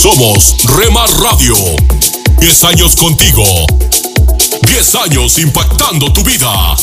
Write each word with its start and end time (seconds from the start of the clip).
Somos 0.00 0.54
Rema 0.76 1.04
Radio. 1.20 1.56
10 2.38 2.64
años 2.64 2.94
contigo. 2.94 3.42
10 4.62 4.94
años 4.94 5.38
impactando 5.38 6.12
tu 6.12 6.22
vida. 6.22 6.76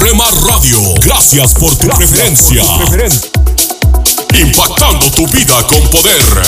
Rema 0.00 0.28
Radio, 0.44 0.80
gracias 1.00 1.54
por 1.54 1.72
tu 1.76 1.86
preferencia. 1.86 2.64
Impactando 4.36 5.12
tu 5.12 5.28
vida 5.28 5.64
con 5.68 5.80
poder. 5.90 6.42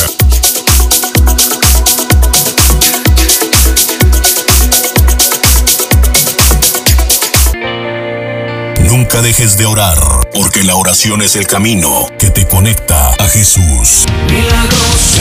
Nunca 8.81 9.23
dejes 9.23 9.57
de 9.57 9.67
orar, 9.67 9.99
porque 10.33 10.65
la 10.65 10.75
oración 10.75 11.23
es 11.23 11.37
el 11.37 11.47
camino 11.47 12.09
que 12.19 12.31
te 12.31 12.49
conecta 12.49 13.11
a 13.11 13.29
Jesús. 13.29 14.05
Milagroso, 14.27 15.21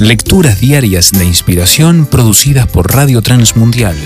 Lecturas 0.00 0.60
diarias 0.60 1.10
de 1.10 1.24
inspiración 1.24 2.06
producidas 2.06 2.68
por 2.68 2.94
Radio 2.94 3.20
Transmundial. 3.20 3.96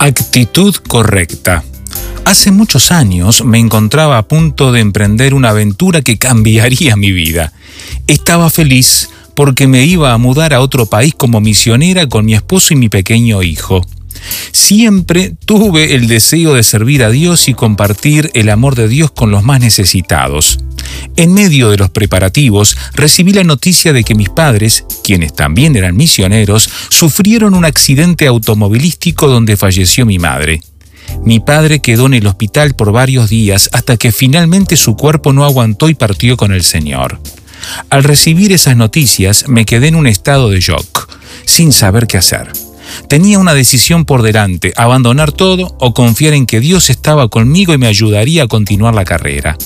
Actitud 0.00 0.74
correcta. 0.88 1.62
Hace 2.24 2.50
muchos 2.50 2.90
años 2.90 3.44
me 3.44 3.58
encontraba 3.58 4.18
a 4.18 4.26
punto 4.26 4.72
de 4.72 4.80
emprender 4.80 5.34
una 5.34 5.50
aventura 5.50 6.02
que 6.02 6.18
cambiaría 6.18 6.96
mi 6.96 7.12
vida. 7.12 7.52
Estaba 8.08 8.50
feliz 8.50 9.08
porque 9.38 9.68
me 9.68 9.84
iba 9.84 10.12
a 10.12 10.18
mudar 10.18 10.52
a 10.52 10.60
otro 10.60 10.86
país 10.86 11.14
como 11.16 11.40
misionera 11.40 12.08
con 12.08 12.24
mi 12.24 12.34
esposo 12.34 12.74
y 12.74 12.76
mi 12.76 12.88
pequeño 12.88 13.44
hijo. 13.44 13.86
Siempre 14.50 15.32
tuve 15.46 15.94
el 15.94 16.08
deseo 16.08 16.54
de 16.54 16.64
servir 16.64 17.04
a 17.04 17.10
Dios 17.10 17.48
y 17.48 17.54
compartir 17.54 18.32
el 18.34 18.48
amor 18.48 18.74
de 18.74 18.88
Dios 18.88 19.12
con 19.12 19.30
los 19.30 19.44
más 19.44 19.60
necesitados. 19.60 20.58
En 21.14 21.34
medio 21.34 21.70
de 21.70 21.76
los 21.76 21.88
preparativos, 21.88 22.76
recibí 22.94 23.32
la 23.32 23.44
noticia 23.44 23.92
de 23.92 24.02
que 24.02 24.16
mis 24.16 24.28
padres, 24.28 24.84
quienes 25.04 25.32
también 25.32 25.76
eran 25.76 25.96
misioneros, 25.96 26.68
sufrieron 26.88 27.54
un 27.54 27.64
accidente 27.64 28.26
automovilístico 28.26 29.28
donde 29.28 29.56
falleció 29.56 30.04
mi 30.04 30.18
madre. 30.18 30.62
Mi 31.24 31.38
padre 31.38 31.78
quedó 31.78 32.06
en 32.06 32.14
el 32.14 32.26
hospital 32.26 32.74
por 32.74 32.90
varios 32.90 33.30
días 33.30 33.70
hasta 33.72 33.96
que 33.96 34.10
finalmente 34.10 34.76
su 34.76 34.96
cuerpo 34.96 35.32
no 35.32 35.44
aguantó 35.44 35.88
y 35.88 35.94
partió 35.94 36.36
con 36.36 36.50
el 36.50 36.64
Señor. 36.64 37.20
Al 37.90 38.04
recibir 38.04 38.52
esas 38.52 38.76
noticias 38.76 39.44
me 39.48 39.64
quedé 39.64 39.88
en 39.88 39.94
un 39.94 40.06
estado 40.06 40.50
de 40.50 40.60
shock, 40.60 41.08
sin 41.44 41.72
saber 41.72 42.06
qué 42.06 42.18
hacer. 42.18 42.52
Tenía 43.08 43.38
una 43.38 43.54
decisión 43.54 44.04
por 44.04 44.22
delante, 44.22 44.72
abandonar 44.76 45.32
todo 45.32 45.76
o 45.78 45.94
confiar 45.94 46.34
en 46.34 46.46
que 46.46 46.60
Dios 46.60 46.90
estaba 46.90 47.28
conmigo 47.28 47.74
y 47.74 47.78
me 47.78 47.86
ayudaría 47.86 48.44
a 48.44 48.48
continuar 48.48 48.94
la 48.94 49.04
carrera. 49.04 49.56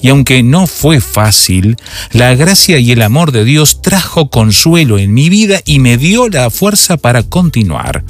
Y 0.00 0.08
aunque 0.08 0.42
no 0.42 0.66
fue 0.66 1.00
fácil, 1.00 1.76
la 2.12 2.34
gracia 2.34 2.78
y 2.78 2.92
el 2.92 3.02
amor 3.02 3.32
de 3.32 3.44
Dios 3.44 3.82
trajo 3.82 4.30
consuelo 4.30 4.98
en 4.98 5.14
mi 5.14 5.28
vida 5.28 5.60
y 5.64 5.78
me 5.78 5.96
dio 5.96 6.28
la 6.28 6.50
fuerza 6.50 6.96
para 6.96 7.22
continuar. 7.22 8.04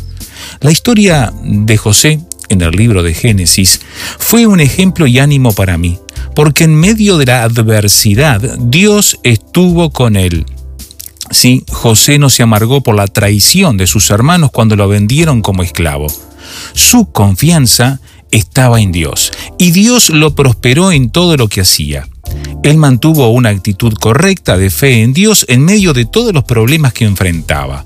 La 0.60 0.70
historia 0.70 1.32
de 1.42 1.76
José 1.76 2.20
en 2.48 2.62
el 2.62 2.70
libro 2.72 3.02
de 3.02 3.14
Génesis 3.14 3.80
fue 4.18 4.46
un 4.46 4.60
ejemplo 4.60 5.06
y 5.06 5.18
ánimo 5.18 5.52
para 5.52 5.78
mí, 5.78 5.98
porque 6.34 6.64
en 6.64 6.74
medio 6.74 7.18
de 7.18 7.26
la 7.26 7.42
adversidad 7.42 8.40
Dios 8.58 9.18
estuvo 9.22 9.90
con 9.90 10.16
él. 10.16 10.46
Sí, 11.30 11.64
José 11.70 12.18
no 12.18 12.30
se 12.30 12.42
amargó 12.42 12.82
por 12.82 12.94
la 12.94 13.06
traición 13.06 13.76
de 13.76 13.86
sus 13.86 14.10
hermanos 14.10 14.50
cuando 14.52 14.76
lo 14.76 14.88
vendieron 14.88 15.42
como 15.42 15.62
esclavo. 15.62 16.06
Su 16.72 17.10
confianza 17.10 18.00
estaba 18.30 18.80
en 18.80 18.92
Dios 18.92 19.32
y 19.58 19.72
Dios 19.72 20.10
lo 20.10 20.34
prosperó 20.34 20.92
en 20.92 21.10
todo 21.10 21.36
lo 21.36 21.48
que 21.48 21.62
hacía. 21.62 22.08
Él 22.62 22.76
mantuvo 22.76 23.28
una 23.28 23.50
actitud 23.50 23.94
correcta 23.94 24.56
de 24.56 24.70
fe 24.70 25.02
en 25.02 25.12
Dios 25.12 25.44
en 25.48 25.64
medio 25.64 25.92
de 25.92 26.04
todos 26.04 26.32
los 26.32 26.44
problemas 26.44 26.92
que 26.92 27.04
enfrentaba. 27.04 27.84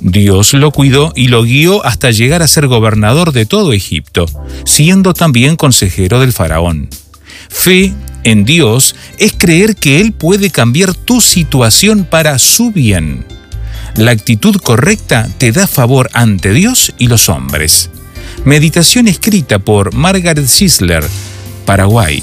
Dios 0.00 0.54
lo 0.54 0.70
cuidó 0.70 1.12
y 1.16 1.28
lo 1.28 1.42
guió 1.42 1.84
hasta 1.84 2.10
llegar 2.10 2.42
a 2.42 2.48
ser 2.48 2.66
gobernador 2.66 3.32
de 3.32 3.46
todo 3.46 3.72
Egipto, 3.72 4.26
siendo 4.64 5.14
también 5.14 5.56
consejero 5.56 6.20
del 6.20 6.32
faraón. 6.32 6.88
Fe 7.48 7.92
en 8.24 8.44
Dios 8.44 8.94
es 9.18 9.32
creer 9.36 9.76
que 9.76 10.00
Él 10.00 10.12
puede 10.12 10.50
cambiar 10.50 10.94
tu 10.94 11.20
situación 11.20 12.04
para 12.04 12.38
su 12.38 12.70
bien. 12.70 13.24
La 13.96 14.12
actitud 14.12 14.56
correcta 14.56 15.28
te 15.38 15.50
da 15.50 15.66
favor 15.66 16.10
ante 16.12 16.52
Dios 16.52 16.92
y 16.98 17.08
los 17.08 17.28
hombres. 17.28 17.90
Meditación 18.44 19.08
escrita 19.08 19.58
por 19.58 19.94
Margaret 19.94 20.46
Sisler, 20.46 21.04
Paraguay. 21.64 22.22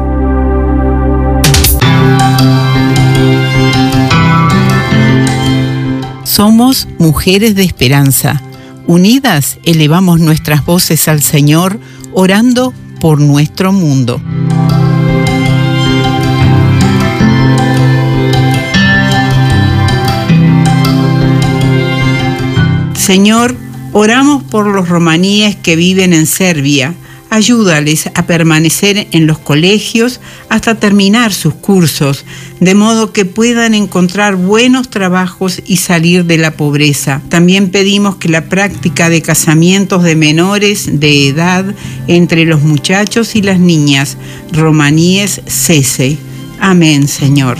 Somos 6.41 6.87
mujeres 6.97 7.53
de 7.53 7.61
esperanza. 7.61 8.41
Unidas 8.87 9.59
elevamos 9.63 10.19
nuestras 10.19 10.65
voces 10.65 11.07
al 11.07 11.21
Señor, 11.21 11.79
orando 12.13 12.73
por 12.99 13.21
nuestro 13.21 13.71
mundo. 13.71 14.19
Señor, 22.95 23.55
oramos 23.93 24.41
por 24.41 24.65
los 24.65 24.89
romaníes 24.89 25.55
que 25.57 25.75
viven 25.75 26.11
en 26.11 26.25
Serbia. 26.25 26.95
Ayúdales 27.33 28.09
a 28.13 28.25
permanecer 28.27 29.07
en 29.11 29.25
los 29.25 29.39
colegios 29.39 30.19
hasta 30.49 30.75
terminar 30.75 31.31
sus 31.31 31.53
cursos, 31.53 32.25
de 32.59 32.75
modo 32.75 33.13
que 33.13 33.23
puedan 33.23 33.73
encontrar 33.73 34.35
buenos 34.35 34.89
trabajos 34.89 35.61
y 35.65 35.77
salir 35.77 36.25
de 36.25 36.37
la 36.37 36.51
pobreza. 36.51 37.21
También 37.29 37.69
pedimos 37.69 38.17
que 38.17 38.27
la 38.27 38.49
práctica 38.49 39.09
de 39.09 39.21
casamientos 39.21 40.03
de 40.03 40.17
menores 40.17 40.99
de 40.99 41.29
edad 41.29 41.63
entre 42.07 42.43
los 42.43 42.63
muchachos 42.63 43.33
y 43.37 43.41
las 43.41 43.61
niñas 43.61 44.17
romaníes 44.51 45.39
cese. 45.47 46.17
Amén, 46.59 47.07
Señor. 47.07 47.57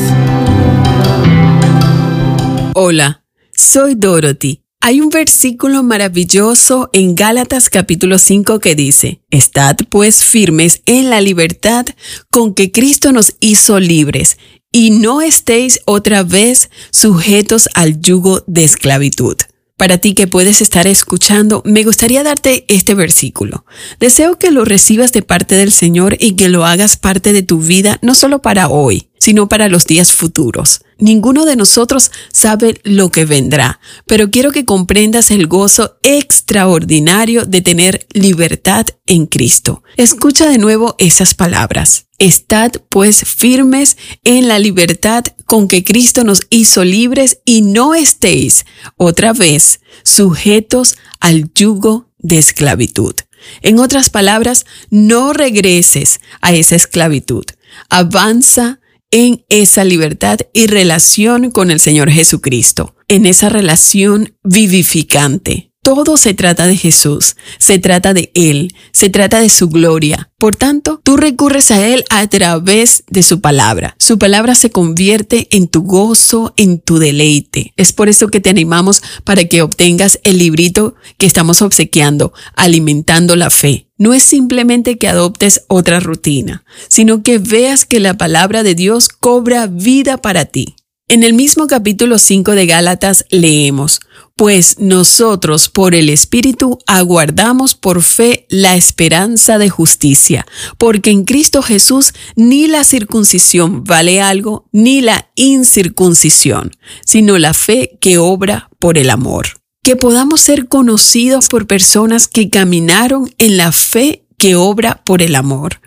Hola, 2.76 3.24
soy 3.52 3.96
Dorothy 3.96 4.62
hay 4.82 5.02
un 5.02 5.10
versículo 5.10 5.84
maravilloso 5.84 6.90
en 6.94 7.14
Gálatas 7.14 7.70
capítulo 7.70 8.18
5 8.18 8.60
que 8.60 8.76
dice, 8.76 9.22
Estad 9.30 9.76
pues 9.90 10.24
firmes 10.24 10.82
en 10.86 11.10
la 11.10 11.20
libertad 11.20 11.86
con 12.32 12.54
que 12.54 12.72
Cristo 12.72 13.12
nos 13.12 13.36
hizo 13.42 13.80
libres, 13.80 14.38
y 14.72 14.92
no 14.92 15.22
estéis 15.22 15.82
otra 15.86 16.24
vez 16.24 16.70
sujetos 16.92 17.68
al 17.74 18.00
yugo 18.00 18.44
de 18.48 18.64
esclavitud. 18.64 19.36
Para 19.76 19.98
ti 19.98 20.14
que 20.14 20.28
puedes 20.28 20.62
estar 20.62 20.88
escuchando, 20.88 21.62
me 21.66 21.84
gustaría 21.84 22.24
darte 22.24 22.66
este 22.68 22.96
versículo. 22.96 23.66
Deseo 24.00 24.38
que 24.38 24.52
lo 24.52 24.66
recibas 24.66 25.12
de 25.12 25.22
parte 25.22 25.56
del 25.56 25.72
Señor 25.72 26.18
y 26.20 26.34
que 26.34 26.50
lo 26.50 26.66
hagas 26.66 26.98
parte 26.98 27.34
de 27.34 27.44
tu 27.44 27.60
vida, 27.60 27.98
no 28.02 28.14
solo 28.14 28.42
para 28.42 28.70
hoy, 28.70 29.10
sino 29.20 29.50
para 29.50 29.70
los 29.70 29.86
días 29.86 30.12
futuros. 30.12 30.82
Ninguno 30.98 31.46
de 31.46 31.56
nosotros 31.56 32.12
sabe 32.32 32.82
lo 32.84 33.10
que 33.10 33.26
vendrá, 33.26 33.80
pero 34.06 34.32
quiero 34.32 34.52
que 34.52 34.66
comprendas 34.66 35.32
el 35.32 35.48
gozo 35.48 35.98
extraordinario 36.04 37.46
de 37.46 37.62
tener 37.62 38.08
libertad 38.14 38.86
en 39.06 39.26
Cristo. 39.26 39.84
Escucha 39.98 40.50
de 40.50 40.58
nuevo 40.58 40.96
esas 40.98 41.36
palabras. 41.36 42.08
Estad 42.18 42.72
pues 42.90 43.24
firmes 43.24 43.98
en 44.26 44.50
la 44.50 44.60
libertad 44.60 45.24
con 45.46 45.70
que 45.70 45.86
Cristo 45.86 46.26
nos 46.26 46.42
hizo 46.50 46.84
libres 46.84 47.40
y 47.46 47.62
no 47.62 47.96
estéis 47.96 48.66
otra 48.98 49.32
vez 49.32 49.80
sujetos 50.04 50.98
al 51.22 51.50
yugo 51.54 52.10
de 52.18 52.38
esclavitud. 52.38 53.16
En 53.62 53.80
otras 53.80 54.10
palabras, 54.10 54.66
no 54.90 55.32
regreses 55.32 56.20
a 56.42 56.54
esa 56.54 56.76
esclavitud. 56.76 57.46
Avanza 57.90 58.80
en 59.12 59.46
esa 59.50 59.84
libertad 59.84 60.40
y 60.54 60.68
relación 60.68 61.52
con 61.52 61.72
el 61.72 61.80
Señor 61.80 62.12
Jesucristo, 62.12 62.96
en 63.08 63.26
esa 63.26 63.50
relación 63.50 64.36
vivificante. 64.44 65.69
Todo 65.90 66.18
se 66.18 66.36
trata 66.36 66.68
de 66.68 66.78
Jesús, 66.78 67.36
se 67.58 67.80
trata 67.80 68.14
de 68.14 68.30
Él, 68.36 68.76
se 68.92 69.10
trata 69.10 69.40
de 69.40 69.50
su 69.50 69.70
gloria. 69.70 70.30
Por 70.38 70.56
tanto, 70.56 71.02
tú 71.04 71.18
recurres 71.18 71.72
a 71.72 71.84
Él 71.84 72.06
a 72.12 72.28
través 72.28 73.04
de 73.08 73.24
su 73.24 73.42
palabra. 73.42 73.96
Su 73.98 74.20
palabra 74.20 74.54
se 74.54 74.70
convierte 74.70 75.48
en 75.50 75.68
tu 75.68 75.82
gozo, 75.82 76.54
en 76.58 76.80
tu 76.80 77.00
deleite. 77.00 77.74
Es 77.76 77.92
por 77.92 78.08
eso 78.08 78.28
que 78.28 78.40
te 78.40 78.52
animamos 78.52 79.02
para 79.24 79.46
que 79.46 79.64
obtengas 79.64 80.20
el 80.24 80.38
librito 80.38 80.94
que 81.18 81.26
estamos 81.26 81.64
obsequiando, 81.64 82.34
Alimentando 82.56 83.36
la 83.36 83.50
Fe. 83.50 83.88
No 83.98 84.14
es 84.14 84.22
simplemente 84.22 85.00
que 85.00 85.08
adoptes 85.08 85.64
otra 85.70 86.00
rutina, 86.00 86.64
sino 86.88 87.24
que 87.24 87.40
veas 87.40 87.86
que 87.86 88.00
la 88.00 88.16
palabra 88.16 88.62
de 88.62 88.76
Dios 88.76 89.10
cobra 89.10 89.66
vida 89.66 90.18
para 90.18 90.46
ti. 90.46 90.76
En 91.12 91.24
el 91.24 91.34
mismo 91.34 91.66
capítulo 91.66 92.20
5 92.20 92.52
de 92.52 92.68
Gálatas 92.68 93.26
leemos, 93.32 94.00
pues 94.36 94.76
nosotros 94.78 95.68
por 95.68 95.96
el 95.96 96.08
Espíritu 96.08 96.78
aguardamos 96.86 97.74
por 97.74 98.04
fe 98.04 98.46
la 98.48 98.76
esperanza 98.76 99.58
de 99.58 99.72
justicia, 99.72 100.46
porque 100.78 101.10
en 101.10 101.26
Cristo 101.26 101.64
Jesús 101.64 102.14
ni 102.36 102.68
la 102.68 102.84
circuncisión 102.84 103.86
vale 103.86 104.22
algo, 104.22 104.68
ni 104.72 105.02
la 105.02 105.32
incircuncisión, 105.34 106.74
sino 107.04 107.40
la 107.40 107.56
fe 107.56 107.98
que 108.00 108.20
obra 108.20 108.70
por 108.78 109.00
el 109.00 109.10
amor. 109.10 109.48
Que 109.82 109.96
podamos 109.96 110.42
ser 110.42 110.68
conocidos 110.68 111.48
por 111.48 111.66
personas 111.66 112.28
que 112.28 112.52
caminaron 112.52 113.34
en 113.40 113.58
la 113.58 113.72
fe 113.72 114.28
que 114.38 114.56
obra 114.56 115.02
por 115.06 115.24
el 115.24 115.34
amor. 115.34 115.82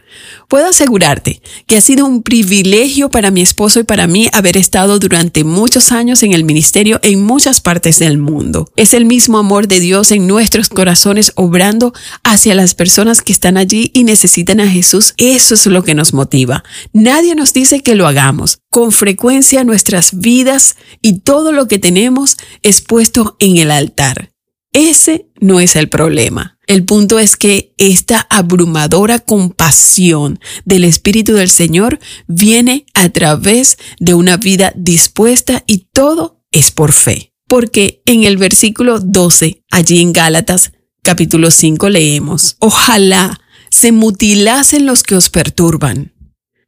Puedo 0.49 0.69
asegurarte 0.69 1.41
que 1.67 1.77
ha 1.77 1.81
sido 1.81 2.07
un 2.07 2.23
privilegio 2.23 3.11
para 3.11 3.31
mi 3.31 3.41
esposo 3.41 3.81
y 3.81 3.85
para 3.85 4.07
mí 4.07 4.29
haber 4.33 4.57
estado 4.57 4.99
durante 4.99 5.45
muchos 5.45 5.93
años 5.93 6.23
en 6.23 6.33
el 6.33 6.45
ministerio 6.45 7.01
en 7.03 7.23
muchas 7.23 7.61
partes 7.61 7.99
del 7.99 8.19
mundo. 8.19 8.71
Es 8.77 8.95
el 8.95 9.05
mismo 9.05 9.39
amor 9.39 9.69
de 9.69 9.81
Dios 9.81 10.11
en 10.13 10.27
nuestros 10.27 10.69
corazones 10.69 11.33
obrando 11.37 11.93
hacia 12.25 12.55
las 12.55 12.75
personas 12.75 13.23
que 13.23 13.33
están 13.33 13.57
allí 13.57 13.91
y 13.95 14.05
necesitan 14.05 14.61
a 14.61 14.69
Jesús. 14.69 15.15
Eso 15.17 15.55
es 15.55 15.67
lo 15.67 15.83
que 15.85 15.95
nos 15.95 16.13
motiva. 16.13 16.65
Nadie 16.93 17.35
nos 17.35 17.53
dice 17.53 17.83
que 17.83 17.95
lo 17.95 18.07
hagamos. 18.07 18.59
Con 18.71 18.93
frecuencia 18.93 19.65
nuestras 19.65 20.19
vidas 20.19 20.77
y 21.01 21.21
todo 21.21 21.53
lo 21.53 21.69
que 21.69 21.79
tenemos 21.79 22.37
es 22.63 22.81
puesto 22.81 23.37
en 23.39 23.59
el 23.59 23.71
altar. 23.71 24.33
Ese 24.73 25.27
no 25.41 25.61
es 25.61 25.77
el 25.77 25.89
problema. 25.89 26.59
El 26.73 26.87
punto 26.87 27.19
es 27.19 27.37
que 27.37 27.75
esta 27.77 28.27
abrumadora 28.31 29.19
compasión 29.19 30.41
del 30.65 30.85
Espíritu 30.85 31.35
del 31.35 31.51
Señor 31.51 32.01
viene 32.29 32.87
a 32.95 33.11
través 33.11 33.77
de 34.01 34.15
una 34.15 34.39
vida 34.39 34.73
dispuesta 34.75 35.65
y 35.67 35.89
todo 35.93 36.41
es 36.51 36.71
por 36.71 36.93
fe. 36.93 37.35
Porque 37.47 38.01
en 38.07 38.25
el 38.25 38.39
versículo 38.39 39.01
12, 39.01 39.63
allí 39.71 40.01
en 40.01 40.15
Gálatas 40.15 40.73
capítulo 41.03 41.51
5 41.51 41.91
leemos, 41.91 42.57
ojalá 42.59 43.39
se 43.69 43.93
mutilasen 43.93 44.87
los 44.87 45.03
que 45.03 45.17
os 45.17 45.29
perturban 45.29 46.12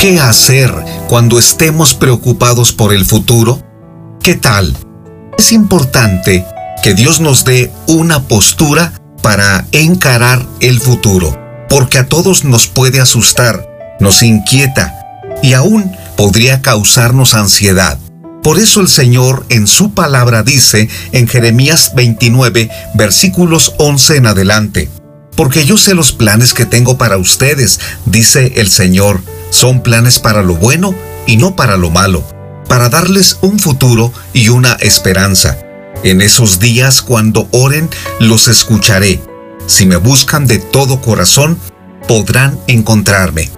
¿Qué 0.00 0.18
hacer 0.20 0.72
cuando 1.08 1.38
estemos 1.38 1.92
preocupados 1.92 2.72
por 2.72 2.94
el 2.94 3.04
futuro? 3.04 3.67
¿Qué 4.28 4.34
tal? 4.34 4.76
Es 5.38 5.52
importante 5.52 6.44
que 6.82 6.92
Dios 6.92 7.18
nos 7.18 7.46
dé 7.46 7.72
una 7.86 8.24
postura 8.28 8.92
para 9.22 9.66
encarar 9.72 10.46
el 10.60 10.80
futuro, 10.80 11.34
porque 11.70 11.96
a 11.96 12.08
todos 12.08 12.44
nos 12.44 12.66
puede 12.66 13.00
asustar, 13.00 13.66
nos 14.00 14.22
inquieta 14.22 14.94
y 15.42 15.54
aún 15.54 15.96
podría 16.14 16.60
causarnos 16.60 17.32
ansiedad. 17.32 17.98
Por 18.42 18.58
eso 18.58 18.82
el 18.82 18.88
Señor 18.88 19.46
en 19.48 19.66
su 19.66 19.94
palabra 19.94 20.42
dice 20.42 20.90
en 21.12 21.26
Jeremías 21.26 21.92
29, 21.94 22.68
versículos 22.96 23.72
11 23.78 24.16
en 24.16 24.26
adelante, 24.26 24.90
porque 25.36 25.64
yo 25.64 25.78
sé 25.78 25.94
los 25.94 26.12
planes 26.12 26.52
que 26.52 26.66
tengo 26.66 26.98
para 26.98 27.16
ustedes, 27.16 27.80
dice 28.04 28.52
el 28.56 28.68
Señor, 28.68 29.22
son 29.48 29.82
planes 29.82 30.18
para 30.18 30.42
lo 30.42 30.54
bueno 30.54 30.94
y 31.26 31.38
no 31.38 31.56
para 31.56 31.78
lo 31.78 31.88
malo 31.88 32.37
para 32.68 32.88
darles 32.88 33.38
un 33.40 33.58
futuro 33.58 34.12
y 34.32 34.50
una 34.50 34.74
esperanza. 34.74 35.58
En 36.04 36.20
esos 36.20 36.60
días 36.60 37.02
cuando 37.02 37.48
oren, 37.50 37.90
los 38.20 38.46
escucharé. 38.46 39.20
Si 39.66 39.86
me 39.86 39.96
buscan 39.96 40.46
de 40.46 40.58
todo 40.58 41.00
corazón, 41.00 41.58
podrán 42.06 42.58
encontrarme. 42.68 43.50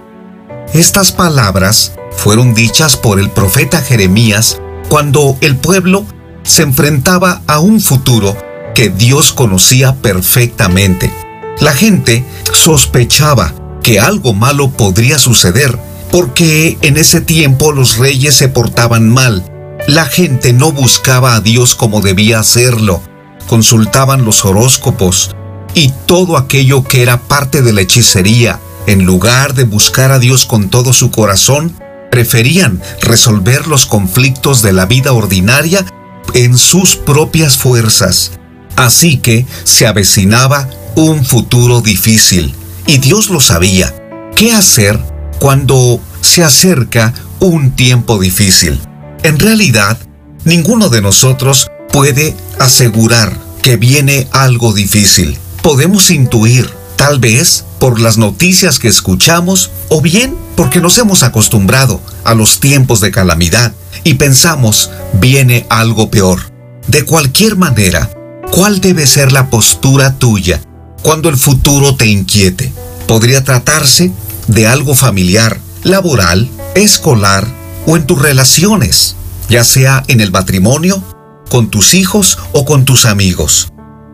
Estas 0.73 1.11
palabras 1.11 1.93
fueron 2.11 2.53
dichas 2.53 2.97
por 2.97 3.19
el 3.19 3.29
profeta 3.29 3.81
Jeremías 3.81 4.59
cuando 4.89 5.37
el 5.41 5.55
pueblo 5.57 6.05
se 6.43 6.63
enfrentaba 6.63 7.41
a 7.47 7.59
un 7.59 7.79
futuro 7.79 8.35
que 8.73 8.89
Dios 8.89 9.31
conocía 9.33 9.95
perfectamente. 9.95 11.11
La 11.59 11.73
gente 11.73 12.25
sospechaba 12.53 13.53
que 13.83 13.99
algo 13.99 14.33
malo 14.33 14.71
podría 14.71 15.19
suceder 15.19 15.77
porque 16.11 16.77
en 16.81 16.97
ese 16.97 17.21
tiempo 17.21 17.71
los 17.71 17.97
reyes 17.97 18.35
se 18.35 18.49
portaban 18.49 19.09
mal. 19.09 19.45
La 19.87 20.05
gente 20.05 20.53
no 20.53 20.71
buscaba 20.71 21.35
a 21.35 21.41
Dios 21.41 21.73
como 21.73 22.01
debía 22.01 22.39
hacerlo. 22.39 23.01
Consultaban 23.47 24.25
los 24.25 24.45
horóscopos 24.45 25.31
y 25.73 25.91
todo 26.05 26.37
aquello 26.37 26.83
que 26.83 27.01
era 27.01 27.21
parte 27.21 27.61
de 27.61 27.73
la 27.73 27.81
hechicería. 27.81 28.59
En 28.87 29.05
lugar 29.05 29.53
de 29.53 29.63
buscar 29.63 30.11
a 30.11 30.19
Dios 30.19 30.45
con 30.45 30.69
todo 30.69 30.91
su 30.91 31.11
corazón, 31.11 31.75
preferían 32.11 32.81
resolver 33.01 33.67
los 33.67 33.85
conflictos 33.85 34.61
de 34.61 34.73
la 34.73 34.85
vida 34.85 35.13
ordinaria 35.13 35.85
en 36.33 36.57
sus 36.57 36.95
propias 36.95 37.57
fuerzas. 37.57 38.33
Así 38.75 39.17
que 39.17 39.45
se 39.63 39.87
avecinaba 39.87 40.67
un 40.95 41.25
futuro 41.25 41.81
difícil. 41.81 42.53
Y 42.87 42.97
Dios 42.97 43.29
lo 43.29 43.39
sabía. 43.39 43.93
¿Qué 44.35 44.51
hacer 44.51 45.10
cuando 45.41 45.99
se 46.21 46.43
acerca 46.43 47.15
un 47.39 47.71
tiempo 47.71 48.19
difícil. 48.19 48.79
En 49.23 49.39
realidad, 49.39 49.97
ninguno 50.45 50.89
de 50.89 51.01
nosotros 51.01 51.71
puede 51.91 52.35
asegurar 52.59 53.35
que 53.63 53.75
viene 53.75 54.27
algo 54.33 54.71
difícil. 54.71 55.39
Podemos 55.63 56.11
intuir, 56.11 56.69
tal 56.95 57.17
vez 57.17 57.65
por 57.79 57.99
las 57.99 58.19
noticias 58.19 58.77
que 58.77 58.87
escuchamos 58.87 59.71
o 59.89 59.99
bien 59.99 60.37
porque 60.55 60.79
nos 60.79 60.99
hemos 60.99 61.23
acostumbrado 61.23 61.99
a 62.23 62.35
los 62.35 62.59
tiempos 62.59 63.01
de 63.01 63.09
calamidad 63.09 63.73
y 64.03 64.13
pensamos 64.13 64.91
viene 65.13 65.65
algo 65.71 66.11
peor. 66.11 66.51
De 66.85 67.03
cualquier 67.03 67.55
manera, 67.55 68.11
¿cuál 68.51 68.79
debe 68.79 69.07
ser 69.07 69.31
la 69.31 69.49
postura 69.49 70.19
tuya 70.19 70.61
cuando 71.01 71.29
el 71.29 71.37
futuro 71.37 71.95
te 71.95 72.05
inquiete? 72.05 72.71
Podría 73.07 73.43
tratarse 73.43 74.11
de 74.51 74.67
algo 74.67 74.95
familiar, 74.95 75.59
laboral, 75.83 76.49
escolar 76.75 77.47
o 77.85 77.95
en 77.95 78.05
tus 78.05 78.21
relaciones, 78.21 79.15
ya 79.49 79.63
sea 79.63 80.03
en 80.07 80.21
el 80.21 80.31
matrimonio, 80.31 81.03
con 81.49 81.69
tus 81.69 81.93
hijos 81.93 82.37
o 82.51 82.65
con 82.65 82.85
tus 82.85 83.05
amigos. 83.05 83.71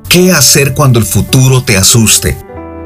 ¿Qué 0.10 0.32
hacer 0.32 0.74
cuando 0.74 1.00
el 1.00 1.06
futuro 1.06 1.64
te 1.64 1.78
asuste? 1.78 2.38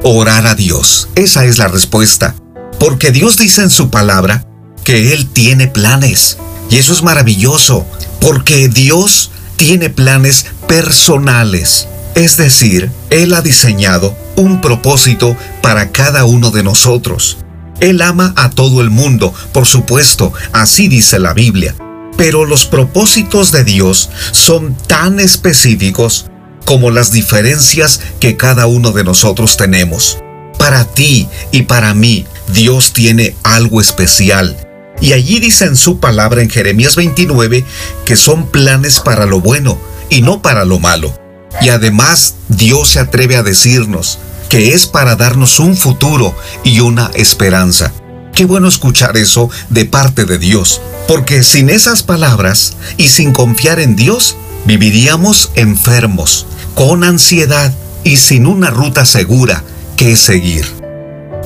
Orar 0.02 0.46
a 0.46 0.54
Dios. 0.54 1.08
Esa 1.14 1.44
es 1.44 1.58
la 1.58 1.68
respuesta. 1.68 2.34
Porque 2.78 3.12
Dios 3.12 3.36
dice 3.36 3.62
en 3.62 3.70
su 3.70 3.90
palabra 3.90 4.44
que 4.82 5.12
Él 5.12 5.28
tiene 5.28 5.68
planes. 5.68 6.38
Y 6.68 6.78
eso 6.78 6.92
es 6.92 7.02
maravilloso, 7.02 7.86
porque 8.20 8.68
Dios 8.68 9.30
tiene 9.56 9.90
planes 9.90 10.46
personales. 10.66 11.86
Es 12.14 12.36
decir, 12.36 12.90
Él 13.10 13.32
ha 13.34 13.40
diseñado 13.40 14.14
un 14.36 14.60
propósito 14.60 15.36
para 15.62 15.90
cada 15.90 16.24
uno 16.24 16.50
de 16.50 16.62
nosotros. 16.62 17.38
Él 17.80 18.02
ama 18.02 18.32
a 18.36 18.50
todo 18.50 18.80
el 18.80 18.90
mundo, 18.90 19.34
por 19.52 19.66
supuesto, 19.66 20.32
así 20.52 20.88
dice 20.88 21.18
la 21.18 21.32
Biblia. 21.32 21.74
Pero 22.16 22.44
los 22.44 22.66
propósitos 22.66 23.50
de 23.50 23.64
Dios 23.64 24.10
son 24.30 24.76
tan 24.86 25.18
específicos 25.18 26.26
como 26.64 26.90
las 26.90 27.10
diferencias 27.10 28.00
que 28.20 28.36
cada 28.36 28.66
uno 28.66 28.92
de 28.92 29.04
nosotros 29.04 29.56
tenemos. 29.56 30.18
Para 30.58 30.84
ti 30.84 31.28
y 31.50 31.62
para 31.62 31.94
mí, 31.94 32.26
Dios 32.52 32.92
tiene 32.92 33.34
algo 33.42 33.80
especial. 33.80 34.56
Y 35.00 35.14
allí 35.14 35.40
dice 35.40 35.64
en 35.64 35.76
su 35.76 35.98
palabra 35.98 36.42
en 36.42 36.50
Jeremías 36.50 36.94
29 36.94 37.64
que 38.04 38.16
son 38.16 38.46
planes 38.46 39.00
para 39.00 39.26
lo 39.26 39.40
bueno 39.40 39.78
y 40.10 40.22
no 40.22 40.42
para 40.42 40.64
lo 40.64 40.78
malo. 40.78 41.21
Y 41.60 41.68
además 41.68 42.34
Dios 42.48 42.90
se 42.90 43.00
atreve 43.00 43.36
a 43.36 43.42
decirnos, 43.42 44.18
que 44.48 44.74
es 44.74 44.86
para 44.86 45.16
darnos 45.16 45.60
un 45.60 45.76
futuro 45.76 46.34
y 46.64 46.80
una 46.80 47.10
esperanza. 47.14 47.92
Qué 48.34 48.44
bueno 48.44 48.68
escuchar 48.68 49.16
eso 49.16 49.50
de 49.68 49.84
parte 49.84 50.24
de 50.24 50.38
Dios, 50.38 50.80
porque 51.06 51.42
sin 51.42 51.70
esas 51.70 52.02
palabras 52.02 52.76
y 52.96 53.08
sin 53.08 53.32
confiar 53.32 53.78
en 53.80 53.96
Dios, 53.96 54.36
viviríamos 54.64 55.50
enfermos, 55.54 56.46
con 56.74 57.04
ansiedad 57.04 57.72
y 58.04 58.16
sin 58.16 58.46
una 58.46 58.70
ruta 58.70 59.04
segura 59.04 59.62
que 59.96 60.16
seguir. 60.16 60.66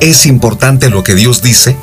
Es 0.00 0.26
importante 0.26 0.90
lo 0.90 1.02
que 1.02 1.14
Dios 1.14 1.42
dice, 1.42 1.76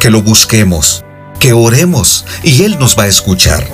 que 0.00 0.10
lo 0.10 0.22
busquemos, 0.22 1.04
que 1.38 1.52
oremos 1.52 2.24
y 2.42 2.62
Él 2.64 2.78
nos 2.78 2.98
va 2.98 3.04
a 3.04 3.08
escuchar. 3.08 3.66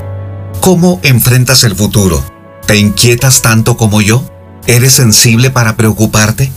¿Cómo 0.61 1.01
enfrentas 1.03 1.65
el 1.65 1.75
futuro? 1.75 2.36
¿Te 2.67 2.77
inquietas 2.77 3.43
tanto 3.43 3.77
como 3.77 4.01
yo? 4.01 4.29
¿Eres 4.67 4.95
sensible 4.95 5.51
para 5.51 5.77
preocuparte? 5.77 6.51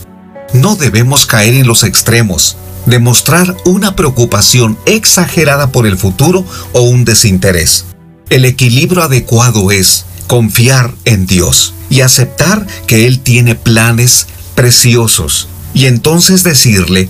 No 0.53 0.75
debemos 0.75 1.27
caer 1.27 1.53
en 1.53 1.67
los 1.67 1.83
extremos, 1.83 2.57
demostrar 2.87 3.55
una 3.63 3.95
preocupación 3.95 4.75
exagerada 4.87 5.71
por 5.71 5.85
el 5.85 5.99
futuro 5.99 6.43
o 6.73 6.81
un 6.81 7.05
desinterés. 7.05 7.85
El 8.31 8.45
equilibrio 8.45 9.03
adecuado 9.03 9.69
es 9.69 10.05
confiar 10.25 10.95
en 11.05 11.27
Dios 11.27 11.75
y 11.91 12.01
aceptar 12.01 12.65
que 12.87 13.05
Él 13.05 13.19
tiene 13.19 13.53
planes 13.53 14.25
preciosos 14.55 15.47
y 15.75 15.85
entonces 15.85 16.43
decirle, 16.43 17.09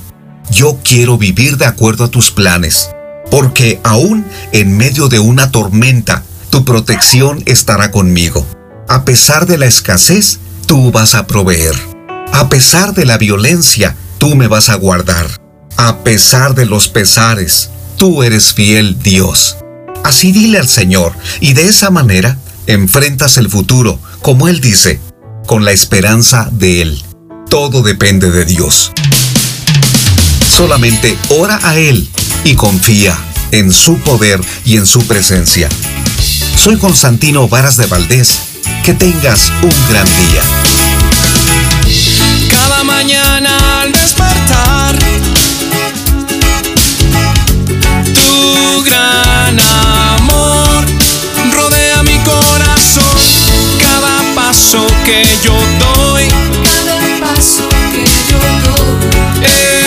yo 0.52 0.78
quiero 0.84 1.18
vivir 1.18 1.56
de 1.56 1.66
acuerdo 1.66 2.04
a 2.04 2.12
tus 2.12 2.32
planes, 2.32 2.90
porque 3.32 3.80
aún 3.86 4.26
en 4.52 4.76
medio 4.76 5.08
de 5.08 5.20
una 5.20 5.52
tormenta, 5.52 6.24
tu 6.50 6.66
protección 6.66 7.42
estará 7.46 7.92
conmigo. 7.92 8.46
A 8.92 9.06
pesar 9.06 9.46
de 9.46 9.60
la 9.60 9.68
escasez, 9.68 10.40
tú 10.66 10.92
vas 10.92 11.14
a 11.14 11.28
proveer. 11.28 11.76
A 12.34 12.50
pesar 12.50 12.96
de 12.96 13.06
la 13.06 13.20
violencia, 13.20 13.96
tú 14.18 14.36
me 14.36 14.48
vas 14.48 14.70
a 14.70 14.76
guardar. 14.76 15.28
A 15.78 16.00
pesar 16.00 16.56
de 16.56 16.66
los 16.66 16.88
pesares, 16.88 17.70
tú 17.98 18.24
eres 18.24 18.52
fiel 18.52 18.98
Dios. 18.98 19.58
Así 20.04 20.32
dile 20.32 20.58
al 20.58 20.68
Señor, 20.68 21.14
y 21.40 21.54
de 21.54 21.68
esa 21.68 21.92
manera 21.92 22.40
enfrentas 22.66 23.38
el 23.38 23.48
futuro, 23.48 24.00
como 24.24 24.48
Él 24.48 24.60
dice, 24.60 25.00
con 25.46 25.66
la 25.66 25.72
esperanza 25.72 26.50
de 26.52 26.82
Él. 26.82 27.04
Todo 27.48 27.84
depende 27.84 28.32
de 28.32 28.44
Dios. 28.44 28.92
Solamente 30.50 31.16
ora 31.30 31.60
a 31.62 31.78
Él 31.78 32.10
y 32.44 32.56
confía 32.56 33.16
en 33.52 33.72
su 33.72 34.00
poder 34.00 34.42
y 34.66 34.78
en 34.78 34.88
su 34.88 35.06
presencia. 35.06 35.70
Soy 36.58 36.78
Constantino 36.78 37.48
Varas 37.48 37.78
de 37.78 37.86
Valdés. 37.86 38.49
Que 38.84 38.94
tengas 38.96 39.52
un 39.62 39.74
gran 39.90 40.06
día. 40.06 40.42
Cada 42.50 42.84
mañana 42.84 43.82
al 43.82 43.92
despertar, 43.92 44.98
tu 48.16 48.84
gran 48.84 49.60
amor 50.18 50.86
rodea 51.54 52.02
mi 52.04 52.18
corazón. 52.20 53.04
Cada 53.80 54.24
paso 54.34 54.88
que 55.06 55.24
yo 55.44 55.54
doy, 55.80 56.28
Cada 56.64 57.00
paso 57.20 57.70
que 57.92 58.06
yo 58.32 58.40
doy 58.72 58.98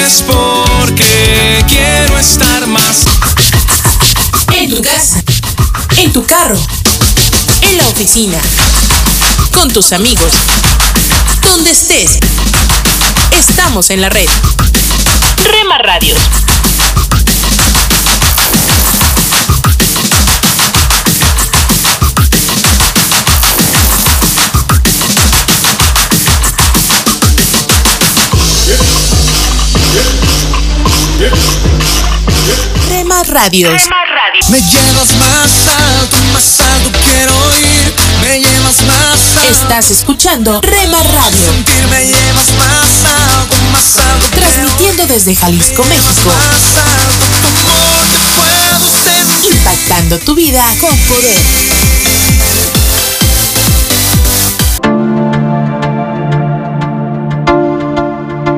es 0.04 0.22
porque 0.22 1.64
quiero 1.66 2.18
estar 2.18 2.66
más. 2.68 3.04
En 4.54 4.70
tu 4.70 4.80
casa, 4.80 5.22
en 5.96 6.12
tu 6.12 6.24
carro, 6.24 6.58
oficina, 8.02 8.38
con 9.54 9.70
tus 9.70 9.92
amigos, 9.92 10.32
donde 11.44 11.70
estés. 11.70 12.18
Estamos 13.38 13.90
en 13.90 14.00
la 14.00 14.08
red. 14.08 14.28
Rema 15.44 15.78
Radios. 15.78 16.18
Rema 32.88 33.22
Radios. 33.22 33.82
Me 34.52 34.60
llevas 34.60 35.08
más 35.16 35.50
alto, 35.66 36.16
más 36.34 36.60
alto 36.60 36.90
quiero 37.06 37.32
ir. 37.56 37.94
Me 38.20 38.38
llevas 38.38 38.82
más 38.86 39.18
alto. 39.38 39.50
Estás 39.50 39.90
escuchando 39.90 40.60
Rema 40.60 41.02
Radio, 41.02 41.46
Sentir 41.52 41.88
me 41.88 42.04
llevas 42.04 42.52
más 42.58 42.90
alto, 43.10 43.56
más 43.72 43.96
alto. 43.96 44.26
transmitiendo 44.30 45.06
desde 45.06 45.34
Jalisco, 45.34 45.82
México, 45.84 46.28
Más 46.28 46.84
alto, 46.84 47.24
tu 47.40 47.48
amor 47.48 48.04
te 48.12 48.20
puedo 48.36 49.32
sentir. 49.32 49.52
impactando 49.54 50.18
tu 50.18 50.34
vida 50.34 50.62
con 50.80 50.96
poder. 50.98 51.40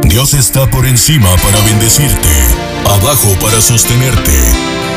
Dios 0.09 0.35
está 0.35 0.69
por 0.71 0.87
encima 0.87 1.35
para 1.39 1.61
bendecirte, 1.61 2.29
abajo 2.87 3.37
para 3.41 3.61
sostenerte, 3.61 4.33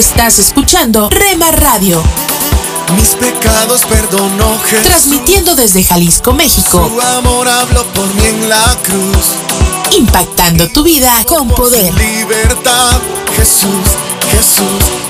Estás 0.00 0.38
escuchando 0.38 1.10
Rema 1.10 1.50
Radio, 1.50 2.02
Mis 2.96 3.10
pecados 3.10 3.82
perdonó 3.84 4.58
Jesús. 4.64 4.86
transmitiendo 4.86 5.54
desde 5.54 5.84
Jalisco, 5.84 6.32
México, 6.32 6.90
Su 6.90 6.98
amor 7.02 7.46
habló 7.46 7.84
por 7.92 8.06
mí 8.14 8.24
en 8.24 8.48
la 8.48 8.78
cruz. 8.82 9.26
impactando 9.94 10.68
tu 10.70 10.82
vida 10.84 11.12
con 11.26 11.48
poder. 11.50 11.92
Libertad, 11.92 12.98
Jesús, 13.36 13.68
Jesús. 14.32 15.09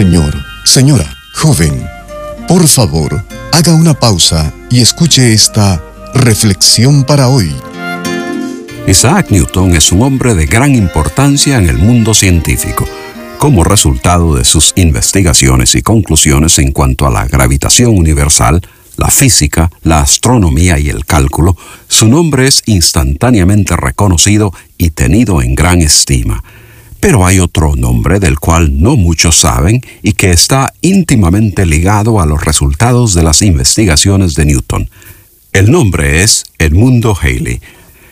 Señor, 0.00 0.34
señora, 0.64 1.14
joven, 1.34 1.86
por 2.48 2.66
favor, 2.66 3.22
haga 3.52 3.74
una 3.74 3.92
pausa 3.92 4.50
y 4.70 4.80
escuche 4.80 5.34
esta 5.34 5.84
reflexión 6.14 7.04
para 7.04 7.28
hoy. 7.28 7.54
Isaac 8.88 9.26
Newton 9.28 9.76
es 9.76 9.92
un 9.92 10.00
hombre 10.00 10.34
de 10.34 10.46
gran 10.46 10.74
importancia 10.74 11.58
en 11.58 11.68
el 11.68 11.76
mundo 11.76 12.14
científico. 12.14 12.86
Como 13.36 13.62
resultado 13.62 14.36
de 14.36 14.46
sus 14.46 14.72
investigaciones 14.76 15.74
y 15.74 15.82
conclusiones 15.82 16.58
en 16.58 16.72
cuanto 16.72 17.06
a 17.06 17.10
la 17.10 17.26
gravitación 17.26 17.94
universal, 17.94 18.62
la 18.96 19.08
física, 19.08 19.70
la 19.82 20.00
astronomía 20.00 20.78
y 20.78 20.88
el 20.88 21.04
cálculo, 21.04 21.58
su 21.88 22.08
nombre 22.08 22.46
es 22.46 22.62
instantáneamente 22.64 23.76
reconocido 23.76 24.54
y 24.78 24.92
tenido 24.92 25.42
en 25.42 25.54
gran 25.54 25.82
estima. 25.82 26.42
Pero 27.00 27.24
hay 27.24 27.38
otro 27.38 27.76
nombre 27.76 28.20
del 28.20 28.38
cual 28.38 28.78
no 28.78 28.94
muchos 28.94 29.40
saben 29.40 29.80
y 30.02 30.12
que 30.12 30.32
está 30.32 30.74
íntimamente 30.82 31.64
ligado 31.64 32.20
a 32.20 32.26
los 32.26 32.44
resultados 32.44 33.14
de 33.14 33.22
las 33.22 33.40
investigaciones 33.40 34.34
de 34.34 34.44
Newton. 34.44 34.90
El 35.54 35.70
nombre 35.70 36.22
es 36.22 36.44
Edmundo 36.58 37.16
Haley. 37.18 37.60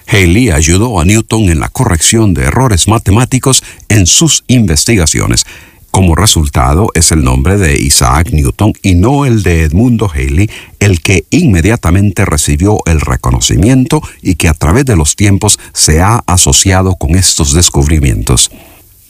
Haley 0.06 0.50
ayudó 0.50 0.98
a 1.00 1.04
Newton 1.04 1.50
en 1.50 1.60
la 1.60 1.68
corrección 1.68 2.32
de 2.32 2.44
errores 2.44 2.88
matemáticos 2.88 3.62
en 3.90 4.06
sus 4.06 4.42
investigaciones. 4.46 5.44
Como 5.90 6.14
resultado 6.14 6.88
es 6.94 7.12
el 7.12 7.22
nombre 7.22 7.58
de 7.58 7.78
Isaac 7.78 8.30
Newton 8.32 8.72
y 8.82 8.94
no 8.94 9.26
el 9.26 9.42
de 9.42 9.64
Edmundo 9.64 10.10
Haley 10.10 10.48
el 10.78 11.02
que 11.02 11.24
inmediatamente 11.28 12.24
recibió 12.24 12.78
el 12.86 13.02
reconocimiento 13.02 14.00
y 14.22 14.36
que 14.36 14.48
a 14.48 14.54
través 14.54 14.86
de 14.86 14.96
los 14.96 15.14
tiempos 15.14 15.58
se 15.74 16.00
ha 16.00 16.22
asociado 16.26 16.96
con 16.96 17.16
estos 17.16 17.52
descubrimientos. 17.52 18.50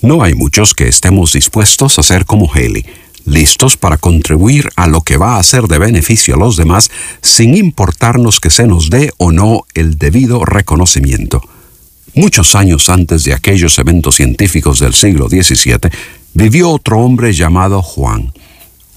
No 0.00 0.22
hay 0.22 0.34
muchos 0.34 0.74
que 0.74 0.86
estemos 0.86 1.32
dispuestos 1.32 1.98
a 1.98 2.04
ser 2.04 2.24
como 2.24 2.48
Haley, 2.52 2.86
listos 3.24 3.76
para 3.76 3.96
contribuir 3.96 4.70
a 4.76 4.86
lo 4.86 5.00
que 5.00 5.16
va 5.16 5.38
a 5.38 5.42
ser 5.42 5.64
de 5.64 5.78
beneficio 5.78 6.36
a 6.36 6.38
los 6.38 6.56
demás 6.56 6.88
sin 7.20 7.56
importarnos 7.56 8.38
que 8.38 8.50
se 8.50 8.68
nos 8.68 8.90
dé 8.90 9.12
o 9.18 9.32
no 9.32 9.62
el 9.74 9.98
debido 9.98 10.44
reconocimiento. 10.44 11.42
Muchos 12.14 12.54
años 12.54 12.88
antes 12.88 13.24
de 13.24 13.34
aquellos 13.34 13.76
eventos 13.80 14.14
científicos 14.14 14.78
del 14.78 14.94
siglo 14.94 15.28
XVII, 15.28 15.90
vivió 16.32 16.70
otro 16.70 17.00
hombre 17.00 17.32
llamado 17.32 17.82
Juan. 17.82 18.32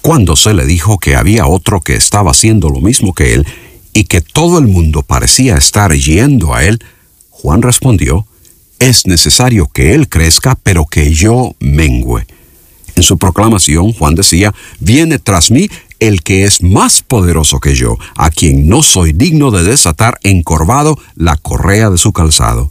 Cuando 0.04 0.36
se 0.36 0.54
le 0.54 0.68
dijo 0.68 1.00
que 1.00 1.16
había 1.16 1.48
otro 1.48 1.82
que 1.82 1.96
estaba 1.96 2.30
haciendo 2.30 2.70
lo 2.70 2.80
mismo 2.80 3.14
que 3.14 3.34
él 3.34 3.48
y 3.92 4.04
que 4.04 4.22
todo 4.22 4.60
el 4.60 4.68
mundo 4.68 5.02
parecía 5.02 5.58
estar 5.58 5.94
yendo 5.94 6.54
a 6.54 6.64
él, 6.64 6.80
Juan 7.32 7.64
respondió, 7.64 8.28
es 8.82 9.06
necesario 9.06 9.68
que 9.68 9.94
él 9.94 10.10
crezca, 10.10 10.56
pero 10.56 10.88
que 10.88 11.14
yo 11.14 11.56
mengüe. 11.60 12.26
En 12.96 13.04
su 13.04 13.20
proclamación, 13.20 13.94
Juan 13.94 14.16
decía, 14.16 14.54
viene 14.80 15.20
tras 15.20 15.52
mí 15.52 15.70
el 16.00 16.24
que 16.24 16.46
es 16.46 16.64
más 16.64 17.04
poderoso 17.04 17.60
que 17.60 17.76
yo, 17.76 17.98
a 18.18 18.32
quien 18.32 18.68
no 18.68 18.82
soy 18.82 19.14
digno 19.14 19.52
de 19.52 19.64
desatar 19.64 20.20
encorvado 20.24 20.98
la 21.16 21.38
correa 21.38 21.92
de 21.92 22.00
su 22.00 22.12
calzado. 22.12 22.70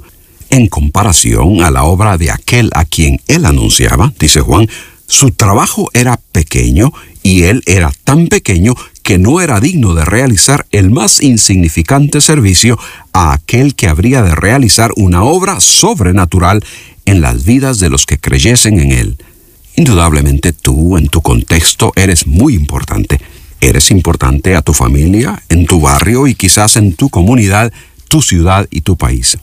En 0.51 0.67
comparación 0.67 1.63
a 1.63 1.71
la 1.71 1.85
obra 1.85 2.19
de 2.19 2.33
aquel 2.33 2.71
a 2.75 2.85
quien 2.85 3.21
él 3.29 3.47
anunciaba, 3.47 4.13
dice 4.19 4.41
Juan, 4.41 4.69
su 5.07 5.31
trabajo 5.31 5.91
era 5.95 6.19
pequeño 6.33 6.93
y 7.23 7.43
él 7.45 7.63
era 7.67 7.93
tan 8.05 8.29
pequeño 8.29 8.75
que 9.03 9.19
no 9.19 9.41
era 9.41 9.61
digno 9.61 9.95
de 9.95 10.05
realizar 10.05 10.67
el 10.71 10.91
más 10.91 11.23
insignificante 11.23 12.21
servicio 12.21 12.79
a 13.13 13.33
aquel 13.33 13.75
que 13.75 13.89
habría 13.89 14.23
de 14.23 14.35
realizar 14.35 14.93
una 14.97 15.23
obra 15.25 15.61
sobrenatural 15.61 16.65
en 17.07 17.21
las 17.21 17.45
vidas 17.45 17.79
de 17.79 17.91
los 17.91 18.07
que 18.07 18.19
creyesen 18.19 18.79
en 18.79 18.93
él. 18.93 19.19
Indudablemente 19.77 20.53
tú, 20.53 20.97
en 20.97 21.09
tu 21.09 21.23
contexto, 21.23 21.93
eres 21.97 22.27
muy 22.27 22.55
importante. 22.55 23.21
Eres 23.61 23.91
importante 23.91 24.55
a 24.57 24.63
tu 24.63 24.73
familia, 24.73 25.43
en 25.49 25.67
tu 25.67 25.81
barrio 25.81 26.27
y 26.27 26.35
quizás 26.35 26.77
en 26.77 26.95
tu 26.95 27.11
comunidad, 27.11 27.73
tu 28.09 28.23
ciudad 28.23 28.67
y 28.71 28.83
tu 28.83 28.97
país. 28.97 29.39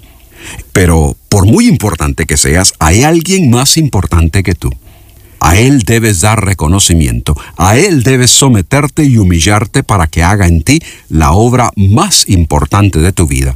Pero 0.71 1.15
por 1.29 1.45
muy 1.45 1.67
importante 1.67 2.25
que 2.25 2.37
seas, 2.37 2.73
hay 2.79 3.03
alguien 3.03 3.49
más 3.49 3.77
importante 3.77 4.43
que 4.43 4.55
tú. 4.55 4.71
A 5.39 5.57
Él 5.57 5.83
debes 5.83 6.21
dar 6.21 6.43
reconocimiento, 6.43 7.35
a 7.57 7.77
Él 7.77 8.03
debes 8.03 8.31
someterte 8.31 9.03
y 9.03 9.17
humillarte 9.17 9.83
para 9.83 10.07
que 10.07 10.23
haga 10.23 10.47
en 10.47 10.63
ti 10.63 10.81
la 11.09 11.31
obra 11.31 11.71
más 11.75 12.27
importante 12.27 12.99
de 12.99 13.11
tu 13.11 13.27
vida. 13.27 13.55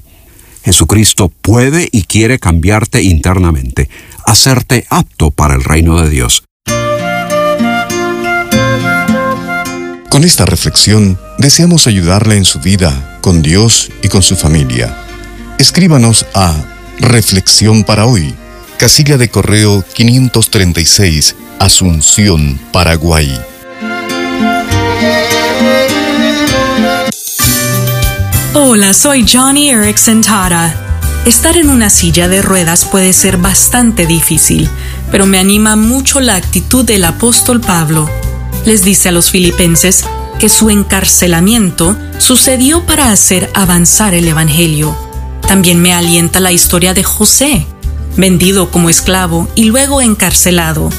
Jesucristo 0.64 1.30
puede 1.42 1.90
y 1.92 2.04
quiere 2.04 2.38
cambiarte 2.38 3.02
internamente, 3.02 3.90
hacerte 4.26 4.86
apto 4.90 5.32
para 5.32 5.56
el 5.56 5.64
reino 5.64 6.02
de 6.02 6.10
Dios. 6.10 6.44
Con 10.10 10.24
esta 10.24 10.46
reflexión 10.46 11.18
deseamos 11.38 11.88
ayudarle 11.88 12.36
en 12.36 12.46
su 12.46 12.60
vida, 12.60 13.20
con 13.22 13.42
Dios 13.42 13.92
y 14.04 14.10
con 14.10 14.22
su 14.22 14.36
familia. 14.36 14.96
Escríbanos 15.58 16.26
a 16.34 16.54
Reflexión 17.00 17.84
para 17.84 18.06
hoy, 18.06 18.36
casilla 18.78 19.18
de 19.18 19.30
correo 19.30 19.84
536 19.94 21.36
Asunción, 21.62 22.60
Paraguay. 22.74 23.40
Hola, 28.56 28.96
soy 28.96 29.28
Johnny 29.32 29.70
Erickson 29.70 30.22
Tara. 30.22 30.74
Estar 31.28 31.58
en 31.58 31.70
una 31.70 31.92
silla 31.92 32.28
de 32.28 32.42
ruedas 32.42 32.86
puede 32.86 33.14
ser 33.14 33.38
bastante 33.38 34.08
difícil, 34.08 34.68
pero 35.12 35.28
me 35.28 35.38
anima 35.38 35.76
mucho 35.76 36.20
la 36.20 36.36
actitud 36.36 36.84
del 36.84 37.04
apóstol 37.04 37.62
Pablo. 37.62 38.10
Les 38.66 38.84
dice 38.84 39.10
a 39.10 39.12
los 39.12 39.30
filipenses 39.30 40.04
que 40.40 40.50
su 40.50 40.72
encarcelamiento 40.72 41.96
sucedió 42.18 42.88
para 42.88 43.12
hacer 43.12 43.52
avanzar 43.54 44.16
el 44.16 44.28
Evangelio. 44.28 44.98
También 45.48 45.80
me 45.80 45.94
alienta 45.94 46.40
la 46.40 46.52
historia 46.52 46.96
de 46.96 47.04
José, 47.04 47.68
vendido 48.18 48.72
como 48.72 48.90
esclavo 48.90 49.48
y 49.54 49.66
luego 49.66 50.02
encarcelado 50.02 50.90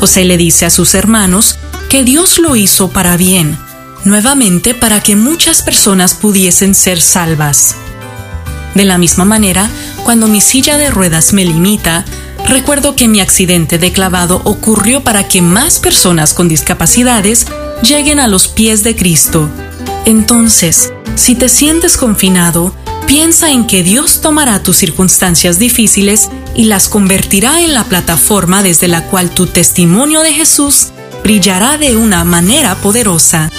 José 0.00 0.24
le 0.24 0.36
dice 0.36 0.66
a 0.66 0.70
sus 0.70 0.94
hermanos 0.94 1.58
que 1.88 2.04
Dios 2.04 2.38
lo 2.38 2.56
hizo 2.56 2.90
para 2.90 3.16
bien, 3.16 3.58
nuevamente 4.04 4.74
para 4.74 5.02
que 5.02 5.16
muchas 5.16 5.62
personas 5.62 6.14
pudiesen 6.14 6.74
ser 6.74 7.00
salvas. 7.00 7.76
De 8.74 8.84
la 8.84 8.98
misma 8.98 9.24
manera, 9.24 9.70
cuando 10.04 10.28
mi 10.28 10.40
silla 10.40 10.76
de 10.76 10.90
ruedas 10.90 11.32
me 11.32 11.44
limita, 11.44 12.04
recuerdo 12.46 12.94
que 12.94 13.08
mi 13.08 13.20
accidente 13.20 13.78
de 13.78 13.92
clavado 13.92 14.42
ocurrió 14.44 15.02
para 15.02 15.26
que 15.26 15.40
más 15.40 15.78
personas 15.78 16.34
con 16.34 16.48
discapacidades 16.48 17.46
lleguen 17.82 18.20
a 18.20 18.28
los 18.28 18.48
pies 18.48 18.82
de 18.82 18.94
Cristo. 18.94 19.48
Entonces, 20.04 20.92
si 21.14 21.34
te 21.34 21.48
sientes 21.48 21.96
confinado, 21.96 22.74
Piensa 23.06 23.50
en 23.50 23.66
que 23.66 23.82
Dios 23.82 24.20
tomará 24.20 24.62
tus 24.62 24.76
circunstancias 24.76 25.58
difíciles 25.58 26.28
y 26.54 26.64
las 26.64 26.88
convertirá 26.88 27.62
en 27.62 27.72
la 27.72 27.84
plataforma 27.84 28.62
desde 28.62 28.88
la 28.88 29.04
cual 29.04 29.30
tu 29.30 29.46
testimonio 29.46 30.22
de 30.22 30.32
Jesús 30.32 30.88
brillará 31.22 31.78
de 31.78 31.96
una 31.96 32.24
manera 32.24 32.74
poderosa. 32.76 33.50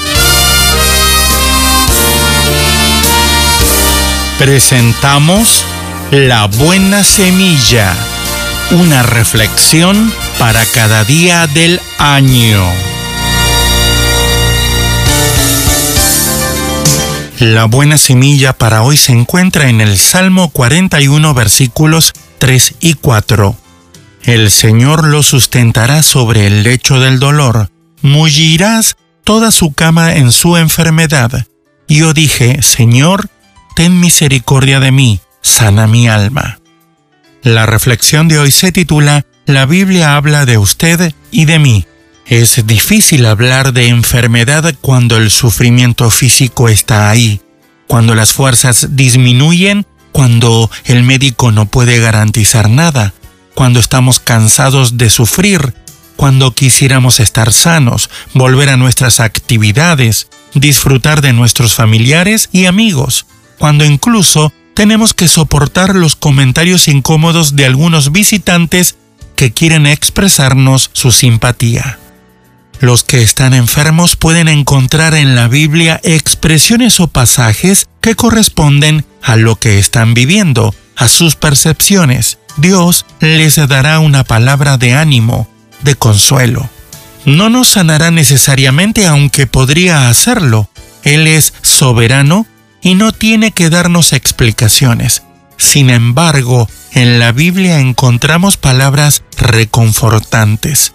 Presentamos 4.37 5.63
La 6.11 6.45
Buena 6.45 7.03
Semilla, 7.03 7.95
una 8.71 9.01
reflexión 9.01 10.13
para 10.37 10.63
cada 10.65 11.03
día 11.05 11.47
del 11.47 11.81
año. 11.97 12.86
La 17.39 17.65
buena 17.65 17.99
semilla 17.99 18.53
para 18.53 18.81
hoy 18.81 18.97
se 18.97 19.11
encuentra 19.11 19.69
en 19.69 19.79
el 19.79 19.99
Salmo 19.99 20.49
41 20.49 21.35
versículos 21.35 22.13
3 22.39 22.75
y 22.79 22.95
4. 22.95 23.55
El 24.23 24.49
Señor 24.49 25.05
lo 25.05 25.21
sustentará 25.21 26.01
sobre 26.01 26.47
el 26.47 26.63
lecho 26.63 26.99
del 26.99 27.19
dolor, 27.19 27.69
mullirás 28.01 28.97
toda 29.23 29.51
su 29.51 29.71
cama 29.73 30.15
en 30.15 30.31
su 30.31 30.57
enfermedad. 30.57 31.45
Yo 31.87 32.15
dije, 32.15 32.63
Señor, 32.63 33.29
ten 33.75 33.99
misericordia 33.99 34.79
de 34.79 34.91
mí, 34.91 35.19
sana 35.43 35.85
mi 35.85 36.07
alma. 36.07 36.59
La 37.43 37.67
reflexión 37.67 38.27
de 38.27 38.39
hoy 38.39 38.49
se 38.49 38.71
titula 38.71 39.27
La 39.45 39.67
Biblia 39.67 40.15
habla 40.15 40.47
de 40.47 40.57
usted 40.57 41.13
y 41.29 41.45
de 41.45 41.59
mí. 41.59 41.85
Es 42.29 42.67
difícil 42.67 43.25
hablar 43.25 43.71
de 43.71 43.87
enfermedad 43.87 44.75
cuando 44.81 45.15
el 45.15 45.31
sufrimiento 45.31 46.11
físico 46.11 46.67
está 46.67 47.09
ahí, 47.09 47.39
cuando 47.87 48.15
las 48.15 48.33
fuerzas 48.33 48.97
disminuyen, 48.97 49.85
cuando 50.11 50.69
el 50.83 51.03
médico 51.03 51.53
no 51.53 51.67
puede 51.67 51.99
garantizar 51.99 52.69
nada, 52.69 53.13
cuando 53.55 53.79
estamos 53.79 54.19
cansados 54.19 54.97
de 54.97 55.09
sufrir, 55.09 55.73
cuando 56.17 56.53
quisiéramos 56.53 57.21
estar 57.21 57.53
sanos, 57.53 58.09
volver 58.33 58.67
a 58.71 58.77
nuestras 58.77 59.21
actividades, 59.21 60.27
disfrutar 60.53 61.21
de 61.21 61.31
nuestros 61.31 61.75
familiares 61.75 62.49
y 62.51 62.65
amigos, 62.65 63.25
cuando 63.57 63.85
incluso 63.85 64.51
tenemos 64.73 65.13
que 65.13 65.29
soportar 65.29 65.95
los 65.95 66.17
comentarios 66.17 66.89
incómodos 66.89 67.55
de 67.55 67.65
algunos 67.65 68.11
visitantes 68.11 68.97
que 69.37 69.53
quieren 69.53 69.87
expresarnos 69.87 70.89
su 70.91 71.13
simpatía. 71.13 71.99
Los 72.79 73.03
que 73.03 73.21
están 73.21 73.53
enfermos 73.53 74.15
pueden 74.15 74.47
encontrar 74.47 75.15
en 75.15 75.35
la 75.35 75.47
Biblia 75.47 75.99
expresiones 76.03 76.99
o 76.99 77.07
pasajes 77.07 77.87
que 78.01 78.15
corresponden 78.15 79.03
a 79.23 79.35
lo 79.35 79.55
que 79.55 79.79
están 79.79 80.13
viviendo, 80.13 80.75
a 80.95 81.07
sus 81.07 81.35
percepciones. 81.35 82.37
Dios 82.57 83.05
les 83.19 83.55
dará 83.67 83.99
una 83.99 84.23
palabra 84.23 84.77
de 84.77 84.93
ánimo, 84.93 85.47
de 85.81 85.95
consuelo. 85.95 86.69
No 87.25 87.49
nos 87.49 87.67
sanará 87.67 88.11
necesariamente 88.11 89.07
aunque 89.07 89.47
podría 89.47 90.07
hacerlo. 90.09 90.69
Él 91.03 91.27
es 91.27 91.53
soberano 91.61 92.45
y 92.81 92.93
no 92.93 93.11
tiene 93.11 93.51
que 93.51 93.69
darnos 93.69 94.13
explicaciones. 94.13 95.23
Sin 95.57 95.89
embargo, 95.89 96.69
en 96.93 97.19
la 97.19 97.31
Biblia 97.31 97.79
encontramos 97.79 98.57
palabras 98.57 99.23
reconfortantes. 99.37 100.93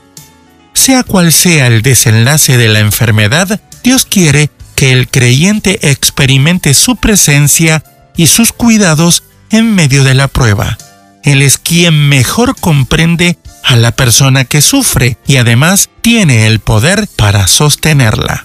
Sea 0.75 1.03
cual 1.03 1.33
sea 1.33 1.67
el 1.67 1.83
desenlace 1.83 2.57
de 2.57 2.69
la 2.69 2.81
enfermedad, 2.81 3.61
Dios 3.83 4.07
quiere 4.07 4.51
que 4.75 4.93
el 4.93 5.09
creyente 5.09 5.91
experimente 5.91 6.75
su 6.75 6.97
presencia 6.97 7.85
y 8.17 8.27
sus 8.27 8.53
cuidados 8.53 9.25
en 9.51 9.75
medio 9.75 10.05
de 10.05 10.15
la 10.15 10.29
prueba. 10.29 10.79
Él 11.23 11.43
es 11.43 11.59
quien 11.59 12.09
mejor 12.09 12.57
comprende 12.59 13.39
a 13.65 13.77
la 13.77 13.93
persona 13.93 14.45
que 14.45 14.61
sufre 14.61 15.19
y 15.27 15.37
además 15.37 15.89
tiene 16.01 16.47
el 16.47 16.59
poder 16.59 17.07
para 17.17 17.47
sostenerla. 17.47 18.45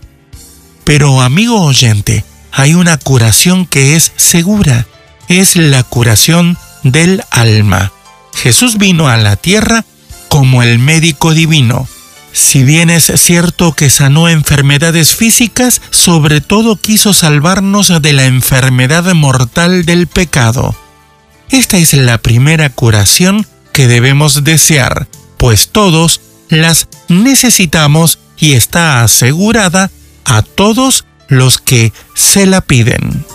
Pero 0.83 1.21
amigo 1.21 1.61
oyente, 1.61 2.23
hay 2.51 2.75
una 2.75 2.97
curación 2.97 3.65
que 3.65 3.95
es 3.95 4.11
segura. 4.15 4.85
Es 5.27 5.55
la 5.55 5.83
curación 5.83 6.57
del 6.83 7.23
alma. 7.31 7.91
Jesús 8.33 8.77
vino 8.77 9.07
a 9.07 9.17
la 9.17 9.35
tierra 9.35 9.83
como 10.29 10.61
el 10.61 10.79
médico 10.79 11.33
divino 11.33 11.87
si 12.37 12.63
bien 12.63 12.91
es 12.91 13.11
cierto 13.15 13.73
que 13.73 13.89
sanó 13.89 14.29
enfermedades 14.29 15.15
físicas, 15.15 15.81
sobre 15.89 16.39
todo 16.39 16.75
quiso 16.75 17.11
salvarnos 17.11 17.91
de 17.99 18.13
la 18.13 18.25
enfermedad 18.25 19.11
mortal 19.15 19.85
del 19.85 20.05
pecado. 20.05 20.75
Esta 21.49 21.77
es 21.77 21.93
la 21.93 22.19
primera 22.19 22.69
curación 22.69 23.47
que 23.73 23.87
debemos 23.87 24.43
desear, 24.43 25.07
pues 25.37 25.69
todos 25.69 26.21
las 26.49 26.87
necesitamos 27.07 28.19
y 28.37 28.53
está 28.53 29.01
asegurada 29.01 29.89
a 30.23 30.43
todos 30.43 31.05
los 31.29 31.57
que 31.57 31.91
se 32.13 32.45
la 32.45 32.61
piden. 32.61 33.25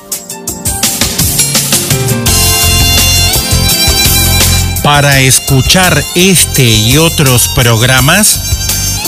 Para 4.84 5.20
escuchar 5.20 6.02
este 6.14 6.64
y 6.64 6.98
otros 6.98 7.48
programas, 7.54 8.61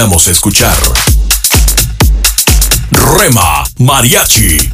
A 0.01 0.07
escuchar. 0.31 0.77
Rema 2.93 3.65
Mariachi. 3.79 4.71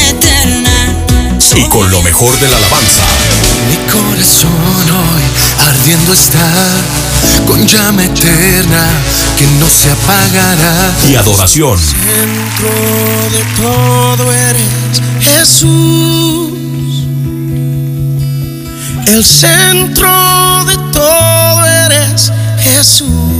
Y 1.55 1.67
con 1.69 1.89
lo 1.91 2.01
mejor 2.01 2.37
de 2.39 2.47
la 2.47 2.57
alabanza. 2.57 3.03
Mi 3.67 3.75
corazón 3.91 4.51
hoy 4.51 5.23
ardiendo 5.67 6.13
está 6.13 6.47
con 7.45 7.67
llama 7.67 8.05
eterna 8.05 8.87
que 9.37 9.45
no 9.59 9.67
se 9.67 9.91
apagará. 9.91 10.95
Y 11.09 11.15
adoración. 11.15 11.77
Dentro 12.05 12.69
de 13.31 13.43
todo 13.61 14.31
eres 14.31 15.01
Jesús. 15.19 16.51
El 19.07 19.25
centro 19.25 20.63
de 20.65 20.77
todo 20.93 21.65
eres 21.65 22.31
Jesús. 22.63 23.30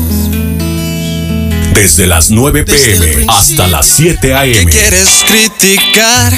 Desde 1.74 2.06
las 2.08 2.30
9 2.30 2.64
p.m. 2.66 3.26
hasta 3.30 3.68
las 3.68 3.88
7 3.88 4.34
a.m. 4.36 4.72
Quieres 4.72 5.08
criticar, 5.28 6.34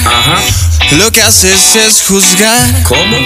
lo 0.91 1.11
que 1.11 1.21
haces 1.21 1.75
es 1.75 2.03
juzgar. 2.07 2.83
¿Cómo? 2.83 3.17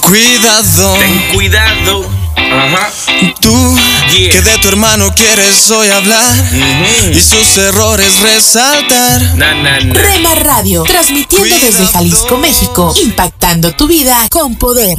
Cuidado. 0.00 0.94
Ten 0.98 1.22
cuidado. 1.32 2.08
Ajá. 2.36 2.90
Tú 3.40 3.78
Yeah. 4.16 4.30
que 4.32 4.42
de 4.42 4.58
tu 4.58 4.68
hermano 4.68 5.12
quieres 5.14 5.68
hoy 5.72 5.88
hablar 5.88 6.32
y 7.12 7.20
sus 7.20 7.56
errores 7.56 8.20
resaltar. 8.20 9.22
Na, 9.34 9.54
na, 9.54 9.80
na. 9.80 9.94
Rema 9.94 10.34
Radio, 10.36 10.84
transmitiendo 10.84 11.56
desde 11.58 11.86
Jalisco, 11.86 12.36
México, 12.36 12.94
impactando 13.02 13.72
tu 13.72 13.88
vida 13.88 14.28
con 14.30 14.54
poder. 14.54 14.96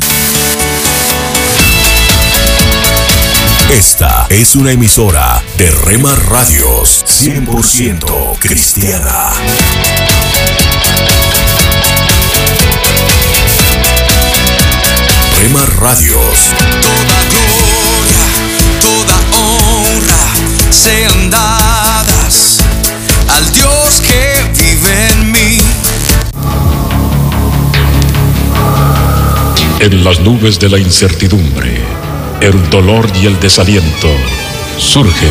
Esta 3.70 4.28
es 4.30 4.56
una 4.56 4.72
emisora 4.72 5.44
de 5.58 5.72
Rema 5.72 6.16
Radios 6.16 7.04
100% 7.08 8.38
cristiana. 8.40 9.32
Rema 15.42 15.66
Radios. 15.80 16.54
Toda 16.82 17.20
gloria, 17.32 18.24
toda 18.82 19.18
honra 19.38 20.72
sean 20.72 21.30
dadas 21.30 22.60
al 23.30 23.52
Dios 23.52 24.02
que 24.02 24.64
vive 24.64 25.10
en 25.10 25.32
mí. 25.32 25.58
En 29.80 30.04
las 30.04 30.20
nubes 30.20 30.60
de 30.60 30.70
la 30.70 30.80
incertidumbre, 30.80 32.05
el 32.42 32.70
dolor 32.70 33.10
y 33.22 33.26
el 33.26 33.40
desaliento, 33.40 34.10
surge 34.78 35.30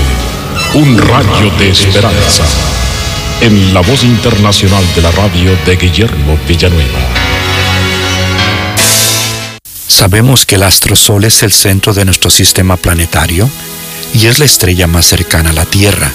un 0.74 0.98
rayo 0.98 1.50
de 1.58 1.70
esperanza 1.70 2.44
en 3.40 3.74
la 3.74 3.80
voz 3.80 4.04
internacional 4.04 4.82
de 4.94 5.02
la 5.02 5.10
radio 5.10 5.56
de 5.66 5.76
Guillermo 5.76 6.38
Villanueva. 6.48 6.98
Sabemos 9.86 10.46
que 10.46 10.56
el 10.56 10.62
astrosol 10.62 11.24
es 11.24 11.42
el 11.42 11.52
centro 11.52 11.94
de 11.94 12.04
nuestro 12.04 12.30
sistema 12.30 12.76
planetario 12.76 13.48
y 14.14 14.26
es 14.26 14.38
la 14.38 14.44
estrella 14.44 14.86
más 14.86 15.06
cercana 15.06 15.50
a 15.50 15.54
la 15.54 15.64
Tierra. 15.64 16.10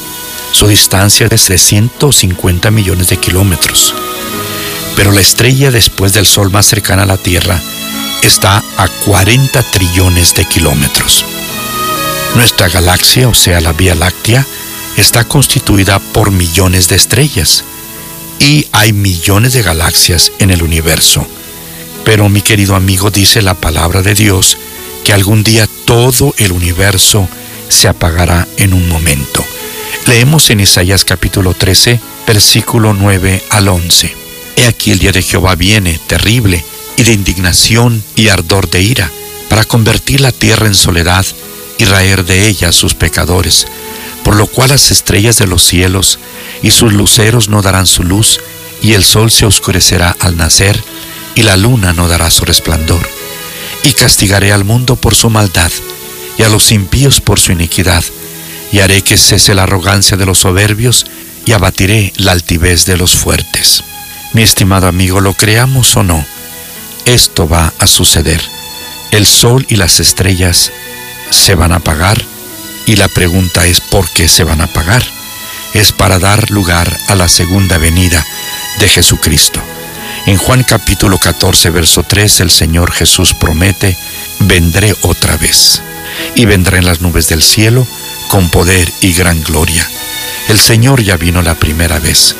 Su 0.52 0.67
distancia 0.67 1.28
es 1.30 1.47
de 1.47 1.58
150 1.58 2.71
millones 2.71 3.10
de 3.10 3.17
kilómetros. 3.17 3.93
Pero 4.95 5.12
la 5.12 5.21
estrella 5.21 5.71
después 5.71 6.13
del 6.13 6.25
Sol 6.25 6.52
más 6.52 6.65
cercana 6.65 7.04
a 7.04 7.06
la 7.06 7.17
Tierra 7.17 7.62
está 8.27 8.63
a 8.77 8.88
40 9.05 9.62
trillones 9.71 10.34
de 10.36 10.45
kilómetros. 10.45 11.25
Nuestra 12.36 12.69
galaxia, 12.69 13.27
o 13.27 13.34
sea, 13.34 13.60
la 13.62 13.73
Vía 13.73 13.95
Láctea, 13.95 14.45
está 14.97 15.23
constituida 15.23 15.99
por 15.99 16.32
millones 16.32 16.89
de 16.89 16.95
estrellas 16.95 17.63
y 18.39 18.67
hay 18.71 18.93
millones 18.93 19.53
de 19.53 19.62
galaxias 19.62 20.32
en 20.39 20.51
el 20.51 20.63
universo. 20.63 21.25
Pero 22.05 22.29
mi 22.29 22.41
querido 22.41 22.75
amigo 22.75 23.12
dice 23.12 23.41
la 23.41 23.53
palabra 23.53 24.01
de 24.01 24.15
Dios 24.15 24.58
que 25.03 25.13
algún 25.13 25.43
día 25.43 25.67
todo 25.86 26.34
el 26.38 26.51
universo 26.51 27.27
se 27.67 27.88
apagará 27.88 28.47
en 28.58 28.73
un 28.73 28.88
momento. 28.89 29.43
Leemos 30.08 30.49
en 30.49 30.60
Isaías 30.60 31.05
capítulo 31.05 31.53
13, 31.53 31.99
versículo 32.25 32.93
9 32.93 33.43
al 33.49 33.67
11. 33.67 34.15
He 34.55 34.67
aquí 34.67 34.91
el 34.91 34.99
día 34.99 35.12
de 35.12 35.21
Jehová 35.21 35.55
viene, 35.55 35.99
terrible, 36.08 36.63
y 37.00 37.04
de 37.04 37.14
indignación 37.14 38.04
y 38.18 38.28
ardor 38.28 38.70
de 38.70 38.82
ira, 38.82 39.10
para 39.48 39.64
convertir 39.64 40.20
la 40.20 40.34
tierra 40.34 40.68
en 40.68 40.76
soledad 40.76 41.26
y 41.78 41.86
raer 41.86 42.26
de 42.26 42.50
ella 42.50 42.74
sus 42.74 42.94
pecadores, 42.94 43.68
por 44.26 44.36
lo 44.36 44.48
cual 44.48 44.72
las 44.72 44.92
estrellas 44.92 45.38
de 45.38 45.48
los 45.48 45.64
cielos 45.64 46.20
y 46.62 46.72
sus 46.72 46.92
luceros 46.92 47.48
no 47.48 47.62
darán 47.62 47.88
su 47.88 48.04
luz, 48.04 48.42
y 48.82 48.94
el 48.94 49.04
sol 49.06 49.32
se 49.32 49.46
oscurecerá 49.46 50.14
al 50.20 50.36
nacer, 50.36 50.78
y 51.36 51.44
la 51.44 51.56
luna 51.56 51.94
no 51.94 52.10
dará 52.10 52.30
su 52.30 52.44
resplandor. 52.44 53.08
Y 53.84 53.94
castigaré 53.94 54.52
al 54.52 54.66
mundo 54.66 54.98
por 54.98 55.16
su 55.16 55.30
maldad, 55.30 55.72
y 56.38 56.44
a 56.44 56.50
los 56.50 56.70
impíos 56.74 57.22
por 57.22 57.40
su 57.40 57.54
iniquidad, 57.54 58.04
y 58.74 58.80
haré 58.80 59.04
que 59.04 59.16
cese 59.16 59.56
la 59.56 59.64
arrogancia 59.64 60.18
de 60.18 60.26
los 60.26 60.40
soberbios, 60.40 61.06
y 61.46 61.54
abatiré 61.54 62.12
la 62.18 62.34
altivez 62.34 62.86
de 62.86 62.98
los 62.98 63.16
fuertes. 63.16 63.86
Mi 64.34 64.42
estimado 64.42 64.88
amigo, 64.88 65.22
lo 65.22 65.34
creamos 65.34 65.96
o 65.96 66.04
no, 66.04 66.26
esto 67.13 67.48
va 67.48 67.74
a 67.80 67.88
suceder. 67.88 68.41
El 69.12 69.26
sol 69.26 69.65
y 69.69 69.76
las 69.78 70.00
estrellas 70.00 70.72
se 71.32 71.56
van 71.56 71.72
a 71.72 71.78
apagar, 71.78 72.24
y 72.86 72.95
la 72.95 73.08
pregunta 73.08 73.65
es 73.65 73.82
¿por 73.82 74.10
qué 74.10 74.28
se 74.28 74.43
van 74.43 74.62
a 74.62 74.65
apagar? 74.65 75.04
Es 75.74 75.91
para 75.91 76.19
dar 76.19 76.50
lugar 76.52 76.95
a 77.08 77.15
la 77.15 77.28
segunda 77.28 77.78
venida 77.78 78.26
de 78.80 78.88
Jesucristo. 78.88 79.62
En 80.26 80.38
Juan 80.38 80.63
capítulo 80.63 81.17
14, 81.17 81.69
verso 81.72 82.04
3, 82.04 82.41
el 82.41 82.52
Señor 82.52 82.91
Jesús 82.91 83.34
promete, 83.34 83.98
vendré 84.41 84.95
otra 85.02 85.38
vez, 85.38 85.82
y 86.36 86.45
vendré 86.45 86.78
en 86.80 86.86
las 86.86 87.02
nubes 87.02 87.28
del 87.28 87.41
cielo 87.41 87.88
con 88.28 88.50
poder 88.50 88.91
y 89.02 89.13
gran 89.13 89.41
gloria. 89.43 89.88
El 90.48 90.60
Señor 90.60 91.02
ya 91.02 91.17
vino 91.17 91.41
la 91.41 91.56
primera 91.56 92.00
vez. 92.00 92.36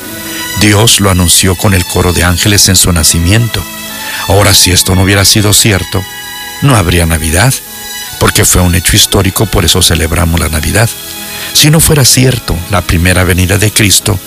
Dios 0.62 1.00
lo 1.00 1.10
anunció 1.10 1.56
con 1.56 1.74
el 1.74 1.86
coro 1.86 2.14
de 2.14 2.24
ángeles 2.24 2.70
en 2.70 2.76
su 2.76 2.92
nacimiento. 2.92 3.64
Ahora, 4.28 4.54
si 4.54 4.72
esto 4.72 4.96
no 4.96 5.04
hubiera 5.04 5.26
sido 5.26 5.54
cierto, 5.54 6.04
no 6.62 6.76
habría 6.76 7.06
Navidad, 7.06 7.54
porque 8.20 8.46
fue 8.46 8.62
un 8.62 8.76
hecho 8.76 8.96
histórico, 8.96 9.46
por 9.46 9.66
eso 9.66 9.82
celebramos 9.82 10.40
la 10.40 10.50
Navidad. 10.50 10.90
Si 11.54 11.70
no 11.72 11.80
fuera 11.80 12.06
cierto 12.06 12.58
la 12.70 12.82
primera 12.82 13.24
venida 13.24 13.58
de 13.58 13.72
Cristo, 13.72 14.20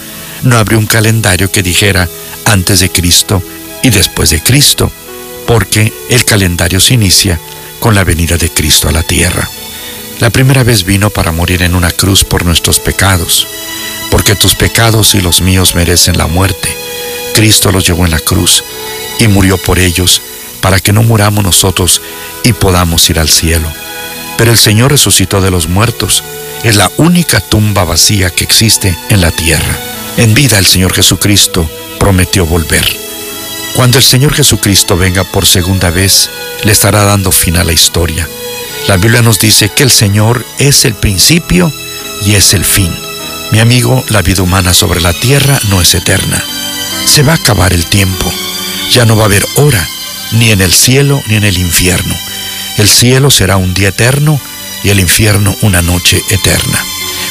no 0.43 0.57
habría 0.57 0.79
un 0.79 0.87
calendario 0.87 1.51
que 1.51 1.63
dijera 1.63 2.09
antes 2.47 2.81
de 2.81 2.91
Cristo 2.91 3.43
y 3.83 3.91
después 3.91 4.31
de 4.31 4.43
Cristo, 4.43 4.91
porque 5.47 5.93
el 6.09 6.25
calendario 6.25 6.81
se 6.81 6.95
inicia 6.95 7.39
con 7.81 7.95
la 7.95 8.05
venida 8.05 8.37
de 8.37 8.51
Cristo 8.51 8.89
a 8.89 8.93
la 8.93 9.03
tierra. 9.03 9.49
La 10.21 10.31
primera 10.31 10.63
vez 10.63 10.85
vino 10.85 11.11
para 11.11 11.33
morir 11.33 11.63
en 11.63 11.75
una 11.75 11.91
cruz 11.91 12.25
por 12.25 12.45
nuestros 12.45 12.79
pecados, 12.79 13.47
porque 14.11 14.37
tus 14.37 14.55
pecados 14.55 15.15
y 15.15 15.21
los 15.21 15.41
míos 15.41 15.75
merecen 15.75 16.17
la 16.17 16.27
muerte. 16.27 16.69
Cristo 17.33 17.73
los 17.73 17.87
llevó 17.87 18.05
en 18.05 18.11
la 18.11 18.19
cruz 18.19 18.65
y 19.19 19.29
murió 19.29 19.59
por 19.59 19.79
ellos 19.79 20.23
para 20.61 20.79
que 20.79 20.93
no 20.93 21.03
muramos 21.03 21.45
nosotros 21.45 22.01
y 22.45 22.53
podamos 22.53 23.09
ir 23.11 23.19
al 23.19 23.29
cielo. 23.29 23.69
Pero 24.39 24.51
el 24.51 24.59
Señor 24.59 24.91
resucitó 24.91 25.41
de 25.41 25.51
los 25.51 25.69
muertos. 25.69 26.23
Es 26.63 26.77
la 26.77 26.91
única 26.97 27.41
tumba 27.41 27.85
vacía 27.85 28.31
que 28.31 28.45
existe 28.45 28.97
en 29.11 29.21
la 29.21 29.31
tierra. 29.31 29.79
En 30.17 30.35
vida 30.35 30.59
el 30.59 30.67
Señor 30.67 30.93
Jesucristo 30.93 31.69
prometió 31.99 32.47
volver. 32.47 32.85
Cuando 33.75 33.99
el 33.99 34.05
Señor 34.05 34.35
Jesucristo 34.35 34.97
venga 34.97 35.25
por 35.25 35.47
segunda 35.47 35.91
vez, 35.91 36.31
le 36.63 36.73
estará 36.73 37.05
dando 37.05 37.33
fin 37.33 37.57
a 37.57 37.65
la 37.65 37.73
historia. 37.73 38.29
La 38.89 38.97
Biblia 38.97 39.23
nos 39.23 39.39
dice 39.39 39.71
que 39.71 39.83
el 39.83 39.91
Señor 39.91 40.45
es 40.59 40.85
el 40.85 40.95
principio 40.95 41.73
y 42.25 42.35
es 42.35 42.55
el 42.55 42.65
fin. 42.65 42.93
Mi 43.51 43.61
amigo, 43.61 44.05
la 44.09 44.23
vida 44.23 44.43
humana 44.43 44.75
sobre 44.75 45.01
la 45.01 45.13
tierra 45.13 45.59
no 45.69 45.81
es 45.81 45.95
eterna. 45.95 46.43
Se 47.07 47.23
va 47.23 47.33
a 47.33 47.37
acabar 47.37 47.73
el 47.73 47.87
tiempo. 47.87 48.33
Ya 48.91 49.05
no 49.05 49.17
va 49.17 49.23
a 49.23 49.27
haber 49.27 49.47
hora, 49.57 49.87
ni 50.33 50.51
en 50.51 50.61
el 50.61 50.73
cielo 50.73 51.23
ni 51.29 51.37
en 51.37 51.45
el 51.45 51.59
infierno. 51.59 52.15
El 52.79 52.89
cielo 52.89 53.31
será 53.31 53.57
un 53.57 53.75
día 53.75 53.89
eterno 53.89 54.41
y 54.83 54.91
el 54.91 55.01
infierno 55.01 55.55
una 55.63 55.83
noche 55.83 56.21
eterna. 56.31 56.79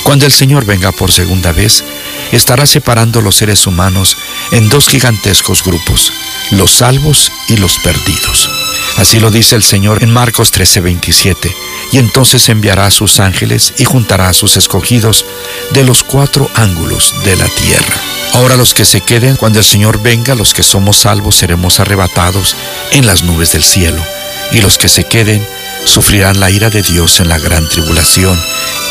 Cuando 0.03 0.25
el 0.25 0.31
Señor 0.31 0.65
venga 0.65 0.91
por 0.91 1.11
segunda 1.11 1.51
vez, 1.51 1.83
estará 2.31 2.65
separando 2.65 3.21
los 3.21 3.35
seres 3.35 3.67
humanos 3.67 4.17
en 4.51 4.69
dos 4.69 4.87
gigantescos 4.87 5.63
grupos, 5.63 6.13
los 6.51 6.71
salvos 6.71 7.31
y 7.47 7.57
los 7.57 7.77
perdidos. 7.79 8.49
Así 8.97 9.19
lo 9.19 9.31
dice 9.31 9.55
el 9.55 9.63
Señor 9.63 10.03
en 10.03 10.11
Marcos 10.11 10.51
13:27, 10.51 11.53
y 11.91 11.97
entonces 11.97 12.47
enviará 12.49 12.85
a 12.87 12.91
sus 12.91 13.19
ángeles 13.19 13.73
y 13.77 13.85
juntará 13.85 14.29
a 14.29 14.33
sus 14.33 14.57
escogidos 14.57 15.25
de 15.71 15.83
los 15.83 16.03
cuatro 16.03 16.49
ángulos 16.55 17.13
de 17.23 17.35
la 17.35 17.47
tierra. 17.47 17.95
Ahora 18.33 18.55
los 18.55 18.73
que 18.73 18.85
se 18.85 19.01
queden, 19.01 19.35
cuando 19.35 19.59
el 19.59 19.65
Señor 19.65 20.01
venga, 20.01 20.35
los 20.35 20.53
que 20.53 20.63
somos 20.63 20.97
salvos 20.97 21.35
seremos 21.35 21.79
arrebatados 21.79 22.55
en 22.91 23.05
las 23.05 23.23
nubes 23.23 23.51
del 23.51 23.63
cielo, 23.63 24.03
y 24.51 24.61
los 24.61 24.77
que 24.77 24.89
se 24.89 25.03
queden 25.05 25.45
sufrirán 25.85 26.39
la 26.39 26.49
ira 26.49 26.69
de 26.69 26.81
Dios 26.81 27.19
en 27.19 27.29
la 27.29 27.39
gran 27.39 27.67
tribulación 27.67 28.39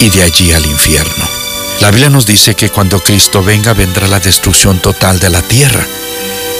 y 0.01 0.11
de 0.11 0.23
allí 0.23 0.53
al 0.53 0.67
infierno. 0.67 1.40
La 1.81 1.91
Biblia 1.91 2.11
nos 2.11 2.27
dice 2.27 2.55
que 2.55 2.69
cuando 2.69 3.03
Cristo 3.03 3.43
venga 3.43 3.73
vendrá 3.73 4.07
la 4.07 4.21
destrucción 4.21 4.81
total 4.81 5.19
de 5.19 5.31
la 5.31 5.41
tierra. 5.41 5.87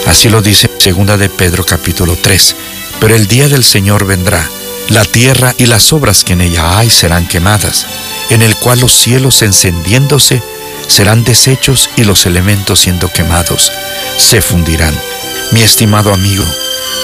Así 0.07 0.31
lo 0.31 0.41
dice 0.41 0.71
segunda 0.79 1.19
de 1.19 1.29
Pedro 1.29 1.65
capítulo 1.65 2.17
3. 2.17 2.57
Pero 3.01 3.15
el 3.15 3.27
día 3.27 3.47
del 3.47 3.63
Señor 3.63 4.07
vendrá, 4.07 4.49
la 4.89 5.05
tierra 5.05 5.55
y 5.59 5.67
las 5.67 5.93
obras 5.93 6.25
que 6.25 6.33
en 6.33 6.41
ella 6.41 6.79
hay 6.79 6.89
serán 6.89 7.29
quemadas, 7.29 7.87
en 8.31 8.41
el 8.41 8.57
cual 8.57 8.81
los 8.81 8.93
cielos 8.93 9.43
encendiéndose 9.43 10.43
serán 10.89 11.23
deshechos 11.23 11.91
y 11.97 12.05
los 12.05 12.25
elementos 12.25 12.81
siendo 12.81 13.13
quemados 13.13 13.71
se 14.17 14.41
fundirán. 14.41 14.99
Mi 15.53 15.61
estimado 15.61 16.15
amigo, 16.15 16.45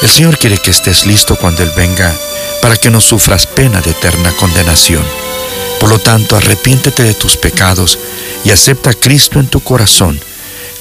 el 0.00 0.09
Señor 0.09 0.38
quiere 0.38 0.57
que 0.57 0.70
estés 0.70 1.05
listo 1.05 1.37
cuando 1.37 1.62
Él 1.62 1.72
venga 1.76 2.14
para 2.62 2.76
que 2.76 2.90
no 2.90 3.02
sufras 3.02 3.46
pena 3.46 3.83
de 3.83 3.90
eterna 3.90 4.33
condenación. 4.33 5.05
Por 5.81 5.91
lo 5.91 5.99
tanto, 5.99 6.37
arrepiéntete 6.37 7.03
de 7.03 7.15
tus 7.15 7.37
pecados 7.37 7.99
y 8.45 8.51
acepta 8.51 8.91
a 8.91 8.95
Cristo 8.95 9.41
en 9.41 9.49
tu 9.49 9.61
corazón, 9.61 10.21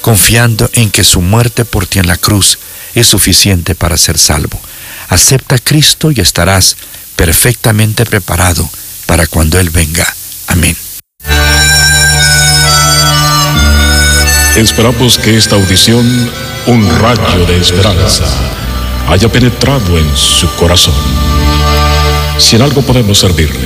confiando 0.00 0.70
en 0.72 0.90
que 0.90 1.04
su 1.04 1.20
muerte 1.20 1.64
por 1.64 1.86
ti 1.86 1.98
en 1.98 2.06
la 2.06 2.16
cruz 2.16 2.58
es 2.94 3.06
suficiente 3.06 3.74
para 3.74 3.96
ser 3.96 4.18
salvo. 4.18 4.60
Acepta 5.08 5.56
a 5.56 5.58
Cristo 5.58 6.10
y 6.10 6.20
estarás 6.20 6.76
perfectamente 7.16 8.04
preparado 8.04 8.68
para 9.06 9.26
cuando 9.26 9.58
Él 9.58 9.70
venga. 9.70 10.06
Amén. 10.48 10.76
Esperamos 14.56 15.18
que 15.18 15.36
esta 15.36 15.54
audición, 15.54 16.30
un 16.66 16.98
rayo 16.98 17.44
de 17.46 17.60
esperanza, 17.60 18.24
haya 19.06 19.28
penetrado 19.28 19.98
en 19.98 20.16
su 20.16 20.48
corazón. 20.56 20.94
Si 22.38 22.56
en 22.56 22.62
algo 22.62 22.80
podemos 22.80 23.18
servirle, 23.18 23.65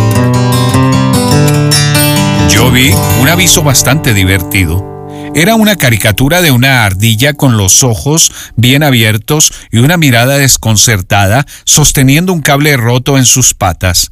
Yo 2.53 2.69
vi 2.69 2.91
un 3.21 3.29
aviso 3.29 3.63
bastante 3.63 4.13
divertido. 4.13 4.85
Era 5.33 5.55
una 5.55 5.77
caricatura 5.77 6.41
de 6.41 6.51
una 6.51 6.83
ardilla 6.83 7.33
con 7.33 7.55
los 7.55 7.83
ojos 7.83 8.31
bien 8.57 8.83
abiertos 8.83 9.53
y 9.71 9.77
una 9.77 9.95
mirada 9.95 10.37
desconcertada 10.37 11.45
sosteniendo 11.63 12.33
un 12.33 12.41
cable 12.41 12.75
roto 12.75 13.17
en 13.17 13.25
sus 13.25 13.53
patas. 13.53 14.11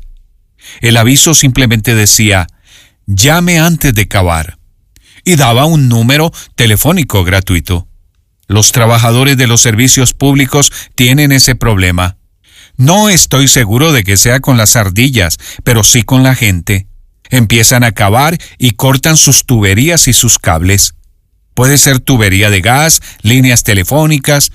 El 0.79 0.95
aviso 0.95 1.33
simplemente 1.33 1.95
decía, 1.95 2.47
llame 3.05 3.59
antes 3.59 3.93
de 3.93 4.07
cavar 4.07 4.57
y 5.25 5.35
daba 5.35 5.65
un 5.65 5.89
número 5.89 6.31
telefónico 6.55 7.25
gratuito. 7.25 7.87
Los 8.47 8.71
trabajadores 8.71 9.35
de 9.37 9.47
los 9.47 9.61
servicios 9.61 10.13
públicos 10.13 10.71
tienen 10.95 11.33
ese 11.33 11.55
problema. 11.55 12.17
No 12.77 13.09
estoy 13.09 13.49
seguro 13.49 13.91
de 13.91 14.03
que 14.03 14.15
sea 14.15 14.39
con 14.39 14.55
las 14.55 14.77
ardillas, 14.77 15.37
pero 15.65 15.83
sí 15.83 16.03
con 16.03 16.23
la 16.23 16.33
gente. 16.33 16.88
Empiezan 17.29 17.83
a 17.83 17.91
cavar 17.91 18.37
y 18.57 18.71
cortan 18.71 19.17
sus 19.17 19.45
tuberías 19.45 20.07
y 20.07 20.13
sus 20.13 20.39
cables. 20.39 20.95
Puede 21.53 21.77
ser 21.77 21.99
tubería 21.99 22.49
de 22.49 22.61
gas, 22.61 23.01
líneas 23.21 23.63
telefónicas, 23.63 24.51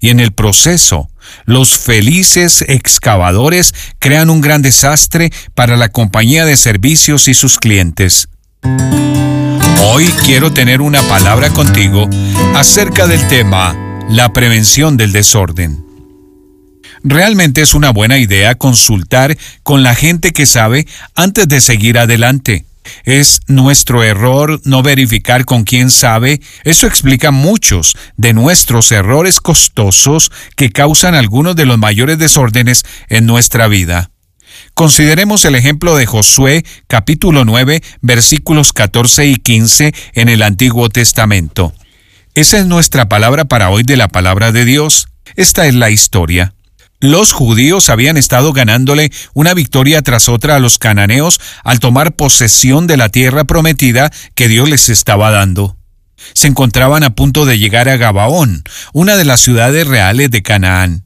y 0.00 0.10
en 0.10 0.20
el 0.20 0.32
proceso, 0.32 1.10
los 1.44 1.76
felices 1.76 2.64
excavadores 2.68 3.74
crean 3.98 4.30
un 4.30 4.40
gran 4.40 4.62
desastre 4.62 5.30
para 5.54 5.76
la 5.76 5.88
compañía 5.88 6.44
de 6.44 6.56
servicios 6.56 7.26
y 7.26 7.34
sus 7.34 7.58
clientes. 7.58 8.28
Hoy 9.82 10.06
quiero 10.24 10.52
tener 10.52 10.80
una 10.80 11.02
palabra 11.02 11.50
contigo 11.50 12.08
acerca 12.54 13.06
del 13.06 13.26
tema 13.26 13.76
la 14.08 14.32
prevención 14.32 14.96
del 14.96 15.12
desorden. 15.12 15.87
Realmente 17.02 17.62
es 17.62 17.74
una 17.74 17.90
buena 17.90 18.18
idea 18.18 18.56
consultar 18.56 19.36
con 19.62 19.82
la 19.82 19.94
gente 19.94 20.32
que 20.32 20.46
sabe 20.46 20.86
antes 21.14 21.48
de 21.48 21.60
seguir 21.60 21.98
adelante. 21.98 22.64
Es 23.04 23.40
nuestro 23.46 24.02
error 24.02 24.60
no 24.64 24.82
verificar 24.82 25.44
con 25.44 25.64
quién 25.64 25.90
sabe. 25.90 26.40
Eso 26.64 26.86
explica 26.86 27.30
muchos 27.30 27.96
de 28.16 28.32
nuestros 28.32 28.92
errores 28.92 29.40
costosos 29.40 30.32
que 30.56 30.70
causan 30.70 31.14
algunos 31.14 31.56
de 31.56 31.66
los 31.66 31.78
mayores 31.78 32.18
desórdenes 32.18 32.84
en 33.08 33.26
nuestra 33.26 33.68
vida. 33.68 34.10
Consideremos 34.74 35.44
el 35.44 35.54
ejemplo 35.54 35.96
de 35.96 36.06
Josué 36.06 36.64
capítulo 36.86 37.44
9 37.44 37.82
versículos 38.00 38.72
14 38.72 39.26
y 39.26 39.36
15 39.36 39.94
en 40.14 40.28
el 40.28 40.42
Antiguo 40.42 40.88
Testamento. 40.88 41.72
Esa 42.34 42.58
es 42.58 42.66
nuestra 42.66 43.08
palabra 43.08 43.44
para 43.44 43.70
hoy 43.70 43.82
de 43.82 43.96
la 43.96 44.08
palabra 44.08 44.52
de 44.52 44.64
Dios. 44.64 45.08
Esta 45.36 45.66
es 45.66 45.74
la 45.74 45.90
historia. 45.90 46.54
Los 47.00 47.30
judíos 47.30 47.90
habían 47.90 48.16
estado 48.16 48.52
ganándole 48.52 49.12
una 49.32 49.54
victoria 49.54 50.02
tras 50.02 50.28
otra 50.28 50.56
a 50.56 50.58
los 50.58 50.78
cananeos 50.78 51.40
al 51.62 51.78
tomar 51.78 52.16
posesión 52.16 52.88
de 52.88 52.96
la 52.96 53.08
tierra 53.08 53.44
prometida 53.44 54.10
que 54.34 54.48
Dios 54.48 54.68
les 54.68 54.88
estaba 54.88 55.30
dando. 55.30 55.76
Se 56.34 56.48
encontraban 56.48 57.04
a 57.04 57.14
punto 57.14 57.46
de 57.46 57.56
llegar 57.56 57.88
a 57.88 57.96
Gabaón, 57.96 58.64
una 58.92 59.16
de 59.16 59.24
las 59.24 59.40
ciudades 59.40 59.86
reales 59.86 60.32
de 60.32 60.42
Canaán. 60.42 61.04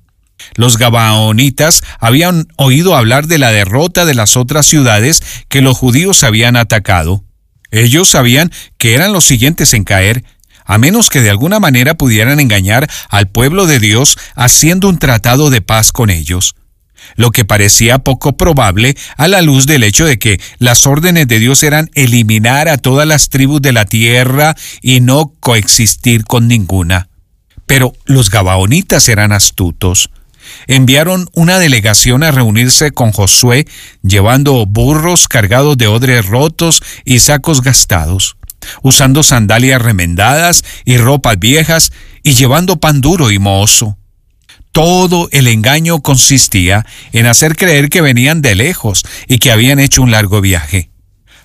Los 0.54 0.78
gabaonitas 0.78 1.82
habían 2.00 2.48
oído 2.56 2.96
hablar 2.96 3.26
de 3.26 3.36
la 3.36 3.52
derrota 3.52 4.06
de 4.06 4.14
las 4.14 4.38
otras 4.38 4.64
ciudades 4.64 5.22
que 5.48 5.60
los 5.60 5.76
judíos 5.76 6.24
habían 6.24 6.56
atacado. 6.56 7.22
Ellos 7.70 8.08
sabían 8.08 8.50
que 8.78 8.94
eran 8.94 9.12
los 9.12 9.26
siguientes 9.26 9.74
en 9.74 9.84
caer, 9.84 10.24
a 10.64 10.78
menos 10.78 11.10
que 11.10 11.20
de 11.20 11.30
alguna 11.30 11.60
manera 11.60 11.94
pudieran 11.94 12.40
engañar 12.40 12.88
al 13.08 13.28
pueblo 13.28 13.66
de 13.66 13.78
Dios 13.78 14.18
haciendo 14.34 14.88
un 14.88 14.98
tratado 14.98 15.50
de 15.50 15.60
paz 15.60 15.92
con 15.92 16.10
ellos 16.10 16.54
lo 17.16 17.30
que 17.30 17.44
parecía 17.44 17.98
poco 17.98 18.36
probable 18.36 18.96
a 19.16 19.28
la 19.28 19.42
luz 19.42 19.66
del 19.66 19.82
hecho 19.82 20.06
de 20.06 20.18
que 20.18 20.40
las 20.58 20.86
órdenes 20.86 21.28
de 21.28 21.38
Dios 21.38 21.62
eran 21.62 21.90
eliminar 21.94 22.68
a 22.68 22.78
todas 22.78 23.06
las 23.06 23.28
tribus 23.28 23.62
de 23.62 23.72
la 23.72 23.84
tierra 23.84 24.56
y 24.80 25.00
no 25.00 25.32
coexistir 25.40 26.24
con 26.24 26.48
ninguna. 26.48 27.08
Pero 27.66 27.92
los 28.04 28.30
gabaonitas 28.30 29.08
eran 29.08 29.32
astutos. 29.32 30.10
Enviaron 30.66 31.28
una 31.32 31.58
delegación 31.58 32.22
a 32.24 32.32
reunirse 32.32 32.90
con 32.90 33.12
Josué, 33.12 33.66
llevando 34.02 34.66
burros 34.66 35.28
cargados 35.28 35.78
de 35.78 35.86
odres 35.86 36.26
rotos 36.26 36.82
y 37.04 37.20
sacos 37.20 37.62
gastados, 37.62 38.36
usando 38.82 39.22
sandalias 39.22 39.82
remendadas 39.82 40.64
y 40.84 40.96
ropas 40.96 41.38
viejas, 41.38 41.92
y 42.22 42.34
llevando 42.34 42.78
pan 42.78 43.00
duro 43.00 43.30
y 43.30 43.38
mozo. 43.38 43.98
Todo 44.72 45.28
el 45.32 45.48
engaño 45.48 46.00
consistía 46.00 46.86
en 47.12 47.26
hacer 47.26 47.56
creer 47.56 47.90
que 47.90 48.00
venían 48.00 48.40
de 48.40 48.54
lejos 48.54 49.04
y 49.28 49.38
que 49.38 49.52
habían 49.52 49.78
hecho 49.78 50.02
un 50.02 50.10
largo 50.10 50.40
viaje. 50.40 50.90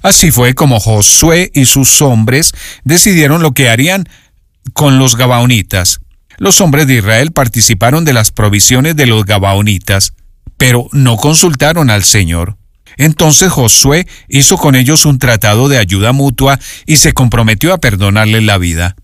Así 0.01 0.31
fue 0.31 0.53
como 0.53 0.79
Josué 0.79 1.51
y 1.53 1.65
sus 1.65 2.01
hombres 2.01 2.53
decidieron 2.83 3.41
lo 3.41 3.51
que 3.51 3.69
harían 3.69 4.07
con 4.73 4.99
los 4.99 5.17
Gabaonitas. 5.17 5.99
Los 6.37 6.61
hombres 6.61 6.87
de 6.87 6.95
Israel 6.95 7.31
participaron 7.31 8.05
de 8.05 8.13
las 8.13 8.31
provisiones 8.31 8.95
de 8.95 9.07
los 9.07 9.25
Gabaonitas, 9.25 10.13
pero 10.57 10.87
no 10.91 11.17
consultaron 11.17 11.89
al 11.89 12.03
Señor. 12.03 12.57
Entonces 12.97 13.51
Josué 13.51 14.07
hizo 14.27 14.57
con 14.57 14.75
ellos 14.75 15.05
un 15.05 15.19
tratado 15.19 15.69
de 15.69 15.77
ayuda 15.77 16.11
mutua 16.11 16.59
y 16.85 16.97
se 16.97 17.13
comprometió 17.13 17.73
a 17.73 17.77
perdonarles 17.77 18.43
la 18.43 18.57
vida. 18.57 18.95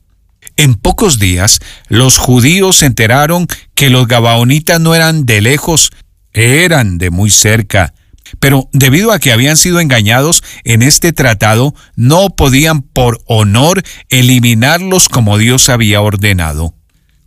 En 0.57 0.75
pocos 0.75 1.19
días, 1.19 1.59
los 1.87 2.17
judíos 2.17 2.77
se 2.77 2.85
enteraron 2.85 3.47
que 3.75 3.89
los 3.89 4.07
gabaonitas 4.07 4.79
no 4.79 4.93
eran 4.93 5.25
de 5.25 5.41
lejos, 5.41 5.91
eran 6.33 6.97
de 6.97 7.09
muy 7.09 7.29
cerca. 7.29 7.93
Pero 8.39 8.69
debido 8.71 9.11
a 9.11 9.19
que 9.19 9.31
habían 9.31 9.57
sido 9.57 9.79
engañados 9.79 10.43
en 10.63 10.81
este 10.81 11.13
tratado, 11.13 11.75
no 11.95 12.29
podían 12.31 12.81
por 12.81 13.21
honor 13.25 13.83
eliminarlos 14.09 15.07
como 15.07 15.37
Dios 15.37 15.69
había 15.69 16.01
ordenado. 16.01 16.75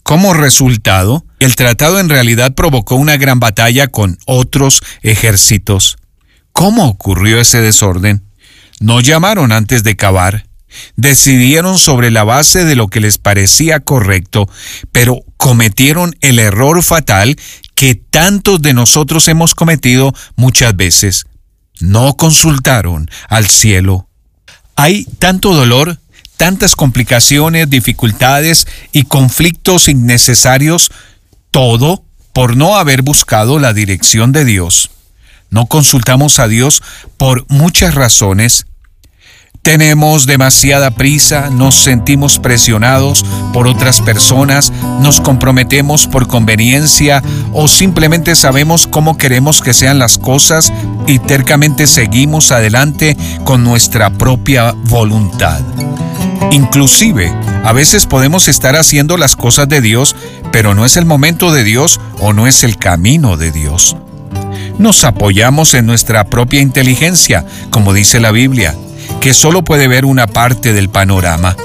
Como 0.02 0.34
resultado, 0.34 1.24
el 1.40 1.56
tratado 1.56 1.98
en 1.98 2.08
realidad 2.08 2.54
provocó 2.54 2.94
una 2.94 3.16
gran 3.16 3.40
batalla 3.40 3.88
con 3.88 4.18
otros 4.26 4.82
ejércitos. 5.02 5.96
¿Cómo 6.57 6.88
ocurrió 6.88 7.38
ese 7.38 7.61
desorden? 7.61 8.24
No 8.80 9.00
llamaron 9.00 9.52
antes 9.52 9.82
de 9.82 9.94
cavar 9.94 10.46
decidieron 10.96 11.78
sobre 11.78 12.11
la 12.11 12.24
base 12.24 12.64
de 12.64 12.76
lo 12.76 12.88
que 12.88 13.00
les 13.00 13.18
parecía 13.18 13.80
correcto, 13.80 14.48
pero 14.92 15.20
cometieron 15.36 16.16
el 16.22 16.38
error 16.38 16.82
fatal 16.82 17.36
que 17.74 17.94
tantos 17.94 18.62
de 18.62 18.72
nosotros 18.72 19.28
hemos 19.28 19.54
cometido 19.54 20.14
muchas 20.36 20.74
veces. 20.74 21.26
No 21.80 22.16
consultaron 22.16 23.11
al 23.28 23.46
cielo. 23.48 24.09
Hay 24.76 25.04
tanto 25.18 25.52
dolor, 25.52 25.98
tantas 26.38 26.74
complicaciones, 26.74 27.68
dificultades 27.68 28.66
y 28.92 29.04
conflictos 29.04 29.88
innecesarios, 29.88 30.90
todo 31.50 32.02
por 32.32 32.57
no 32.57 32.76
haber 32.76 33.02
buscado 33.02 33.59
la 33.59 33.74
dirección 33.74 34.32
de 34.32 34.46
Dios. 34.46 34.90
No 35.57 35.64
consultamos 35.64 36.38
a 36.38 36.48
Dios 36.48 36.82
por 37.16 37.46
muchas 37.48 37.94
razones, 37.94 38.66
tenemos 39.62 40.26
demasiada 40.26 40.90
prisa, 40.90 41.48
nos 41.48 41.76
sentimos 41.76 42.38
presionados 42.38 43.24
por 43.54 43.66
otras 43.66 44.02
personas, 44.02 44.70
nos 45.00 45.22
comprometemos 45.22 46.09
por 46.09 46.26
conveniencia 46.26 47.22
o 47.54 47.68
simplemente 47.68 48.36
sabemos 48.36 48.86
cómo 48.86 49.16
queremos 49.16 49.62
que 49.62 49.72
sean 49.72 49.98
las 49.98 50.18
cosas 50.18 50.74
y 51.07 51.20
tercamente 51.20 51.86
seguimos 51.86 52.52
adelante 52.52 53.16
con 53.44 53.64
nuestra 53.64 54.11
propia 54.11 54.72
voluntad. 54.72 55.62
Inclusive, 56.50 57.32
a 57.64 57.72
veces 57.72 58.04
podemos 58.04 58.48
estar 58.48 58.76
haciendo 58.76 59.16
las 59.16 59.36
cosas 59.36 59.70
de 59.70 59.80
Dios, 59.80 60.16
pero 60.52 60.74
no 60.74 60.84
es 60.84 60.98
el 60.98 61.07
momento 61.07 61.50
de 61.50 61.64
Dios 61.64 61.98
o 62.20 62.34
no 62.34 62.46
es 62.46 62.62
el 62.62 62.76
camino 62.76 63.38
de 63.38 63.52
Dios. 63.52 63.96
Nos 64.78 65.04
apoyamos 65.04 65.72
en 65.74 65.86
nuestra 65.86 66.24
propia 66.24 66.60
inteligencia, 66.60 67.44
como 67.70 67.94
dice 67.94 68.20
la 68.20 68.30
Biblia, 68.30 68.74
que 69.20 69.32
solo 69.32 69.62
puede 69.62 69.88
ver 69.88 70.04
una 70.04 70.26
parte 70.26 70.72
del 70.72 70.90
panorama. 70.90 71.56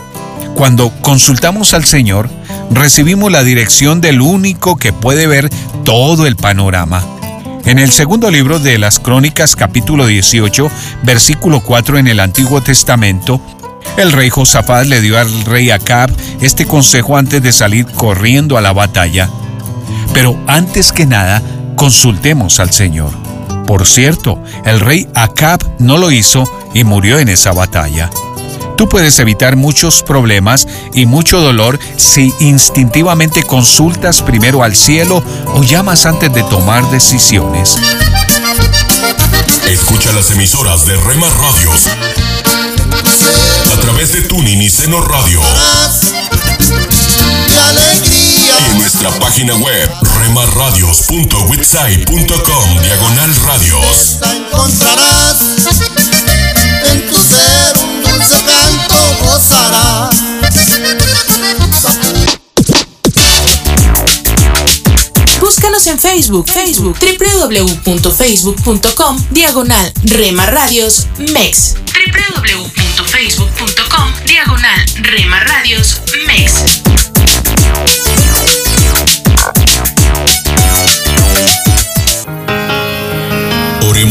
Cuando 0.55 0.91
consultamos 1.01 1.73
al 1.73 1.83
Señor, 1.83 2.29
recibimos 2.71 3.31
la 3.31 3.43
dirección 3.43 3.99
del 3.99 4.21
único 4.21 4.77
que 4.77 4.93
puede 4.93 5.27
ver 5.27 5.49
todo 5.83 6.25
el 6.25 6.37
panorama. 6.37 7.03
En 7.65 7.79
el 7.79 7.91
segundo 7.91 8.31
libro 8.31 8.59
de 8.59 8.77
las 8.77 8.99
Crónicas 8.99 9.55
capítulo 9.55 10.07
18, 10.07 10.71
versículo 11.03 11.61
4 11.61 11.97
en 11.97 12.07
el 12.07 12.19
Antiguo 12.19 12.61
Testamento, 12.61 13.41
el 13.97 14.13
rey 14.13 14.29
Josafat 14.29 14.87
le 14.87 15.01
dio 15.01 15.19
al 15.19 15.45
rey 15.45 15.69
Acab 15.69 16.11
este 16.39 16.65
consejo 16.65 17.17
antes 17.17 17.43
de 17.43 17.51
salir 17.51 17.85
corriendo 17.85 18.57
a 18.57 18.61
la 18.61 18.71
batalla. 18.71 19.29
Pero 20.13 20.37
antes 20.47 20.91
que 20.91 21.05
nada, 21.05 21.41
consultemos 21.75 22.59
al 22.59 22.71
Señor. 22.71 23.11
Por 23.65 23.87
cierto, 23.87 24.41
el 24.65 24.79
rey 24.79 25.07
Acab 25.15 25.59
no 25.79 25.97
lo 25.97 26.11
hizo 26.11 26.43
y 26.73 26.83
murió 26.83 27.19
en 27.19 27.29
esa 27.29 27.51
batalla. 27.51 28.09
Tú 28.77 28.89
puedes 28.89 29.19
evitar 29.19 29.55
muchos 29.55 30.01
problemas 30.01 30.67
y 30.93 31.05
mucho 31.05 31.39
dolor 31.39 31.79
si 31.97 32.33
instintivamente 32.39 33.43
consultas 33.43 34.21
primero 34.23 34.63
al 34.63 34.75
cielo 34.75 35.23
o 35.53 35.63
llamas 35.63 36.05
antes 36.05 36.33
de 36.33 36.43
tomar 36.43 36.89
decisiones. 36.89 37.77
Escucha 39.67 40.11
las 40.13 40.31
emisoras 40.31 40.85
de 40.85 40.95
Rema 40.97 41.27
Radios 41.29 41.87
a 43.71 43.81
través 43.81 44.13
de 44.13 44.21
Tuning 44.21 44.61
y 44.61 44.69
Radio. 45.07 45.41
Y 47.51 48.71
en 48.71 48.77
nuestra 48.77 49.09
página 49.19 49.55
web 49.55 49.89
remarradios.witsai.com 50.19 52.81
diagonal 52.81 53.35
radios. 53.45 54.17
Encontrarás 54.23 55.37
en 56.91 57.07
tu 57.07 57.15
ser 57.15 57.77
un 57.83 58.03
dulce 58.03 58.35
canto 58.45 58.95
gozarás. 59.23 60.15
Búscanos 65.41 65.85
en 65.87 65.99
Facebook, 65.99 66.49
Facebook, 66.49 66.97
www.facebook.com, 66.99 69.25
diagonal 69.31 69.91
Rema 70.03 70.45
Radios 70.45 71.07
MEX. 71.33 71.73
www.facebook.com, 71.85 74.13
diagonal 74.25 74.85
Rema 75.01 75.39
Radios 75.41 76.01
MEX. 76.25 76.90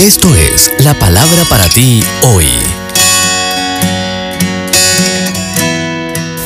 Esto 0.00 0.32
es 0.36 0.70
la 0.78 0.94
palabra 0.94 1.44
para 1.50 1.68
ti 1.68 2.00
hoy. 2.22 2.46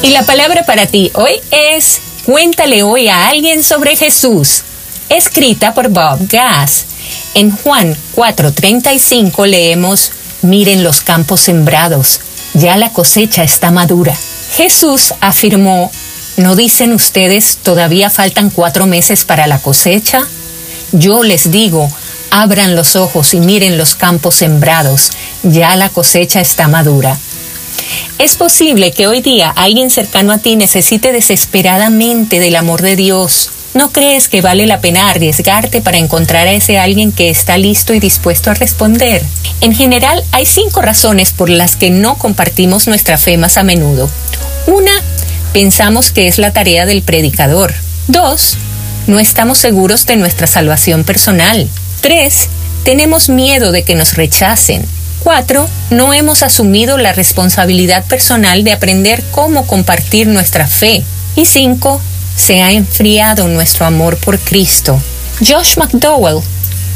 Y 0.03 0.09
la 0.09 0.23
palabra 0.23 0.65
para 0.65 0.87
ti 0.87 1.11
hoy 1.15 1.33
es 1.51 2.01
Cuéntale 2.25 2.83
hoy 2.83 3.09
a 3.09 3.29
alguien 3.29 3.63
sobre 3.63 3.95
Jesús, 3.95 4.63
escrita 5.11 5.75
por 5.75 5.91
Bob 5.91 6.27
Gass. 6.29 6.87
En 7.35 7.51
Juan 7.51 7.95
4:35 8.15 9.47
leemos, 9.47 10.13
Miren 10.41 10.83
los 10.83 11.03
campos 11.03 11.41
sembrados, 11.41 12.21
ya 12.55 12.77
la 12.77 12.91
cosecha 12.91 13.45
está 13.45 13.71
madura. 13.71 14.17
Jesús 14.57 15.13
afirmó, 15.21 15.93
¿no 16.37 16.57
dicen 16.57 16.93
ustedes 16.93 17.59
todavía 17.63 18.11
faltan 18.11 18.51
cuatro 18.51 18.87
meses 18.87 19.25
para 19.25 19.47
la 19.47 19.59
cosecha? 19.59 20.27
Yo 20.93 21.23
les 21.23 21.51
digo, 21.51 21.91
abran 22.31 22.75
los 22.77 22.97
ojos 22.97 23.35
y 23.35 23.41
miren 23.41 23.79
los 23.79 23.95
campos 23.95 24.37
sembrados, 24.37 25.11
ya 25.43 25.77
la 25.77 25.89
cosecha 25.89 26.41
está 26.41 26.69
madura. 26.69 27.19
Es 28.19 28.37
posible 28.37 28.93
que 28.93 29.07
hoy 29.07 29.21
día 29.21 29.51
alguien 29.51 29.91
cercano 29.91 30.33
a 30.33 30.39
ti 30.39 30.57
necesite 30.57 31.13
desesperadamente 31.13 32.41
del 32.41 32.57
amor 32.57 32.83
de 32.83 32.97
Dios. 32.97 33.51
¿No 33.75 33.91
crees 33.91 34.29
que 34.29 34.43
vale 34.43 34.67
la 34.67 34.81
pena 34.81 35.11
arriesgarte 35.11 35.81
para 35.81 35.97
encontrar 35.97 36.47
a 36.47 36.53
ese 36.53 36.79
alguien 36.79 37.11
que 37.11 37.31
está 37.31 37.57
listo 37.57 37.95
y 37.95 38.01
dispuesto 38.01 38.51
a 38.51 38.55
responder? 38.55 39.25
En 39.63 39.75
general, 39.75 40.23
hay 40.31 40.45
cinco 40.45 40.83
razones 40.83 41.33
por 41.33 41.49
las 41.49 41.77
que 41.77 41.91
no 41.91 42.17
compartimos 42.19 42.87
nuestra 42.87 43.17
fe 43.17 43.39
más 43.39 43.57
a 43.57 43.63
menudo. 43.63 44.11
Una, 44.67 44.93
pensamos 45.53 46.11
que 46.11 46.29
es 46.29 46.39
la 46.39 46.53
tarea 46.53 46.87
del 46.87 47.03
predicador. 47.03 47.75
Dos, 48.09 48.57
no 49.07 49.21
estamos 49.21 49.59
seguros 49.59 50.07
de 50.07 50.17
nuestra 50.17 50.47
salvación 50.47 51.05
personal. 51.05 51.69
Tres, 52.01 52.49
tenemos 52.85 53.29
miedo 53.29 53.73
de 53.73 53.83
que 53.83 53.95
nos 53.95 54.15
rechacen. 54.15 54.85
4. 55.21 55.69
No 55.91 56.13
hemos 56.13 56.43
asumido 56.43 56.99
la 56.99 57.13
responsabilidad 57.13 58.05
personal 58.07 58.65
de 58.65 58.73
aprender 58.73 59.23
cómo 59.31 59.67
compartir 59.67 60.27
nuestra 60.27 60.67
fe. 60.67 61.05
Y 61.37 61.47
5. 61.47 62.01
Se 62.37 62.61
ha 62.63 62.73
enfriado 62.73 63.47
nuestro 63.47 63.87
amor 63.87 64.17
por 64.17 64.39
Cristo. 64.39 65.01
Josh 65.39 65.77
McDowell 65.77 66.43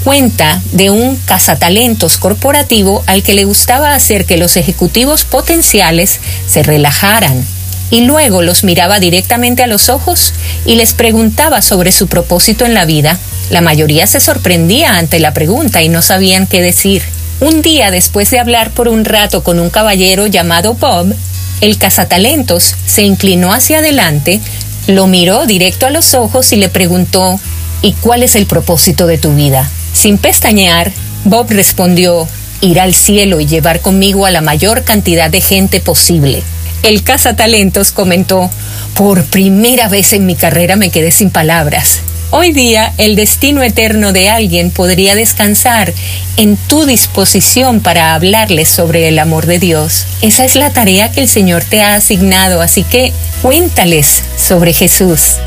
cuenta 0.03 0.61
de 0.73 0.91
un 0.91 1.17
cazatalentos 1.25 2.17
corporativo 2.17 3.05
al 3.07 3.23
que 3.23 3.35
le 3.35 3.45
gustaba 3.45 3.95
hacer 3.95 4.25
que 4.25 4.37
los 4.37 4.57
ejecutivos 4.57 5.25
potenciales 5.25 6.21
se 6.47 6.63
relajaran 6.63 7.45
y 7.91 8.03
luego 8.03 8.43
los 8.43 8.65
miraba 8.65 9.01
directamente 9.01 9.63
a 9.63 9.67
los 9.67 9.89
ojos 9.89 10.33
y 10.65 10.75
les 10.75 10.93
preguntaba 10.95 11.63
sobre 11.63 11.93
su 11.93 12.07
propósito 12.07 12.65
en 12.67 12.75
la 12.75 12.85
vida. 12.85 13.19
La 13.51 13.61
mayoría 13.61 14.07
se 14.07 14.21
sorprendía 14.21 14.99
ante 14.99 15.21
la 15.21 15.33
pregunta 15.33 15.83
y 15.83 15.89
no 15.89 16.03
sabían 16.03 16.47
qué 16.47 16.63
decir. 16.63 17.03
Un 17.41 17.63
día 17.63 17.91
después 17.91 18.31
de 18.31 18.39
hablar 18.39 18.71
por 18.71 18.89
un 18.89 19.05
rato 19.05 19.43
con 19.43 19.61
un 19.61 19.71
caballero 19.71 20.27
llamado 20.27 20.75
Bob, 20.75 21.15
el 21.61 21.79
cazatalentos 21.79 22.75
se 22.87 23.03
inclinó 23.03 23.53
hacia 23.53 23.79
adelante, 23.79 24.41
lo 24.87 25.07
miró 25.07 25.47
directo 25.47 25.87
a 25.87 25.91
los 25.91 26.15
ojos 26.15 26.53
y 26.53 26.57
le 26.57 26.69
preguntó 26.69 27.41
¿Y 27.83 27.93
cuál 27.93 28.23
es 28.23 28.37
el 28.37 28.47
propósito 28.47 29.07
de 29.07 29.19
tu 29.19 29.35
vida? 29.35 29.71
Sin 29.93 30.19
pestañear, 30.19 30.93
Bob 31.25 31.51
respondió 31.51 32.27
ir 32.61 32.81
al 32.81 32.95
cielo 32.95 33.41
y 33.41 33.47
llevar 33.47 33.81
conmigo 33.81 34.27
a 34.27 34.31
la 34.31 34.41
mayor 34.41 34.83
cantidad 34.83 35.31
de 35.31 35.41
gente 35.41 35.81
posible. 35.81 36.43
El 36.87 37.03
cazatalentos 37.03 37.91
comentó 37.91 38.49
por 38.95 39.25
primera 39.25 39.89
vez 39.89 40.13
en 40.13 40.25
mi 40.25 40.37
carrera 40.37 40.77
me 40.77 40.91
quedé 40.91 41.11
sin 41.11 41.31
palabras. 41.31 41.99
Hoy 42.31 42.53
día 42.53 42.93
el 42.97 43.17
destino 43.17 43.65
eterno 43.65 44.13
de 44.13 44.31
alguien 44.31 44.71
podría 44.71 45.17
descansar 45.17 45.93
en 46.37 46.57
tu 46.57 46.87
disposición 46.87 47.81
para 47.81 48.15
hablarles 48.15 48.69
sobre 48.69 49.09
el 49.09 49.19
amor 49.19 49.47
de 49.47 49.59
Dios. 49.59 50.07
Esa 50.23 50.45
es 50.45 50.55
la 50.55 50.71
tarea 50.71 51.11
que 51.11 51.23
el 51.23 51.29
Señor 51.29 51.65
te 51.65 51.83
ha 51.83 51.97
asignado, 51.97 52.63
así 52.63 52.85
que 52.85 53.13
cuéntales 53.43 54.23
sobre 54.39 54.73
Jesús. 54.73 55.39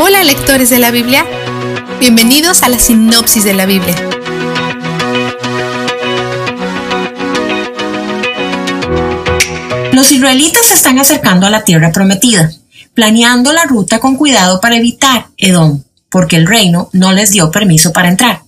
Hola 0.00 0.24
lectores 0.24 0.70
de 0.70 0.80
la 0.80 0.90
Biblia, 0.90 1.24
bienvenidos 2.00 2.64
a 2.64 2.68
la 2.68 2.80
sinopsis 2.80 3.44
de 3.44 3.54
la 3.54 3.66
Biblia. 3.66 4.07
Los 9.98 10.12
israelitas 10.12 10.64
se 10.64 10.74
están 10.74 11.00
acercando 11.00 11.44
a 11.44 11.50
la 11.50 11.64
tierra 11.64 11.90
prometida 11.90 12.52
planeando 12.94 13.52
la 13.52 13.64
ruta 13.64 13.98
con 13.98 14.14
cuidado 14.14 14.60
para 14.60 14.76
evitar 14.76 15.26
Edom, 15.36 15.82
porque 16.08 16.36
el 16.36 16.46
reino 16.46 16.88
no 16.92 17.10
les 17.10 17.32
dio 17.32 17.50
permiso 17.50 17.92
para 17.92 18.08
entrar. 18.08 18.42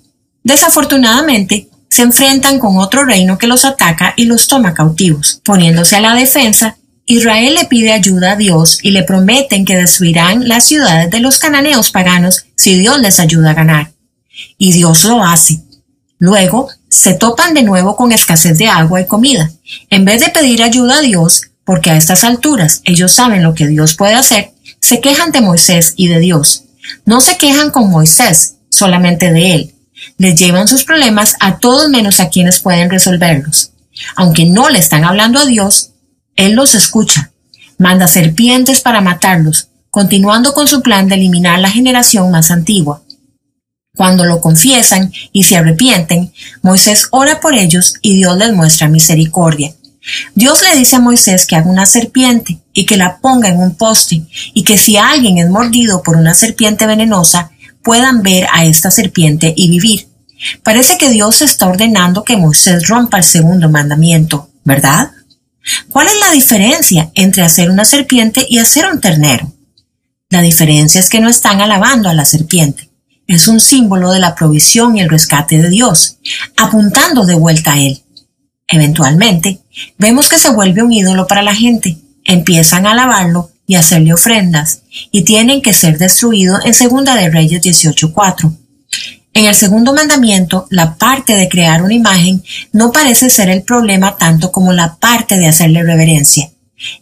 Desafortunadamente, 0.45 1.69
se 1.89 2.03
enfrentan 2.03 2.61
con 2.61 2.79
otro 2.79 3.05
reino 3.05 3.37
que 3.37 3.49
los 3.49 3.65
ataca 3.65 4.15
y 4.17 4.27
los 4.27 4.47
toma 4.47 4.75
cautivos. 4.75 5.41
Poniéndose 5.45 5.97
a 5.97 6.01
la 6.01 6.15
defensa, 6.15 6.77
Israel 7.05 7.57
le 7.57 7.65
pide 7.65 7.91
ayuda 7.91 8.33
a 8.33 8.37
Dios 8.37 8.79
y 8.81 8.93
le 8.93 9.03
prometen 9.03 9.65
que 9.65 9.77
destruirán 9.77 10.47
las 10.47 10.67
ciudades 10.67 11.11
de 11.11 11.19
los 11.19 11.39
cananeos 11.39 11.91
paganos 11.91 12.45
si 12.55 12.79
Dios 12.79 13.01
les 13.01 13.19
ayuda 13.19 13.51
a 13.51 13.55
ganar. 13.55 13.91
Y 14.57 14.71
Dios 14.73 15.03
lo 15.03 15.25
hace. 15.25 15.59
Luego, 16.21 16.69
se 16.91 17.15
topan 17.15 17.55
de 17.55 17.63
nuevo 17.63 17.97
con 17.97 18.13
escasez 18.13 18.59
de 18.59 18.69
agua 18.69 19.01
y 19.01 19.07
comida. 19.07 19.51
En 19.89 20.05
vez 20.05 20.21
de 20.21 20.31
pedir 20.31 20.63
ayuda 20.63 20.99
a 20.99 21.01
Dios, 21.01 21.43
porque 21.65 21.91
a 21.91 21.97
estas 21.97 22.25
alturas 22.25 22.83
ellos 22.85 23.13
saben 23.13 23.45
lo 23.45 23.55
que 23.55 23.69
Dios 23.69 23.95
puede 23.95 24.15
hacer, 24.15 24.53
se 24.81 25.01
quejan 25.01 25.31
de 25.31 25.41
Moisés 25.41 25.95
y 25.97 26.09
de 26.09 26.19
Dios. 26.19 26.65
No 27.07 27.21
se 27.21 27.37
quejan 27.39 27.71
con 27.71 27.91
Moisés, 27.91 28.57
solamente 28.71 29.33
de 29.33 29.55
él. 29.55 29.75
Les 30.19 30.35
llevan 30.35 30.67
sus 30.67 30.85
problemas 30.85 31.37
a 31.39 31.59
todos 31.59 31.89
menos 31.89 32.19
a 32.19 32.29
quienes 32.29 32.59
pueden 32.59 32.91
resolverlos. 32.91 33.71
Aunque 34.17 34.47
no 34.47 34.69
le 34.69 34.79
están 34.79 35.05
hablando 35.05 35.39
a 35.39 35.47
Dios, 35.47 35.91
Él 36.37 36.53
los 36.53 36.75
escucha. 36.75 37.31
Manda 37.79 38.09
serpientes 38.09 38.81
para 38.81 39.01
matarlos, 39.01 39.69
continuando 39.91 40.55
con 40.55 40.67
su 40.67 40.83
plan 40.83 41.09
de 41.09 41.15
eliminar 41.17 41.61
la 41.61 41.71
generación 41.71 42.31
más 42.31 42.51
antigua. 42.51 43.03
Cuando 43.97 44.25
lo 44.25 44.41
confiesan 44.41 45.13
y 45.33 45.43
se 45.45 45.57
arrepienten, 45.57 46.33
Moisés 46.63 47.09
ora 47.11 47.41
por 47.41 47.55
ellos 47.55 47.95
y 48.03 48.17
Dios 48.17 48.37
les 48.39 48.53
muestra 48.53 48.89
misericordia. 48.89 49.75
Dios 50.35 50.63
le 50.63 50.79
dice 50.79 50.97
a 50.97 51.01
Moisés 51.01 51.47
que 51.47 51.57
haga 51.57 51.71
una 51.71 51.87
serpiente 51.87 52.59
y 52.73 52.87
que 52.87 52.97
la 52.97 53.19
ponga 53.19 53.49
en 53.49 53.59
un 53.59 53.75
poste 53.75 54.23
y 54.55 54.63
que 54.63 54.79
si 54.79 54.97
alguien 54.97 55.39
es 55.39 55.51
mordido 55.51 56.03
por 56.03 56.17
una 56.17 56.35
serpiente 56.35 56.87
venenosa, 56.87 57.51
puedan 57.83 58.23
ver 58.23 58.47
a 58.53 58.65
esta 58.65 58.91
serpiente 58.91 59.53
y 59.57 59.69
vivir. 59.69 60.09
Parece 60.63 60.97
que 60.97 61.11
Dios 61.11 61.43
está 61.43 61.67
ordenando 61.67 62.25
que 62.25 62.37
Moisés 62.37 62.89
rompa 62.89 63.19
el 63.19 63.25
segundo 63.25 63.69
mandamiento, 63.69 64.51
¿verdad? 64.65 65.11
¿Cuál 65.91 66.07
es 66.07 66.19
la 66.21 66.33
diferencia 66.33 67.11
entre 67.15 67.43
hacer 67.43 67.71
una 67.71 67.85
serpiente 67.85 68.47
y 68.49 68.59
hacer 68.59 68.87
un 68.87 69.01
ternero? 69.01 69.53
La 70.31 70.41
diferencia 70.41 71.01
es 71.01 71.11
que 71.11 71.21
no 71.21 71.29
están 71.29 71.61
alabando 71.61 72.09
a 72.09 72.15
la 72.15 72.25
serpiente. 72.25 72.90
Es 73.31 73.47
un 73.47 73.61
símbolo 73.61 74.11
de 74.11 74.19
la 74.19 74.35
provisión 74.35 74.97
y 74.97 75.03
el 75.03 75.09
rescate 75.09 75.63
de 75.63 75.71
Dios, 75.71 76.17
apuntando 76.57 77.25
de 77.25 77.37
vuelta 77.37 77.75
a 77.75 77.79
Él. 77.79 78.03
Eventualmente, 78.67 79.61
vemos 79.99 80.29
que 80.29 80.37
se 80.37 80.51
vuelve 80.51 80.83
un 80.83 80.93
ídolo 80.93 81.29
para 81.29 81.45
la 81.45 81.55
gente. 81.55 81.97
Empiezan 82.25 82.87
a 82.87 82.91
alabarlo 82.91 83.53
y 83.69 83.77
hacerle 83.77 84.13
ofrendas, 84.13 84.83
y 85.13 85.23
tienen 85.23 85.63
que 85.63 85.73
ser 85.73 85.97
destruidos 85.97 86.65
en 86.65 86.75
Segunda 86.75 87.15
de 87.15 87.31
Reyes 87.31 87.63
18.4. 87.63 88.53
En 89.33 89.47
el 89.47 89.55
segundo 89.55 89.95
mandamiento, 89.95 90.67
la 90.69 90.97
parte 90.97 91.37
de 91.37 91.49
crear 91.49 91.85
una 91.85 91.95
imagen 91.95 92.43
no 92.73 92.91
parece 92.91 93.31
ser 93.31 93.49
el 93.49 93.63
problema 93.63 94.17
tanto 94.17 94.51
como 94.51 94.73
la 94.73 94.97
parte 94.97 95.39
de 95.39 95.47
hacerle 95.47 95.85
reverencia. 95.85 96.51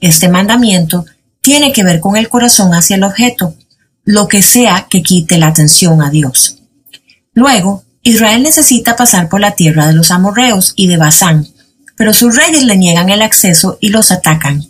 Este 0.02 0.28
mandamiento 0.28 1.06
tiene 1.40 1.72
que 1.72 1.84
ver 1.84 2.00
con 2.00 2.18
el 2.18 2.28
corazón 2.28 2.74
hacia 2.74 2.96
el 2.96 3.04
objeto, 3.04 3.54
lo 4.08 4.26
que 4.26 4.40
sea 4.40 4.86
que 4.88 5.02
quite 5.02 5.36
la 5.36 5.48
atención 5.48 6.00
a 6.00 6.08
Dios. 6.08 6.56
Luego, 7.34 7.84
Israel 8.02 8.42
necesita 8.42 8.96
pasar 8.96 9.28
por 9.28 9.38
la 9.38 9.50
tierra 9.50 9.86
de 9.86 9.92
los 9.92 10.10
amorreos 10.10 10.72
y 10.76 10.86
de 10.86 10.96
Basán, 10.96 11.46
pero 11.94 12.14
sus 12.14 12.34
reyes 12.34 12.64
le 12.64 12.78
niegan 12.78 13.10
el 13.10 13.20
acceso 13.20 13.76
y 13.82 13.90
los 13.90 14.10
atacan. 14.10 14.64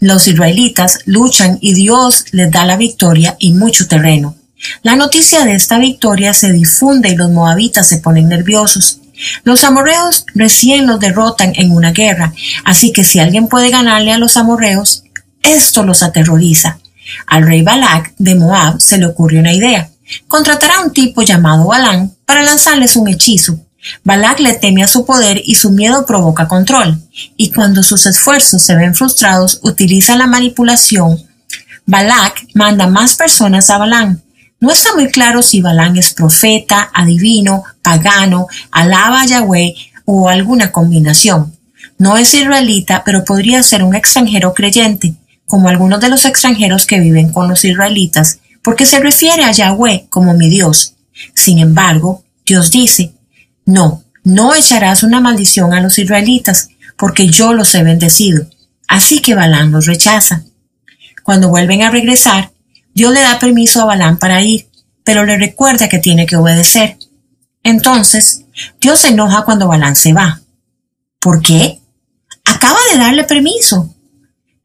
Los 0.00 0.28
israelitas 0.28 0.98
luchan 1.06 1.56
y 1.62 1.72
Dios 1.72 2.26
les 2.32 2.50
da 2.50 2.66
la 2.66 2.76
victoria 2.76 3.36
y 3.38 3.54
mucho 3.54 3.88
terreno. 3.88 4.36
La 4.82 4.96
noticia 4.96 5.46
de 5.46 5.54
esta 5.54 5.78
victoria 5.78 6.34
se 6.34 6.52
difunde 6.52 7.08
y 7.08 7.16
los 7.16 7.30
moabitas 7.30 7.88
se 7.88 7.96
ponen 7.96 8.28
nerviosos. 8.28 8.98
Los 9.44 9.64
amorreos 9.64 10.26
recién 10.34 10.86
los 10.86 11.00
derrotan 11.00 11.54
en 11.54 11.72
una 11.72 11.92
guerra, 11.92 12.34
así 12.66 12.92
que 12.92 13.02
si 13.02 13.18
alguien 13.18 13.48
puede 13.48 13.70
ganarle 13.70 14.12
a 14.12 14.18
los 14.18 14.36
amorreos, 14.36 15.04
esto 15.42 15.84
los 15.84 16.02
aterroriza. 16.02 16.80
Al 17.26 17.44
rey 17.44 17.62
Balak 17.62 18.14
de 18.18 18.34
Moab 18.34 18.80
se 18.80 18.98
le 18.98 19.06
ocurre 19.06 19.38
una 19.38 19.52
idea. 19.52 19.90
Contratará 20.26 20.76
a 20.76 20.84
un 20.84 20.92
tipo 20.92 21.22
llamado 21.22 21.66
Balán 21.66 22.14
para 22.24 22.42
lanzarles 22.42 22.96
un 22.96 23.08
hechizo. 23.08 23.60
Balak 24.04 24.40
le 24.40 24.54
teme 24.54 24.82
a 24.82 24.88
su 24.88 25.04
poder 25.04 25.40
y 25.44 25.54
su 25.54 25.70
miedo 25.70 26.04
provoca 26.04 26.48
control, 26.48 27.00
y 27.36 27.50
cuando 27.52 27.82
sus 27.82 28.06
esfuerzos 28.06 28.62
se 28.62 28.74
ven 28.74 28.94
frustrados, 28.94 29.60
utiliza 29.62 30.16
la 30.16 30.26
manipulación. 30.26 31.18
Balak 31.86 32.46
manda 32.54 32.86
más 32.86 33.16
personas 33.16 33.70
a 33.70 33.78
Balán. 33.78 34.22
No 34.60 34.72
está 34.72 34.94
muy 34.94 35.10
claro 35.10 35.42
si 35.42 35.60
Balán 35.60 35.96
es 35.96 36.12
profeta, 36.12 36.90
adivino, 36.92 37.62
pagano, 37.82 38.48
alaba 38.72 39.22
a 39.22 39.26
Yahweh 39.26 39.74
o 40.04 40.28
alguna 40.28 40.72
combinación. 40.72 41.56
No 41.96 42.16
es 42.16 42.34
israelita, 42.34 43.04
pero 43.04 43.24
podría 43.24 43.62
ser 43.62 43.82
un 43.82 43.94
extranjero 43.94 44.52
creyente, 44.54 45.14
como 45.48 45.68
algunos 45.68 46.00
de 46.00 46.10
los 46.10 46.24
extranjeros 46.26 46.86
que 46.86 47.00
viven 47.00 47.32
con 47.32 47.48
los 47.48 47.64
israelitas, 47.64 48.38
porque 48.62 48.86
se 48.86 49.00
refiere 49.00 49.42
a 49.42 49.50
Yahweh 49.50 50.06
como 50.10 50.34
mi 50.34 50.48
Dios. 50.48 50.94
Sin 51.34 51.58
embargo, 51.58 52.22
Dios 52.46 52.70
dice, 52.70 53.14
no, 53.64 54.04
no 54.22 54.54
echarás 54.54 55.02
una 55.02 55.20
maldición 55.20 55.72
a 55.72 55.80
los 55.80 55.98
israelitas, 55.98 56.68
porque 56.96 57.28
yo 57.28 57.54
los 57.54 57.74
he 57.74 57.82
bendecido. 57.82 58.46
Así 58.86 59.20
que 59.20 59.34
Balán 59.34 59.72
los 59.72 59.86
rechaza. 59.86 60.44
Cuando 61.22 61.48
vuelven 61.48 61.82
a 61.82 61.90
regresar, 61.90 62.52
Dios 62.94 63.12
le 63.14 63.20
da 63.20 63.38
permiso 63.38 63.80
a 63.80 63.86
Balán 63.86 64.18
para 64.18 64.42
ir, 64.42 64.68
pero 65.02 65.24
le 65.24 65.38
recuerda 65.38 65.88
que 65.88 65.98
tiene 65.98 66.26
que 66.26 66.36
obedecer. 66.36 66.98
Entonces, 67.62 68.44
Dios 68.80 69.00
se 69.00 69.08
enoja 69.08 69.44
cuando 69.44 69.68
Balán 69.68 69.96
se 69.96 70.12
va. 70.12 70.40
¿Por 71.20 71.40
qué? 71.40 71.80
Acaba 72.44 72.78
de 72.92 72.98
darle 72.98 73.24
permiso. 73.24 73.94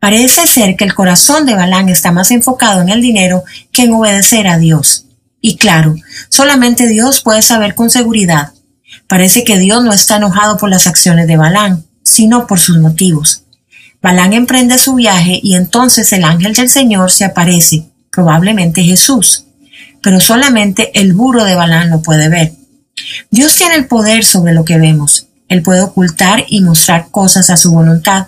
Parece 0.03 0.47
ser 0.47 0.75
que 0.75 0.83
el 0.83 0.93
corazón 0.93 1.45
de 1.45 1.55
Balán 1.55 1.87
está 1.87 2.11
más 2.11 2.29
enfocado 2.31 2.81
en 2.81 2.89
el 2.89 3.01
dinero 3.01 3.45
que 3.71 3.83
en 3.83 3.93
obedecer 3.93 4.49
a 4.49 4.57
Dios. 4.57 5.05
Y 5.39 5.55
claro, 5.55 5.95
solamente 6.27 6.89
Dios 6.89 7.21
puede 7.21 7.41
saber 7.41 7.73
con 7.73 7.89
seguridad. 7.89 8.51
Parece 9.07 9.45
que 9.45 9.57
Dios 9.57 9.81
no 9.81 9.93
está 9.93 10.17
enojado 10.17 10.57
por 10.57 10.69
las 10.69 10.87
acciones 10.87 11.25
de 11.27 11.37
Balán, 11.37 11.85
sino 12.03 12.47
por 12.47 12.59
sus 12.59 12.79
motivos. 12.79 13.45
Balán 14.01 14.33
emprende 14.33 14.77
su 14.77 14.95
viaje 14.95 15.39
y 15.41 15.55
entonces 15.55 16.11
el 16.11 16.25
ángel 16.25 16.53
del 16.53 16.67
Señor 16.67 17.09
se 17.09 17.23
aparece, 17.23 17.85
probablemente 18.11 18.83
Jesús. 18.83 19.45
Pero 20.01 20.19
solamente 20.19 20.91
el 20.99 21.13
burro 21.13 21.45
de 21.45 21.55
Balán 21.55 21.89
lo 21.89 22.01
puede 22.01 22.27
ver. 22.27 22.51
Dios 23.31 23.55
tiene 23.55 23.75
el 23.75 23.87
poder 23.87 24.25
sobre 24.25 24.53
lo 24.53 24.65
que 24.65 24.77
vemos. 24.77 25.27
Él 25.47 25.61
puede 25.61 25.79
ocultar 25.79 26.43
y 26.49 26.59
mostrar 26.59 27.07
cosas 27.09 27.49
a 27.49 27.55
su 27.55 27.71
voluntad. 27.71 28.27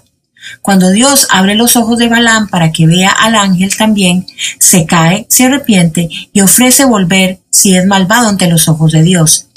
Cuando 0.62 0.92
Dios 0.92 1.28
abre 1.30 1.56
los 1.56 1.76
ojos 1.76 1.98
de 1.98 2.10
Balaam 2.10 2.48
para 2.48 2.72
que 2.72 2.88
vea 2.88 3.10
al 3.10 3.36
ángel 3.36 3.76
también, 3.76 4.26
se 4.60 4.86
cae, 4.86 5.26
se 5.30 5.46
arrepiente 5.46 6.10
y 6.34 6.42
ofrece 6.42 6.86
volver 6.86 7.40
si 7.50 7.76
es 7.76 7.86
malvado 7.86 8.30
ante 8.30 8.48
los 8.48 8.68
ojos 8.68 8.92
de 8.92 9.04
Dios. 9.04 9.48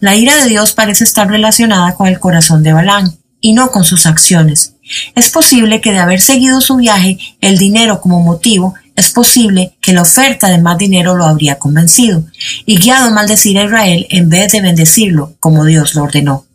La 0.00 0.14
ira 0.14 0.36
de 0.36 0.48
Dios 0.48 0.72
parece 0.72 1.04
estar 1.04 1.28
relacionada 1.28 1.94
con 1.94 2.08
el 2.08 2.18
corazón 2.18 2.62
de 2.62 2.72
Balaam 2.72 3.16
y 3.40 3.52
no 3.52 3.70
con 3.70 3.84
sus 3.84 4.06
acciones. 4.06 4.74
Es 5.14 5.30
posible 5.30 5.80
que 5.80 5.92
de 5.92 5.98
haber 5.98 6.20
seguido 6.20 6.60
su 6.60 6.76
viaje, 6.76 7.18
el 7.40 7.58
dinero 7.58 8.00
como 8.00 8.20
motivo, 8.20 8.74
es 8.96 9.10
posible 9.10 9.74
que 9.80 9.92
la 9.92 10.02
oferta 10.02 10.48
de 10.48 10.58
más 10.58 10.78
dinero 10.78 11.16
lo 11.16 11.24
habría 11.24 11.58
convencido 11.58 12.24
y 12.64 12.78
guiado 12.78 13.08
a 13.08 13.10
maldecir 13.10 13.58
a 13.58 13.64
Israel 13.64 14.06
en 14.10 14.28
vez 14.28 14.52
de 14.52 14.62
bendecirlo 14.62 15.34
como 15.40 15.64
Dios 15.64 15.94
lo 15.94 16.04
ordenó. 16.04 16.46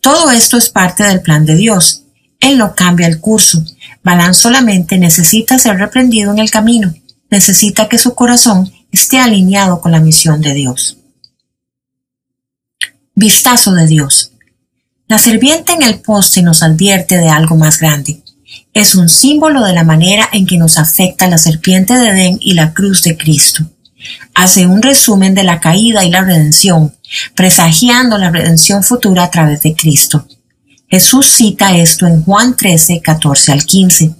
Todo 0.00 0.30
esto 0.30 0.56
es 0.56 0.70
parte 0.70 1.04
del 1.04 1.20
plan 1.20 1.44
de 1.44 1.56
Dios 1.56 2.04
él 2.40 2.58
no 2.58 2.74
cambia 2.74 3.06
el 3.06 3.20
curso. 3.20 3.64
Balán 4.02 4.34
solamente 4.34 4.98
necesita 4.98 5.58
ser 5.58 5.76
reprendido 5.76 6.32
en 6.32 6.38
el 6.38 6.50
camino. 6.50 6.94
Necesita 7.30 7.88
que 7.88 7.98
su 7.98 8.14
corazón 8.14 8.72
esté 8.92 9.18
alineado 9.18 9.80
con 9.80 9.92
la 9.92 10.00
misión 10.00 10.40
de 10.40 10.54
Dios. 10.54 10.98
Vistazo 13.14 13.72
de 13.72 13.86
Dios. 13.86 14.32
La 15.08 15.18
serpiente 15.18 15.72
en 15.72 15.82
el 15.82 16.00
poste 16.00 16.42
nos 16.42 16.62
advierte 16.62 17.16
de 17.16 17.28
algo 17.28 17.56
más 17.56 17.80
grande. 17.80 18.22
Es 18.72 18.94
un 18.94 19.08
símbolo 19.08 19.64
de 19.64 19.72
la 19.72 19.82
manera 19.82 20.28
en 20.32 20.46
que 20.46 20.58
nos 20.58 20.78
afecta 20.78 21.26
la 21.26 21.38
serpiente 21.38 21.94
de 21.94 22.08
Edén 22.08 22.38
y 22.40 22.54
la 22.54 22.72
cruz 22.72 23.02
de 23.02 23.16
Cristo. 23.16 23.64
Hace 24.34 24.66
un 24.66 24.80
resumen 24.80 25.34
de 25.34 25.42
la 25.42 25.60
caída 25.60 26.04
y 26.04 26.10
la 26.10 26.22
redención, 26.22 26.94
presagiando 27.34 28.16
la 28.18 28.30
redención 28.30 28.84
futura 28.84 29.24
a 29.24 29.30
través 29.30 29.62
de 29.62 29.74
Cristo. 29.74 30.26
Jesús 30.88 31.26
cita 31.26 31.76
esto 31.76 32.06
en 32.06 32.22
Juan 32.24 32.56
13, 32.56 33.02
14 33.02 33.52
al 33.52 33.64
15. 33.64 34.14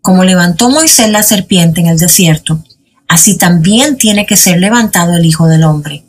Como 0.00 0.22
levantó 0.22 0.70
Moisés 0.70 1.10
la 1.10 1.24
serpiente 1.24 1.80
en 1.80 1.88
el 1.88 1.98
desierto, 1.98 2.62
así 3.08 3.36
también 3.36 3.96
tiene 3.96 4.24
que 4.24 4.36
ser 4.36 4.60
levantado 4.60 5.16
el 5.16 5.26
Hijo 5.26 5.48
del 5.48 5.64
Hombre, 5.64 6.04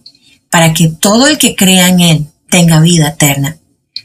para 0.52 0.74
que 0.74 0.90
todo 0.90 1.28
el 1.28 1.40
que 1.40 1.56
crea 1.56 1.90
en 1.90 2.00
él 2.02 2.28
tenga 2.50 2.82
vida 2.82 3.10
eterna. 3.10 3.58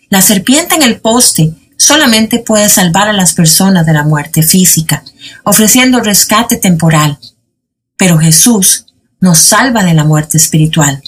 La 0.09 0.23
serpiente 0.23 0.75
en 0.75 0.83
el 0.83 1.01
poste 1.01 1.53
solamente 1.77 2.39
puede 2.39 2.69
salvar 2.69 3.09
a 3.09 3.13
las 3.13 3.35
personas 3.35 3.85
de 3.85 3.93
la 3.93 4.03
muerte 4.03 4.43
física, 4.43 5.05
ofreciendo 5.45 6.01
rescate 6.01 6.57
temporal. 6.57 7.19
Pero 7.99 8.19
Jesús 8.19 8.87
nos 9.21 9.39
salva 9.39 9.85
de 9.85 9.93
la 9.93 10.05
muerte 10.05 10.39
espiritual, 10.39 11.03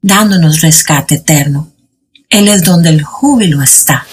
dándonos 0.00 0.62
rescate 0.62 1.16
eterno. 1.16 1.71
Él 2.32 2.48
es 2.48 2.62
donde 2.62 2.88
el 2.88 3.04
júbilo 3.04 3.62
está. 3.62 4.06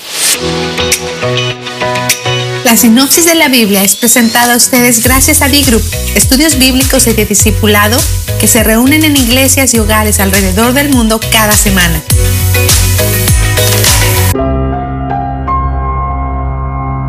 La 2.65 2.76
sinopsis 2.76 3.24
de 3.24 3.36
la 3.36 3.47
Biblia 3.47 3.82
es 3.82 3.95
presentada 3.95 4.55
a 4.55 4.57
ustedes 4.57 5.01
gracias 5.01 5.41
a 5.41 5.47
D-Group, 5.47 5.82
estudios 6.15 6.59
bíblicos 6.59 7.07
y 7.07 7.13
de 7.13 7.26
discipulado 7.26 7.97
que 8.41 8.47
se 8.47 8.61
reúnen 8.61 9.05
en 9.05 9.15
iglesias 9.15 9.74
y 9.74 9.80
hogares 9.80 10.20
alrededor 10.20 10.74
del 10.74 10.89
mundo 10.89 11.22
cada 11.32 11.53
semana. 11.53 12.01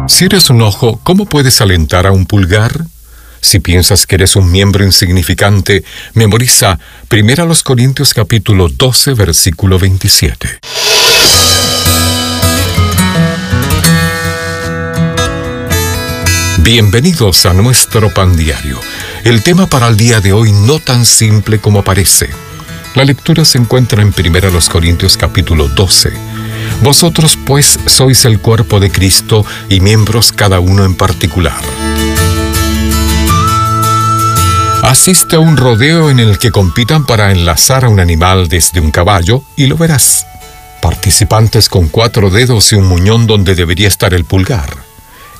Si 0.06 0.24
eres 0.26 0.48
un 0.48 0.62
ojo, 0.62 1.00
¿cómo 1.02 1.24
puedes 1.24 1.60
alentar 1.60 2.06
a 2.06 2.12
un 2.12 2.24
pulgar? 2.24 2.84
Si 3.40 3.58
piensas 3.58 4.06
que 4.06 4.16
eres 4.16 4.36
un 4.36 4.50
miembro 4.50 4.84
insignificante, 4.84 5.82
memoriza 6.14 6.78
1 7.10 7.54
Corintios 7.64 8.12
capítulo 8.12 8.68
12 8.68 9.14
versículo 9.14 9.78
27. 9.78 10.60
Bienvenidos 16.58 17.46
a 17.46 17.54
nuestro 17.54 18.12
pan 18.12 18.36
diario. 18.36 18.78
El 19.24 19.42
tema 19.42 19.66
para 19.66 19.88
el 19.88 19.96
día 19.96 20.20
de 20.20 20.32
hoy 20.32 20.52
no 20.52 20.78
tan 20.78 21.06
simple 21.06 21.58
como 21.58 21.82
parece. 21.82 22.28
La 22.94 23.04
lectura 23.04 23.44
se 23.44 23.58
encuentra 23.58 24.02
en 24.02 24.08
1 24.16 24.58
Corintios 24.70 25.16
capítulo 25.16 25.68
12. 25.68 26.12
Vosotros 26.82 27.38
pues 27.46 27.78
sois 27.86 28.24
el 28.26 28.38
cuerpo 28.40 28.80
de 28.80 28.90
Cristo 28.90 29.46
y 29.68 29.80
miembros 29.80 30.30
cada 30.30 30.60
uno 30.60 30.84
en 30.84 30.94
particular. 30.94 31.60
Asiste 34.82 35.36
a 35.36 35.38
un 35.38 35.56
rodeo 35.56 36.10
en 36.10 36.18
el 36.18 36.38
que 36.38 36.50
compitan 36.50 37.06
para 37.06 37.32
enlazar 37.32 37.84
a 37.84 37.88
un 37.88 38.00
animal 38.00 38.48
desde 38.48 38.80
un 38.80 38.90
caballo 38.90 39.42
y 39.56 39.66
lo 39.66 39.76
verás. 39.76 40.26
Participantes 40.82 41.68
con 41.68 41.88
cuatro 41.88 42.30
dedos 42.30 42.72
y 42.72 42.76
un 42.76 42.86
muñón 42.86 43.26
donde 43.26 43.54
debería 43.54 43.88
estar 43.88 44.14
el 44.14 44.24
pulgar 44.24 44.90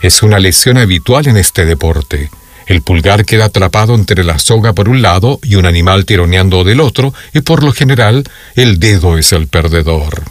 es 0.01 0.23
una 0.23 0.39
lesión 0.39 0.79
habitual 0.79 1.29
en 1.29 1.37
este 1.37 1.65
deporte. 1.65 2.31
El 2.67 2.83
pulgar 2.83 3.25
queda 3.25 3.47
atrapado 3.47 3.95
entre 3.95 4.25
la 4.25 4.39
soga 4.39 4.73
por 4.73 4.89
un 4.89 5.03
lado 5.03 5.41
y 5.43 5.57
un 5.57 5.67
animal 5.67 6.07
tironeando 6.07 6.65
del 6.65 6.81
otro, 6.81 7.13
y 7.35 7.41
por 7.41 7.63
lo 7.63 7.73
general 7.73 8.25
el 8.55 8.79
dedo 8.79 9.19
es 9.19 9.33
el 9.33 9.49
perdedor. 9.49 10.23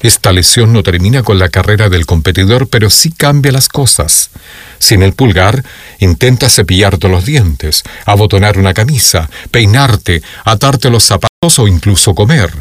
Esta 0.00 0.32
lesión 0.32 0.72
no 0.72 0.82
termina 0.82 1.22
con 1.22 1.38
la 1.38 1.48
carrera 1.48 1.88
del 1.88 2.06
competidor, 2.06 2.68
pero 2.68 2.88
sí 2.88 3.10
cambia 3.10 3.50
las 3.50 3.68
cosas. 3.68 4.30
Sin 4.78 5.02
el 5.02 5.12
pulgar, 5.12 5.64
intenta 5.98 6.48
cepillarte 6.48 7.08
los 7.08 7.24
dientes, 7.24 7.82
abotonar 8.06 8.58
una 8.58 8.74
camisa, 8.74 9.28
peinarte, 9.50 10.22
atarte 10.44 10.90
los 10.90 11.04
zapatos 11.04 11.58
o 11.58 11.66
incluso 11.66 12.14
comer. 12.14 12.52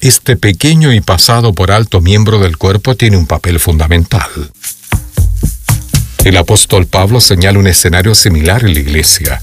Este 0.00 0.36
pequeño 0.36 0.92
y 0.92 1.00
pasado 1.00 1.54
por 1.54 1.72
alto 1.72 2.00
miembro 2.00 2.38
del 2.38 2.56
cuerpo 2.56 2.94
tiene 2.94 3.16
un 3.16 3.26
papel 3.26 3.58
fundamental. 3.58 4.30
El 6.26 6.36
apóstol 6.38 6.88
Pablo 6.88 7.20
señala 7.20 7.60
un 7.60 7.68
escenario 7.68 8.12
similar 8.16 8.64
en 8.64 8.74
la 8.74 8.80
iglesia. 8.80 9.40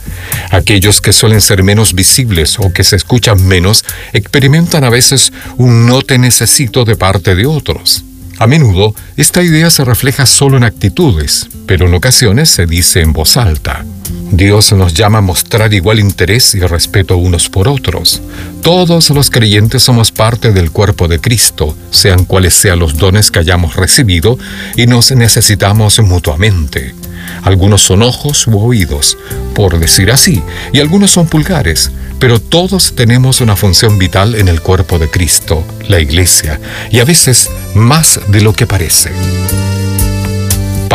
Aquellos 0.52 1.00
que 1.00 1.14
suelen 1.14 1.40
ser 1.40 1.64
menos 1.64 1.94
visibles 1.94 2.60
o 2.60 2.74
que 2.74 2.84
se 2.84 2.98
escuchan 2.98 3.42
menos 3.48 3.86
experimentan 4.12 4.84
a 4.84 4.90
veces 4.90 5.32
un 5.56 5.88
no 5.88 6.02
te 6.02 6.18
necesito 6.18 6.84
de 6.84 6.98
parte 6.98 7.36
de 7.36 7.46
otros. 7.46 8.04
A 8.38 8.48
menudo, 8.48 8.94
esta 9.16 9.42
idea 9.42 9.70
se 9.70 9.86
refleja 9.86 10.26
solo 10.26 10.58
en 10.58 10.66
actitudes, 10.66 11.48
pero 11.68 11.88
en 11.88 11.94
ocasiones 11.94 12.50
se 12.50 12.66
dice 12.66 13.00
en 13.00 13.14
voz 13.14 13.38
alta. 13.38 13.86
Dios 14.32 14.74
nos 14.74 14.96
llama 14.96 15.20
a 15.20 15.22
mostrar 15.22 15.74
igual 15.74 16.00
interés 16.00 16.56
y 16.56 16.60
respeto 16.62 17.18
unos 17.18 17.50
por 17.50 17.68
otros. 17.68 18.22
Todos 18.64 19.12
los 19.12 19.30
creyentes 19.30 19.84
somos 19.84 20.12
parte 20.12 20.52
del 20.52 20.72
cuerpo 20.72 21.08
de 21.08 21.20
Cristo, 21.20 21.78
sean 21.92 22.26
cuales 22.26 22.56
sean 22.56 22.80
los 22.80 22.98
dones 22.98 23.30
que 23.30 23.40
hayamos 23.40 23.76
recibido, 23.76 24.40
y 24.76 24.88
nos 24.88 25.12
necesitamos 25.12 26.00
mutuamente. 26.00 26.96
Algunos 27.44 27.82
son 27.82 28.02
ojos 28.02 28.48
u 28.48 28.58
oídos, 28.58 29.18
por 29.54 29.80
decir 29.80 30.12
así, 30.12 30.42
y 30.72 30.80
algunos 30.80 31.12
son 31.12 31.28
pulgares, 31.28 31.92
pero 32.20 32.40
todos 32.40 32.96
tenemos 32.96 33.42
una 33.42 33.56
función 33.56 34.00
vital 34.00 34.36
en 34.36 34.48
el 34.48 34.62
cuerpo 34.62 34.98
de 34.98 35.10
Cristo, 35.10 35.64
la 35.88 36.00
Iglesia, 36.00 36.60
y 36.90 37.00
a 37.00 37.06
veces 37.06 37.50
más 37.76 38.20
de 38.30 38.42
lo 38.42 38.54
que 38.54 38.66
parece. 38.66 39.12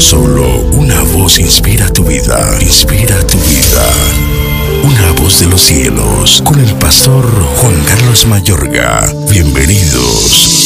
Solo 0.00 0.48
una 0.72 1.00
voz 1.02 1.38
inspira 1.38 1.92
tu 1.92 2.06
vida, 2.06 2.58
inspira 2.60 3.24
tu 3.24 3.38
vida. 3.38 4.33
Una 4.84 5.12
voz 5.12 5.40
de 5.40 5.46
los 5.46 5.62
cielos, 5.62 6.42
con 6.44 6.60
el 6.60 6.74
pastor 6.74 7.24
Juan 7.56 7.74
Carlos 7.86 8.26
Mayorga. 8.26 9.10
Bienvenidos. 9.30 10.60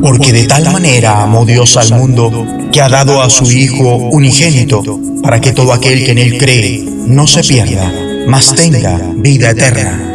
Porque 0.00 0.32
de 0.32 0.44
tal 0.44 0.64
manera 0.72 1.24
amó 1.24 1.44
Dios 1.44 1.76
al 1.76 1.92
mundo, 1.92 2.46
que 2.72 2.80
ha 2.80 2.88
dado 2.88 3.20
a 3.20 3.28
su 3.28 3.52
Hijo 3.52 3.96
unigénito, 3.96 4.82
para 5.22 5.42
que 5.42 5.52
todo 5.52 5.74
aquel 5.74 6.06
que 6.06 6.12
en 6.12 6.18
él 6.18 6.38
cree 6.38 6.86
no 7.06 7.26
se 7.26 7.42
pierda, 7.42 7.92
mas 8.26 8.54
tenga 8.54 8.98
vida 9.14 9.50
eterna. 9.50 10.07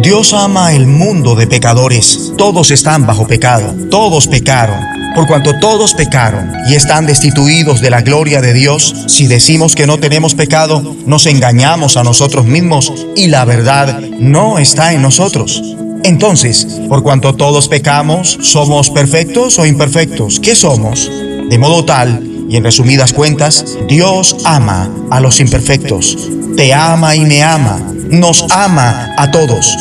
Dios 0.00 0.32
ama 0.32 0.72
el 0.72 0.86
mundo 0.86 1.34
de 1.34 1.46
pecadores. 1.46 2.32
Todos 2.38 2.70
están 2.70 3.06
bajo 3.06 3.26
pecado. 3.26 3.74
Todos 3.90 4.26
pecaron. 4.26 4.80
Por 5.14 5.26
cuanto 5.26 5.58
todos 5.58 5.92
pecaron 5.92 6.50
y 6.68 6.74
están 6.74 7.04
destituidos 7.06 7.80
de 7.80 7.90
la 7.90 8.00
gloria 8.00 8.40
de 8.40 8.54
Dios, 8.54 8.94
si 9.08 9.26
decimos 9.26 9.74
que 9.74 9.86
no 9.86 9.98
tenemos 9.98 10.34
pecado, 10.34 10.96
nos 11.04 11.26
engañamos 11.26 11.98
a 11.98 12.02
nosotros 12.02 12.46
mismos 12.46 12.92
y 13.14 13.28
la 13.28 13.44
verdad 13.44 14.00
no 14.18 14.58
está 14.58 14.94
en 14.94 15.02
nosotros. 15.02 15.62
Entonces, 16.02 16.66
por 16.88 17.02
cuanto 17.02 17.34
todos 17.34 17.68
pecamos, 17.68 18.38
¿somos 18.40 18.88
perfectos 18.88 19.58
o 19.58 19.66
imperfectos? 19.66 20.40
¿Qué 20.40 20.54
somos? 20.54 21.10
De 21.48 21.58
modo 21.58 21.84
tal, 21.84 22.26
y 22.48 22.56
en 22.56 22.64
resumidas 22.64 23.12
cuentas, 23.12 23.64
Dios 23.88 24.36
ama 24.44 24.90
a 25.10 25.20
los 25.20 25.40
imperfectos. 25.40 26.16
Te 26.56 26.74
ama 26.74 27.14
y 27.14 27.20
me 27.20 27.42
ama. 27.42 27.80
Nos 28.12 28.44
ama 28.50 29.14
a 29.16 29.30
todos. 29.30 29.74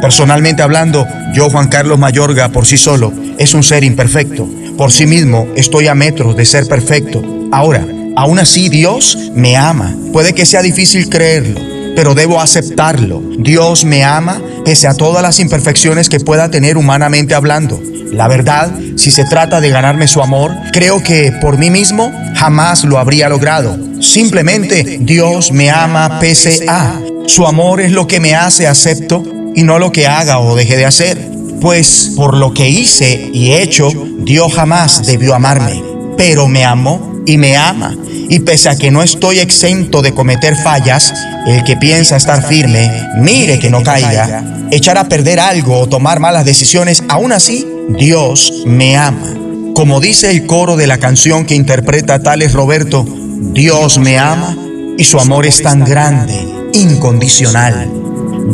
Personalmente 0.00 0.62
hablando, 0.62 1.06
yo, 1.34 1.50
Juan 1.50 1.68
Carlos 1.68 1.98
Mayorga, 1.98 2.48
por 2.48 2.64
sí 2.64 2.78
solo, 2.78 3.12
es 3.36 3.52
un 3.52 3.62
ser 3.62 3.84
imperfecto. 3.84 4.48
Por 4.78 4.90
sí 4.90 5.04
mismo, 5.04 5.46
estoy 5.54 5.88
a 5.88 5.94
metros 5.94 6.34
de 6.34 6.46
ser 6.46 6.66
perfecto. 6.66 7.22
Ahora, 7.52 7.86
aún 8.16 8.38
así 8.38 8.70
Dios 8.70 9.18
me 9.34 9.58
ama. 9.58 9.94
Puede 10.14 10.32
que 10.32 10.46
sea 10.46 10.62
difícil 10.62 11.10
creerlo, 11.10 11.60
pero 11.94 12.14
debo 12.14 12.40
aceptarlo. 12.40 13.22
Dios 13.38 13.84
me 13.84 14.02
ama 14.02 14.40
pese 14.64 14.88
a 14.88 14.94
todas 14.94 15.22
las 15.22 15.38
imperfecciones 15.38 16.08
que 16.08 16.20
pueda 16.20 16.50
tener 16.50 16.78
humanamente 16.78 17.34
hablando. 17.34 17.78
La 18.12 18.28
verdad, 18.28 18.72
si 18.96 19.10
se 19.10 19.26
trata 19.26 19.60
de 19.60 19.68
ganarme 19.68 20.08
su 20.08 20.22
amor, 20.22 20.52
creo 20.72 21.02
que 21.02 21.32
por 21.38 21.58
mí 21.58 21.68
mismo 21.68 22.10
jamás 22.34 22.84
lo 22.84 22.98
habría 22.98 23.28
logrado. 23.28 23.76
Simplemente 24.00 24.98
Dios 25.02 25.52
me 25.52 25.70
ama 25.70 26.18
pese 26.18 26.64
a. 26.66 26.98
Su 27.26 27.46
amor 27.46 27.80
es 27.80 27.92
lo 27.92 28.06
que 28.06 28.20
me 28.20 28.34
hace 28.34 28.66
acepto 28.66 29.22
y 29.54 29.62
no 29.62 29.78
lo 29.78 29.92
que 29.92 30.06
haga 30.06 30.38
o 30.38 30.54
deje 30.54 30.76
de 30.76 30.84
hacer. 30.84 31.18
Pues 31.60 32.12
por 32.16 32.36
lo 32.36 32.52
que 32.52 32.68
hice 32.68 33.30
y 33.32 33.52
he 33.52 33.62
hecho, 33.62 33.90
Dios 34.18 34.52
jamás 34.52 35.06
debió 35.06 35.34
amarme. 35.34 35.82
Pero 36.16 36.48
me 36.48 36.64
amó 36.64 37.22
y 37.26 37.38
me 37.38 37.56
ama. 37.56 37.96
Y 38.28 38.40
pese 38.40 38.68
a 38.68 38.76
que 38.76 38.90
no 38.90 39.02
estoy 39.02 39.38
exento 39.38 40.02
de 40.02 40.12
cometer 40.12 40.56
fallas, 40.56 41.12
el 41.46 41.64
que 41.64 41.76
piensa 41.76 42.16
estar 42.16 42.46
firme, 42.46 42.90
mire 43.18 43.58
que 43.58 43.70
no 43.70 43.82
caiga. 43.82 44.44
Echar 44.70 44.98
a 44.98 45.08
perder 45.08 45.40
algo 45.40 45.78
o 45.78 45.88
tomar 45.88 46.20
malas 46.20 46.44
decisiones, 46.44 47.02
aún 47.08 47.32
así, 47.32 47.66
Dios 47.88 48.64
me 48.66 48.96
ama. 48.96 49.34
Como 49.74 50.00
dice 50.00 50.30
el 50.30 50.46
coro 50.46 50.76
de 50.76 50.86
la 50.86 50.98
canción 50.98 51.44
que 51.44 51.54
interpreta 51.54 52.22
Tales 52.22 52.52
Roberto, 52.52 53.04
Dios 53.06 53.98
me 53.98 54.18
ama 54.18 54.56
y 54.96 55.04
su 55.04 55.18
amor 55.18 55.46
es 55.46 55.62
tan 55.62 55.84
grande, 55.84 56.48
incondicional. 56.74 57.90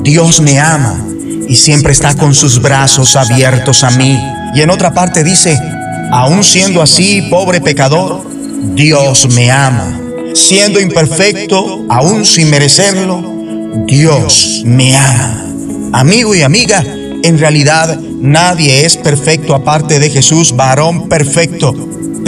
Dios 0.02 0.40
me 0.40 0.58
ama 0.58 1.04
y 1.48 1.56
siempre 1.56 1.92
está 1.92 2.14
con 2.14 2.34
sus 2.34 2.60
brazos 2.62 3.16
abiertos 3.16 3.82
a 3.82 3.90
mí. 3.90 4.18
Y 4.54 4.60
en 4.60 4.70
otra 4.70 4.92
parte 4.92 5.24
dice, 5.24 5.58
aún 6.12 6.44
siendo 6.44 6.82
así, 6.82 7.22
pobre 7.22 7.60
pecador, 7.60 8.24
Dios 8.74 9.28
me 9.30 9.50
ama. 9.50 9.98
Siendo 10.34 10.78
imperfecto, 10.80 11.84
aún 11.88 12.24
sin 12.24 12.50
merecerlo, 12.50 13.22
Dios 13.86 14.62
me 14.64 14.96
ama. 14.96 15.44
Amigo 15.92 16.34
y 16.34 16.42
amiga, 16.42 16.84
en 17.22 17.38
realidad 17.38 17.98
nadie 17.98 18.84
es 18.86 18.96
perfecto 18.96 19.54
aparte 19.54 19.98
de 19.98 20.10
Jesús, 20.10 20.54
varón 20.54 21.08
perfecto. 21.08 21.74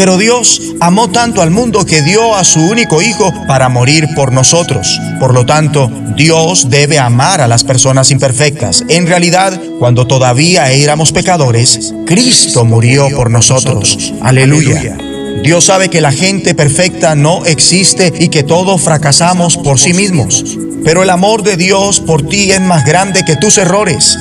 Pero 0.03 0.19
Dios 0.19 0.61
amó 0.81 1.11
tanto 1.11 1.43
al 1.43 1.53
mundo 1.53 1.87
que 1.87 2.03
dio 2.03 2.35
a 2.35 2.43
su 2.43 2.59
único 2.59 3.01
Hijo 3.01 3.33
para 3.47 3.69
morir 3.69 4.09
por 4.17 4.33
nosotros. 4.33 5.01
Por 5.21 5.33
lo 5.33 5.47
tanto, 5.47 5.93
Dios 6.17 6.71
debe 6.71 6.99
amar 6.99 7.41
a 7.41 7.47
las 7.47 7.63
personas 7.63 8.11
imperfectas. 8.11 8.83
En 8.89 9.07
realidad, 9.07 9.61
cuando 9.79 10.09
todavía 10.09 10.73
éramos 10.73 11.13
pecadores, 11.13 11.95
Cristo 12.05 12.65
murió 12.65 13.11
por 13.15 13.31
nosotros. 13.31 14.13
Aleluya. 14.23 14.99
Dios 15.45 15.67
sabe 15.67 15.89
que 15.89 16.01
la 16.01 16.11
gente 16.11 16.57
perfecta 16.57 17.15
no 17.15 17.47
existe 17.47 18.13
y 18.19 18.29
que 18.29 18.43
todos 18.43 18.81
fracasamos 18.81 19.57
por 19.57 19.79
sí 19.79 19.95
mismos. 19.95 20.45
Pero 20.85 21.05
el 21.05 21.11
amor 21.11 21.45
de 21.45 21.57
Dios 21.57 22.01
por 22.01 22.27
ti 22.27 22.51
es 22.51 22.61
más 22.61 22.85
grande 22.85 23.25
que 23.25 23.37
tus 23.37 23.57
errores. 23.57 24.19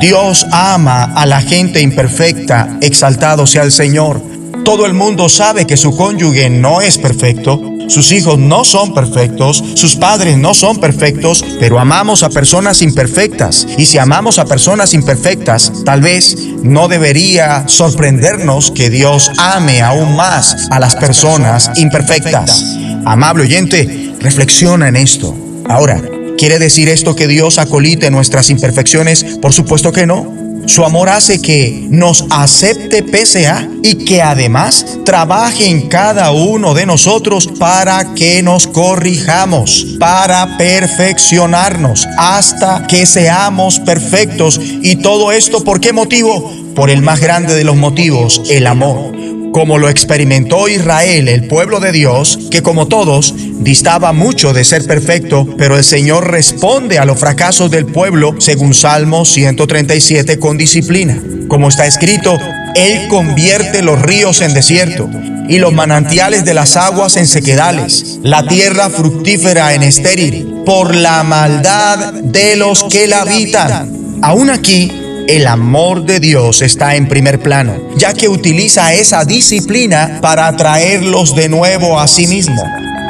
Dios 0.00 0.46
ama 0.52 1.12
a 1.12 1.26
la 1.26 1.40
gente 1.40 1.80
imperfecta, 1.80 2.78
exaltado 2.80 3.48
sea 3.48 3.64
el 3.64 3.72
Señor. 3.72 4.33
Todo 4.64 4.86
el 4.86 4.94
mundo 4.94 5.28
sabe 5.28 5.66
que 5.66 5.76
su 5.76 5.94
cónyuge 5.94 6.48
no 6.48 6.80
es 6.80 6.96
perfecto, 6.96 7.60
sus 7.86 8.12
hijos 8.12 8.38
no 8.38 8.64
son 8.64 8.94
perfectos, 8.94 9.62
sus 9.74 9.94
padres 9.96 10.38
no 10.38 10.54
son 10.54 10.78
perfectos, 10.78 11.44
pero 11.60 11.78
amamos 11.78 12.22
a 12.22 12.30
personas 12.30 12.80
imperfectas. 12.80 13.66
Y 13.76 13.84
si 13.84 13.98
amamos 13.98 14.38
a 14.38 14.46
personas 14.46 14.94
imperfectas, 14.94 15.70
tal 15.84 16.00
vez 16.00 16.36
no 16.62 16.88
debería 16.88 17.64
sorprendernos 17.68 18.70
que 18.70 18.88
Dios 18.88 19.30
ame 19.36 19.82
aún 19.82 20.16
más 20.16 20.68
a 20.70 20.80
las 20.80 20.96
personas 20.96 21.70
imperfectas. 21.76 22.64
Amable 23.04 23.44
oyente, 23.44 24.14
reflexiona 24.20 24.88
en 24.88 24.96
esto. 24.96 25.36
Ahora, 25.68 26.02
¿quiere 26.38 26.58
decir 26.58 26.88
esto 26.88 27.14
que 27.14 27.28
Dios 27.28 27.58
acolite 27.58 28.10
nuestras 28.10 28.48
imperfecciones? 28.48 29.24
Por 29.42 29.52
supuesto 29.52 29.92
que 29.92 30.06
no. 30.06 30.43
Su 30.66 30.84
amor 30.84 31.08
hace 31.08 31.40
que 31.40 31.86
nos 31.90 32.24
acepte 32.30 33.02
pese 33.02 33.46
a 33.46 33.68
y 33.82 34.04
que 34.04 34.22
además 34.22 34.86
trabaje 35.04 35.68
en 35.68 35.88
cada 35.88 36.32
uno 36.32 36.74
de 36.74 36.86
nosotros 36.86 37.48
para 37.58 38.14
que 38.14 38.42
nos 38.42 38.66
corrijamos, 38.66 39.86
para 39.98 40.56
perfeccionarnos 40.56 42.06
hasta 42.18 42.86
que 42.86 43.06
seamos 43.06 43.78
perfectos. 43.80 44.60
¿Y 44.60 44.96
todo 44.96 45.32
esto 45.32 45.62
por 45.62 45.80
qué 45.80 45.92
motivo? 45.92 46.50
Por 46.74 46.90
el 46.90 47.02
más 47.02 47.20
grande 47.20 47.54
de 47.54 47.64
los 47.64 47.76
motivos, 47.76 48.42
el 48.48 48.66
amor 48.66 49.13
como 49.54 49.78
lo 49.78 49.88
experimentó 49.88 50.68
Israel, 50.68 51.28
el 51.28 51.46
pueblo 51.46 51.78
de 51.78 51.92
Dios, 51.92 52.40
que 52.50 52.60
como 52.60 52.88
todos 52.88 53.32
distaba 53.60 54.12
mucho 54.12 54.52
de 54.52 54.64
ser 54.64 54.84
perfecto, 54.84 55.46
pero 55.56 55.76
el 55.76 55.84
Señor 55.84 56.28
responde 56.28 56.98
a 56.98 57.04
los 57.04 57.20
fracasos 57.20 57.70
del 57.70 57.86
pueblo 57.86 58.34
según 58.40 58.74
Salmo 58.74 59.24
137 59.24 60.40
con 60.40 60.58
disciplina. 60.58 61.22
Como 61.46 61.68
está 61.68 61.86
escrito, 61.86 62.36
Él 62.74 63.06
convierte 63.06 63.82
los 63.82 64.02
ríos 64.02 64.40
en 64.40 64.54
desierto 64.54 65.08
y 65.48 65.58
los 65.58 65.72
manantiales 65.72 66.44
de 66.44 66.54
las 66.54 66.76
aguas 66.76 67.16
en 67.16 67.28
sequedales, 67.28 68.18
la 68.24 68.44
tierra 68.48 68.90
fructífera 68.90 69.74
en 69.74 69.84
estéril, 69.84 70.62
por 70.66 70.96
la 70.96 71.22
maldad 71.22 72.12
de 72.12 72.56
los 72.56 72.82
que 72.82 73.06
la 73.06 73.20
habitan. 73.20 74.18
Aún 74.20 74.50
aquí, 74.50 74.90
el 75.28 75.46
amor 75.46 76.04
de 76.04 76.20
Dios 76.20 76.62
está 76.62 76.96
en 76.96 77.08
primer 77.08 77.40
plano, 77.40 77.74
ya 77.96 78.12
que 78.12 78.28
utiliza 78.28 78.94
esa 78.94 79.24
disciplina 79.24 80.18
para 80.20 80.46
atraerlos 80.46 81.34
de 81.34 81.48
nuevo 81.48 81.98
a 81.98 82.06
sí 82.06 82.26
mismo. 82.26 82.62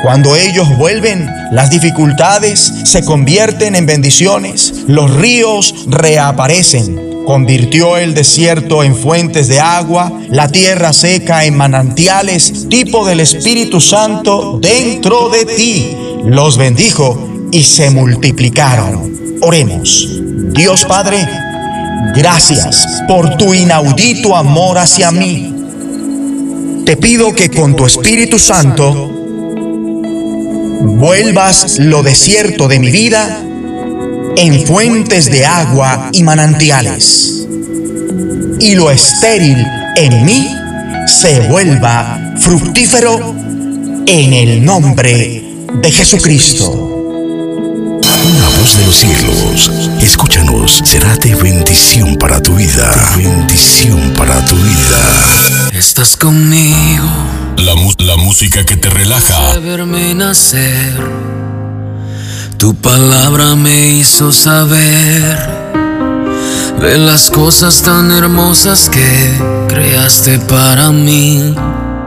Cuando 0.03 0.37
ellos 0.37 0.69
vuelven, 0.77 1.29
las 1.51 1.71
dificultades 1.71 2.73
se 2.85 3.05
convierten 3.05 3.75
en 3.75 3.87
bendiciones, 3.87 4.85
los 4.87 5.11
ríos 5.15 5.87
reaparecen. 5.89 7.25
Convirtió 7.25 7.97
el 7.97 8.13
desierto 8.13 8.85
en 8.85 8.95
fuentes 8.95 9.49
de 9.49 9.61
agua, 9.61 10.13
la 10.29 10.49
tierra 10.49 10.93
seca 10.93 11.47
en 11.47 11.57
manantiales, 11.57 12.69
tipo 12.69 13.07
del 13.07 13.21
Espíritu 13.21 13.81
Santo 13.81 14.59
dentro 14.61 15.31
de 15.31 15.47
ti. 15.47 15.97
Los 16.27 16.59
bendijo 16.59 17.47
y 17.51 17.63
se 17.63 17.89
multiplicaron. 17.89 19.39
Oremos. 19.41 20.21
Dios 20.53 20.85
Padre, 20.85 21.27
Gracias 22.15 22.87
por 23.09 23.37
tu 23.37 23.55
inaudito 23.55 24.37
amor 24.37 24.79
hacia 24.79 25.11
mí. 25.11 25.53
Te 26.87 26.97
pido 26.97 27.35
que 27.35 27.51
con 27.51 27.75
tu 27.75 27.87
Espíritu 27.87 28.39
Santo 28.39 29.11
vuelvas 30.81 31.79
lo 31.79 32.03
desierto 32.03 32.69
de 32.69 32.79
mi 32.79 32.91
vida 32.91 33.41
en 34.37 34.67
fuentes 34.67 35.31
de 35.31 35.45
agua 35.45 36.11
y 36.13 36.23
manantiales. 36.23 37.47
Y 38.61 38.75
lo 38.75 38.91
estéril 38.91 39.67
en 39.97 40.25
mí 40.25 40.49
se 41.07 41.41
vuelva 41.49 42.35
fructífero 42.39 43.35
en 44.07 44.33
el 44.33 44.65
nombre 44.65 45.43
de 45.83 45.91
Jesucristo 45.91 46.94
de 48.25 48.87
los 48.87 48.97
cielos, 48.97 49.71
escúchanos, 50.01 50.81
será 50.83 51.15
de 51.17 51.35
bendición 51.35 52.17
para 52.17 52.43
tu 52.43 52.55
vida. 52.55 52.91
bendición 53.15 54.01
para 54.17 54.43
tu 54.47 54.57
vida. 54.57 55.71
Estás 55.73 56.17
conmigo. 56.17 57.05
La, 57.59 57.75
la 57.99 58.17
música 58.17 58.65
que 58.65 58.79
te 58.79 58.89
relaja. 58.89 59.59
verme 59.59 60.15
nacer. 60.15 60.97
Tu 62.57 62.75
palabra 62.75 63.57
me 63.57 63.89
hizo 63.89 64.33
saber 64.33 65.37
de 66.81 66.97
las 66.97 67.29
cosas 67.29 67.83
tan 67.83 68.11
hermosas 68.11 68.89
que 68.89 69.67
creaste 69.69 70.39
para 70.39 70.91
mí. 70.93 71.55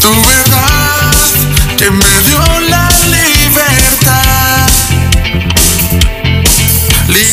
tu 0.00 0.08
verdad 0.08 1.12
que 1.76 1.90
me 1.90 2.20
dio 2.26 2.60
la 2.68 2.88
libertad. 3.06 4.68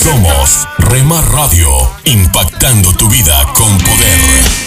Somos 0.04 0.68
Rema 0.78 1.22
Radio, 1.22 1.70
impactando 2.06 2.94
tu 2.94 3.10
vida 3.10 3.44
con 3.54 3.78
poder. 3.78 4.67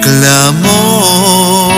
clamor. 0.00 1.72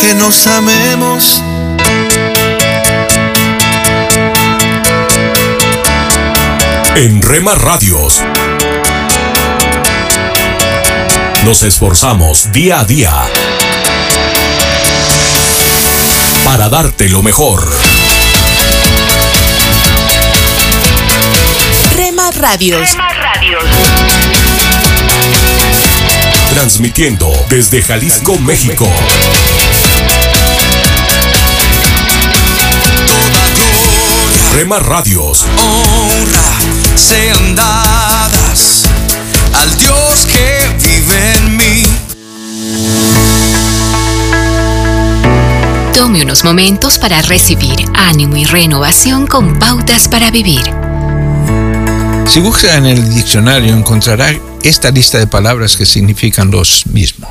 Que 0.00 0.14
nos 0.14 0.46
amemos. 0.46 1.42
En 6.96 7.22
Rema 7.22 7.54
Radios. 7.54 8.22
Nos 11.44 11.62
esforzamos 11.62 12.52
día 12.52 12.80
a 12.80 12.84
día 12.84 13.12
para 16.44 16.68
darte 16.68 17.08
lo 17.08 17.22
mejor. 17.22 17.66
Rema 21.94 22.30
Radios. 22.32 22.96
Transmitiendo 26.50 27.32
desde 27.48 27.80
Jalisco, 27.80 28.36
México. 28.40 28.86
Rema 34.52 34.80
Radios. 34.80 35.46
honra 35.56 36.42
sean 36.96 37.54
dadas 37.54 38.82
al 39.54 39.78
Dios 39.78 40.26
que 40.26 40.68
vive 40.88 41.34
en 41.36 41.56
mí. 41.56 41.82
Tome 45.94 46.22
unos 46.22 46.42
momentos 46.42 46.98
para 46.98 47.22
recibir 47.22 47.84
ánimo 47.94 48.36
y 48.36 48.44
renovación 48.44 49.28
con 49.28 49.56
pautas 49.56 50.08
para 50.08 50.32
vivir. 50.32 50.64
Si 52.26 52.40
busca 52.40 52.76
en 52.76 52.86
el 52.86 53.14
diccionario 53.14 53.72
encontrará 53.74 54.32
esta 54.62 54.90
lista 54.90 55.18
de 55.18 55.26
palabras 55.26 55.76
que 55.76 55.86
significan 55.86 56.50
los 56.50 56.86
mismos. 56.86 57.30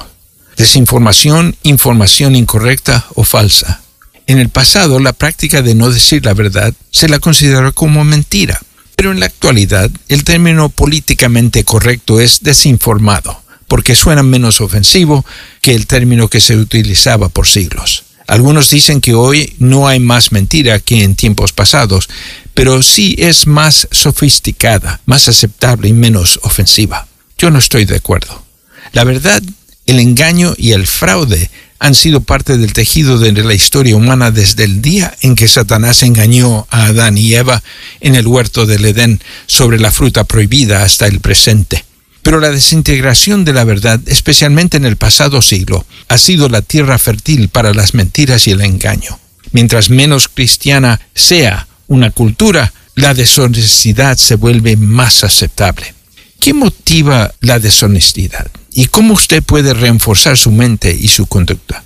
Desinformación, 0.58 1.56
información 1.64 2.36
incorrecta 2.36 3.06
o 3.16 3.24
falsa. 3.24 3.82
En 4.28 4.40
el 4.40 4.50
pasado, 4.50 5.00
la 5.00 5.14
práctica 5.14 5.62
de 5.62 5.76
no 5.76 5.90
decir 5.90 6.26
la 6.26 6.34
verdad 6.34 6.74
se 6.92 7.10
la 7.10 7.20
consideró 7.20 7.74
como 7.74 8.04
mentira, 8.04 8.60
pero 8.96 9.12
en 9.12 9.20
la 9.20 9.28
actualidad 9.28 9.90
el 10.08 10.24
término 10.24 10.70
políticamente 10.70 11.64
correcto 11.64 12.20
es 12.20 12.42
desinformado, 12.42 13.42
porque 13.68 13.96
suena 13.96 14.24
menos 14.24 14.62
ofensivo 14.62 15.26
que 15.62 15.76
el 15.76 15.88
término 15.88 16.28
que 16.28 16.42
se 16.42 16.58
utilizaba 16.58 17.30
por 17.30 17.48
siglos. 17.48 18.04
Algunos 18.28 18.70
dicen 18.70 19.02
que 19.02 19.16
hoy 19.16 19.56
no 19.58 19.88
hay 19.88 20.00
más 20.00 20.32
mentira 20.32 20.80
que 20.80 21.04
en 21.04 21.16
tiempos 21.16 21.52
pasados, 21.52 22.10
pero 22.54 22.84
sí 22.84 23.16
es 23.18 23.48
más 23.48 23.88
sofisticada, 23.90 25.02
más 25.08 25.28
aceptable 25.28 25.88
y 25.88 25.94
menos 25.94 26.40
ofensiva. 26.44 27.09
Yo 27.40 27.50
no 27.50 27.58
estoy 27.58 27.86
de 27.86 27.96
acuerdo. 27.96 28.44
La 28.92 29.06
verdad, 29.06 29.42
el 29.86 30.00
engaño 30.00 30.54
y 30.58 30.74
el 30.74 30.86
fraude 30.86 31.50
han 31.80 31.96
sido 31.96 32.20
parte 32.20 32.58
del 32.58 32.74
tejido 32.74 33.18
de 33.18 33.32
la 33.32 33.54
historia 33.54 33.96
humana 33.96 34.30
desde 34.30 34.66
el 34.66 34.82
día 34.82 35.16
en 35.22 35.36
que 35.36 35.48
Satanás 35.48 36.04
engañó 36.04 36.68
a 36.70 36.88
Adán 36.88 37.18
y 37.18 37.34
Eva 37.34 37.64
en 38.02 38.16
el 38.16 38.28
huerto 38.28 38.66
del 38.66 38.84
Edén 38.84 39.22
sobre 39.48 39.80
la 39.80 39.90
fruta 39.90 40.26
prohibida 40.26 40.84
hasta 40.84 41.08
el 41.08 41.22
presente. 41.22 41.86
Pero 42.22 42.42
la 42.42 42.50
desintegración 42.50 43.46
de 43.46 43.54
la 43.54 43.64
verdad, 43.64 44.02
especialmente 44.08 44.76
en 44.76 44.84
el 44.84 44.98
pasado 44.98 45.42
siglo, 45.42 45.86
ha 46.10 46.18
sido 46.18 46.50
la 46.50 46.62
tierra 46.62 46.98
fértil 46.98 47.48
para 47.48 47.74
las 47.74 47.94
mentiras 47.94 48.48
y 48.48 48.52
el 48.52 48.60
engaño. 48.60 49.18
Mientras 49.54 49.90
menos 49.90 50.28
cristiana 50.28 51.00
sea 51.16 51.68
una 51.88 52.12
cultura, 52.12 52.74
la 52.96 53.14
deshonestidad 53.14 54.18
se 54.18 54.36
vuelve 54.36 54.76
más 54.76 55.24
aceptable. 55.24 55.94
¿Qué 56.40 56.54
motiva 56.54 57.34
la 57.42 57.60
deshonestidad? 57.60 58.48
¿Y 58.72 58.86
cómo 58.86 59.14
usted 59.14 59.44
puede 59.44 59.74
reforzar 59.74 60.38
su 60.38 60.52
mente 60.52 60.96
y 60.98 61.10
su 61.10 61.26
conducta? 61.26 61.84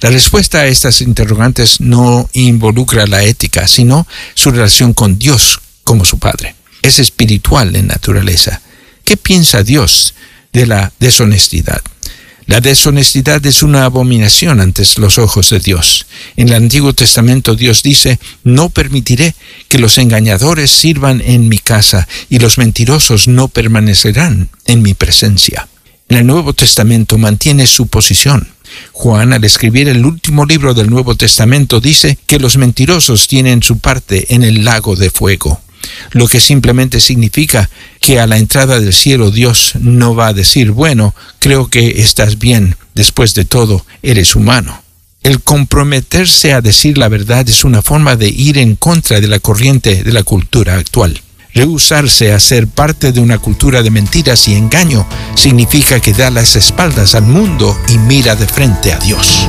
La 0.00 0.10
respuesta 0.10 0.60
a 0.60 0.66
estas 0.66 1.00
interrogantes 1.00 1.80
no 1.80 2.30
involucra 2.32 3.06
la 3.08 3.24
ética, 3.24 3.66
sino 3.66 4.06
su 4.34 4.52
relación 4.52 4.94
con 4.94 5.18
Dios 5.18 5.60
como 5.82 6.04
su 6.04 6.18
Padre. 6.18 6.54
Es 6.82 7.00
espiritual 7.00 7.74
en 7.74 7.88
naturaleza. 7.88 8.60
¿Qué 9.04 9.16
piensa 9.16 9.64
Dios 9.64 10.14
de 10.52 10.66
la 10.66 10.92
deshonestidad? 11.00 11.82
La 12.48 12.62
deshonestidad 12.62 13.44
es 13.44 13.62
una 13.62 13.84
abominación 13.84 14.60
ante 14.60 14.82
los 14.96 15.18
ojos 15.18 15.50
de 15.50 15.60
Dios. 15.60 16.06
En 16.34 16.48
el 16.48 16.54
Antiguo 16.54 16.94
Testamento 16.94 17.54
Dios 17.54 17.82
dice, 17.82 18.18
no 18.42 18.70
permitiré 18.70 19.34
que 19.68 19.78
los 19.78 19.98
engañadores 19.98 20.70
sirvan 20.70 21.20
en 21.20 21.50
mi 21.50 21.58
casa 21.58 22.08
y 22.30 22.38
los 22.38 22.56
mentirosos 22.56 23.28
no 23.28 23.48
permanecerán 23.48 24.48
en 24.64 24.80
mi 24.80 24.94
presencia. 24.94 25.68
En 26.08 26.16
el 26.16 26.26
Nuevo 26.26 26.54
Testamento 26.54 27.18
mantiene 27.18 27.66
su 27.66 27.86
posición. 27.86 28.48
Juan, 28.92 29.34
al 29.34 29.44
escribir 29.44 29.90
el 29.90 30.06
último 30.06 30.46
libro 30.46 30.72
del 30.72 30.88
Nuevo 30.88 31.16
Testamento, 31.16 31.82
dice 31.82 32.16
que 32.26 32.40
los 32.40 32.56
mentirosos 32.56 33.28
tienen 33.28 33.62
su 33.62 33.78
parte 33.78 34.34
en 34.34 34.42
el 34.42 34.64
lago 34.64 34.96
de 34.96 35.10
fuego, 35.10 35.60
lo 36.12 36.28
que 36.28 36.40
simplemente 36.40 37.00
significa 37.00 37.68
que 38.00 38.20
a 38.20 38.26
la 38.26 38.38
entrada 38.38 38.80
del 38.80 38.92
cielo 38.92 39.30
Dios 39.30 39.72
no 39.80 40.14
va 40.14 40.28
a 40.28 40.32
decir, 40.32 40.70
bueno, 40.70 41.14
creo 41.38 41.68
que 41.68 42.00
estás 42.00 42.38
bien, 42.38 42.76
después 42.94 43.34
de 43.34 43.44
todo, 43.44 43.84
eres 44.02 44.36
humano. 44.36 44.82
El 45.22 45.40
comprometerse 45.42 46.52
a 46.52 46.60
decir 46.60 46.96
la 46.96 47.08
verdad 47.08 47.48
es 47.48 47.64
una 47.64 47.82
forma 47.82 48.16
de 48.16 48.28
ir 48.28 48.56
en 48.58 48.76
contra 48.76 49.20
de 49.20 49.26
la 49.26 49.40
corriente 49.40 50.02
de 50.04 50.12
la 50.12 50.22
cultura 50.22 50.76
actual. 50.76 51.20
Rehusarse 51.54 52.32
a 52.32 52.40
ser 52.40 52.68
parte 52.68 53.10
de 53.10 53.20
una 53.20 53.38
cultura 53.38 53.82
de 53.82 53.90
mentiras 53.90 54.46
y 54.48 54.54
engaño 54.54 55.06
significa 55.34 55.98
que 55.98 56.12
da 56.12 56.30
las 56.30 56.54
espaldas 56.56 57.14
al 57.14 57.24
mundo 57.24 57.76
y 57.88 57.98
mira 57.98 58.36
de 58.36 58.46
frente 58.46 58.92
a 58.92 58.98
Dios. 58.98 59.48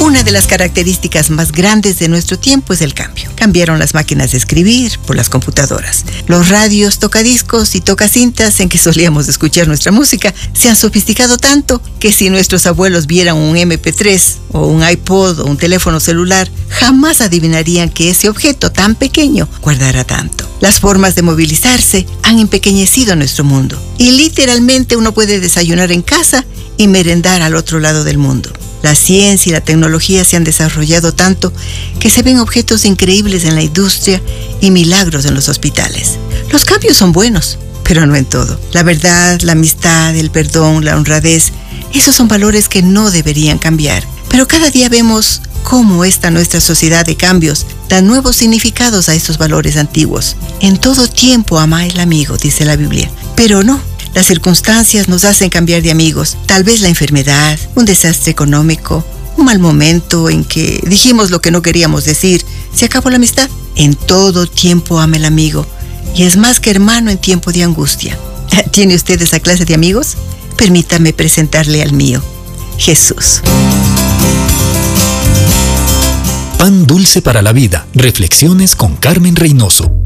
Una 0.00 0.22
de 0.22 0.32
las 0.32 0.46
características 0.46 1.28
más 1.28 1.52
grandes 1.52 1.98
de 1.98 2.08
nuestro 2.08 2.38
tiempo 2.38 2.72
es 2.72 2.80
el 2.80 2.94
cambio. 2.94 3.30
Cambiaron 3.34 3.78
las 3.78 3.92
máquinas 3.92 4.32
de 4.32 4.38
escribir 4.38 4.98
por 5.06 5.14
las 5.14 5.28
computadoras. 5.28 6.06
Los 6.26 6.48
radios, 6.48 6.98
tocadiscos 6.98 7.74
y 7.74 7.82
tocacintas 7.82 8.60
en 8.60 8.70
que 8.70 8.78
solíamos 8.78 9.28
escuchar 9.28 9.68
nuestra 9.68 9.92
música 9.92 10.32
se 10.54 10.70
han 10.70 10.76
sofisticado 10.76 11.36
tanto 11.36 11.82
que 11.98 12.12
si 12.12 12.30
nuestros 12.30 12.66
abuelos 12.66 13.06
vieran 13.06 13.36
un 13.36 13.56
MP3 13.56 14.36
o 14.52 14.68
un 14.68 14.82
iPod 14.88 15.40
o 15.40 15.44
un 15.44 15.58
teléfono 15.58 16.00
celular, 16.00 16.50
jamás 16.70 17.20
adivinarían 17.20 17.90
que 17.90 18.08
ese 18.08 18.30
objeto 18.30 18.72
tan 18.72 18.94
pequeño 18.94 19.50
guardara 19.60 20.04
tanto. 20.04 20.48
Las 20.60 20.80
formas 20.80 21.14
de 21.14 21.22
movilizarse 21.22 22.06
han 22.22 22.38
empequeñecido 22.38 23.16
nuestro 23.16 23.44
mundo 23.44 23.78
y 23.98 24.12
literalmente 24.12 24.96
uno 24.96 25.12
puede 25.12 25.40
desayunar 25.40 25.92
en 25.92 26.00
casa 26.00 26.46
y 26.78 26.88
merendar 26.88 27.42
al 27.42 27.54
otro 27.54 27.80
lado 27.80 28.02
del 28.02 28.16
mundo. 28.16 28.50
La 28.82 28.94
ciencia 28.94 29.50
y 29.50 29.52
la 29.52 29.60
tecnología 29.60 30.24
se 30.24 30.36
han 30.36 30.44
desarrollado 30.44 31.12
tanto 31.12 31.52
que 31.98 32.10
se 32.10 32.22
ven 32.22 32.38
objetos 32.38 32.84
increíbles 32.84 33.44
en 33.44 33.54
la 33.54 33.62
industria 33.62 34.22
y 34.60 34.70
milagros 34.70 35.24
en 35.26 35.34
los 35.34 35.48
hospitales. 35.48 36.18
Los 36.50 36.64
cambios 36.64 36.96
son 36.96 37.12
buenos, 37.12 37.58
pero 37.84 38.06
no 38.06 38.16
en 38.16 38.24
todo. 38.24 38.58
La 38.72 38.82
verdad, 38.82 39.40
la 39.42 39.52
amistad, 39.52 40.16
el 40.16 40.30
perdón, 40.30 40.84
la 40.84 40.96
honradez, 40.96 41.52
esos 41.94 42.14
son 42.14 42.28
valores 42.28 42.68
que 42.68 42.82
no 42.82 43.10
deberían 43.10 43.58
cambiar. 43.58 44.04
Pero 44.28 44.46
cada 44.46 44.70
día 44.70 44.88
vemos 44.88 45.42
cómo 45.64 46.04
esta 46.04 46.30
nuestra 46.30 46.60
sociedad 46.60 47.04
de 47.04 47.16
cambios 47.16 47.66
da 47.88 48.00
nuevos 48.00 48.36
significados 48.36 49.08
a 49.08 49.14
estos 49.14 49.38
valores 49.38 49.76
antiguos. 49.76 50.36
En 50.60 50.78
todo 50.78 51.08
tiempo 51.08 51.58
ama 51.58 51.86
el 51.86 51.98
amigo, 52.00 52.36
dice 52.36 52.64
la 52.64 52.76
Biblia. 52.76 53.10
Pero 53.34 53.62
no, 53.62 53.80
las 54.14 54.26
circunstancias 54.26 55.08
nos 55.08 55.24
hacen 55.24 55.50
cambiar 55.50 55.82
de 55.82 55.90
amigos. 55.90 56.36
Tal 56.46 56.64
vez 56.64 56.80
la 56.80 56.88
enfermedad, 56.88 57.58
un 57.74 57.84
desastre 57.84 58.32
económico, 58.32 59.04
un 59.36 59.44
mal 59.44 59.58
momento 59.58 60.28
en 60.28 60.44
que 60.44 60.80
dijimos 60.86 61.30
lo 61.30 61.40
que 61.40 61.50
no 61.50 61.62
queríamos 61.62 62.04
decir. 62.04 62.44
Se 62.74 62.84
acabó 62.84 63.10
la 63.10 63.16
amistad. 63.16 63.48
En 63.76 63.94
todo 63.94 64.46
tiempo 64.46 64.98
ama 64.98 65.16
el 65.16 65.24
amigo. 65.24 65.66
Y 66.14 66.24
es 66.24 66.36
más 66.36 66.60
que 66.60 66.70
hermano 66.70 67.10
en 67.10 67.18
tiempo 67.18 67.52
de 67.52 67.62
angustia. 67.62 68.18
¿Tiene 68.72 68.94
usted 68.94 69.20
esa 69.22 69.40
clase 69.40 69.64
de 69.64 69.74
amigos? 69.74 70.16
Permítame 70.56 71.12
presentarle 71.12 71.82
al 71.82 71.92
mío, 71.92 72.22
Jesús. 72.76 73.40
Pan 76.58 76.86
dulce 76.86 77.22
para 77.22 77.40
la 77.40 77.52
vida. 77.52 77.86
Reflexiones 77.94 78.76
con 78.76 78.96
Carmen 78.96 79.36
Reynoso. 79.36 79.99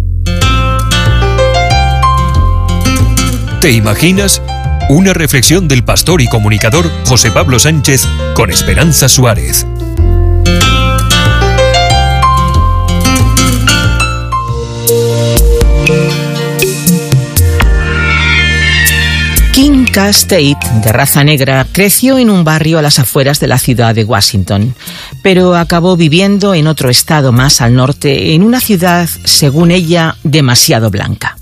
¿Te 3.65 3.73
imaginas? 3.73 4.43
Una 4.91 5.15
reflexión 5.15 5.69
del 5.69 5.85
pastor 5.85 6.21
y 6.21 6.29
comunicador 6.29 6.85
José 7.07 7.31
Pablo 7.31 7.59
Sánchez 7.59 8.07
con 8.35 8.51
Esperanza 8.51 9.09
Suárez. 9.09 9.67
Kim 19.55 19.87
Cass 19.87 20.27
Tate, 20.27 20.59
de 20.83 20.93
raza 20.93 21.25
negra, 21.25 21.67
creció 21.73 22.19
en 22.19 22.29
un 22.29 22.45
barrio 22.45 22.79
a 22.79 22.83
las 22.83 22.99
afueras 22.99 23.41
de 23.41 23.47
la 23.47 23.57
ciudad 23.57 23.95
de 23.95 24.05
Washington, 24.05 24.75
pero 25.23 25.57
acabó 25.57 25.97
viviendo 25.97 26.53
en 26.53 26.67
otro 26.67 26.91
estado 26.91 27.33
más 27.33 27.63
al 27.63 27.75
norte, 27.75 28.35
en 28.35 28.43
una 28.43 28.61
ciudad, 28.61 29.09
según 29.25 29.71
ella, 29.71 30.19
demasiado 30.23 30.91
blanca. 30.91 31.39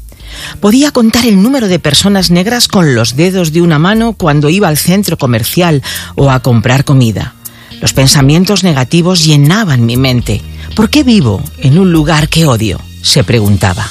Podía 0.61 0.91
contar 0.91 1.27
el 1.27 1.43
número 1.43 1.69
de 1.69 1.79
personas 1.79 2.31
negras 2.31 2.69
con 2.69 2.95
los 2.95 3.17
dedos 3.17 3.53
de 3.53 3.63
una 3.63 3.79
mano 3.79 4.13
cuando 4.15 4.49
iba 4.49 4.69
al 4.69 4.77
centro 4.77 5.17
comercial 5.19 5.83
o 6.15 6.31
a 6.31 6.41
comprar 6.41 6.85
comida. 6.85 7.35
Los 7.81 7.93
pensamientos 7.93 8.63
negativos 8.63 9.25
llenaban 9.25 9.87
mi 9.87 9.97
mente. 9.97 10.41
¿Por 10.77 10.89
qué 10.89 11.03
vivo 11.03 11.43
en 11.59 11.79
un 11.79 11.93
lugar 11.93 12.29
que 12.29 12.47
odio? 12.47 12.81
se 13.03 13.25
preguntaba. 13.25 13.91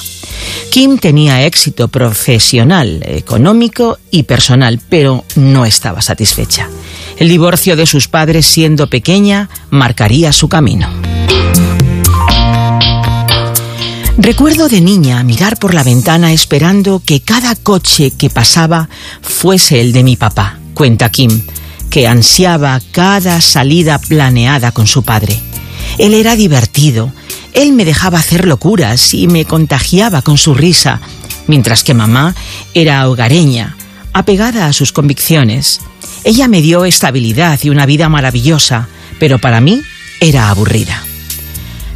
Kim 0.70 0.96
tenía 0.96 1.44
éxito 1.44 1.88
profesional, 1.88 3.02
económico 3.06 3.98
y 4.10 4.22
personal, 4.22 4.80
pero 4.88 5.24
no 5.36 5.66
estaba 5.66 6.00
satisfecha. 6.00 6.68
El 7.18 7.28
divorcio 7.28 7.76
de 7.76 7.84
sus 7.84 8.08
padres 8.08 8.46
siendo 8.46 8.86
pequeña 8.86 9.50
marcaría 9.70 10.32
su 10.32 10.48
camino. 10.48 10.88
Recuerdo 14.22 14.68
de 14.68 14.80
niña 14.80 15.20
mirar 15.24 15.58
por 15.58 15.74
la 15.74 15.82
ventana 15.82 16.32
esperando 16.32 17.02
que 17.04 17.22
cada 17.22 17.56
coche 17.56 18.12
que 18.12 18.30
pasaba 18.30 18.88
fuese 19.20 19.80
el 19.80 19.92
de 19.92 20.04
mi 20.04 20.14
papá, 20.14 20.60
cuenta 20.74 21.10
Kim, 21.10 21.42
que 21.90 22.06
ansiaba 22.06 22.80
cada 22.92 23.40
salida 23.40 23.98
planeada 23.98 24.70
con 24.70 24.86
su 24.86 25.02
padre. 25.02 25.40
Él 25.98 26.14
era 26.14 26.36
divertido, 26.36 27.12
él 27.52 27.72
me 27.72 27.84
dejaba 27.84 28.20
hacer 28.20 28.46
locuras 28.46 29.12
y 29.12 29.26
me 29.26 29.44
contagiaba 29.44 30.22
con 30.22 30.38
su 30.38 30.54
risa, 30.54 31.00
mientras 31.48 31.82
que 31.82 31.92
mamá 31.92 32.36
era 32.74 33.08
hogareña, 33.08 33.76
apegada 34.12 34.66
a 34.66 34.72
sus 34.72 34.92
convicciones. 34.92 35.80
Ella 36.22 36.46
me 36.46 36.62
dio 36.62 36.84
estabilidad 36.84 37.58
y 37.64 37.70
una 37.70 37.86
vida 37.86 38.08
maravillosa, 38.08 38.86
pero 39.18 39.40
para 39.40 39.60
mí 39.60 39.82
era 40.20 40.48
aburrida. 40.48 41.02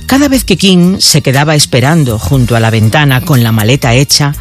Cada 0.07 0.29
vez 0.29 0.45
que 0.45 0.57
King 0.57 0.99
se 1.01 1.21
quedaba 1.21 1.55
esperando 1.55 2.19
junto 2.19 2.57
a 2.57 2.61
la 2.61 2.71
ventana 2.71 3.21
con 3.21 3.43
la 3.43 3.53
maleta 3.53 3.95
hecha, 3.95 4.35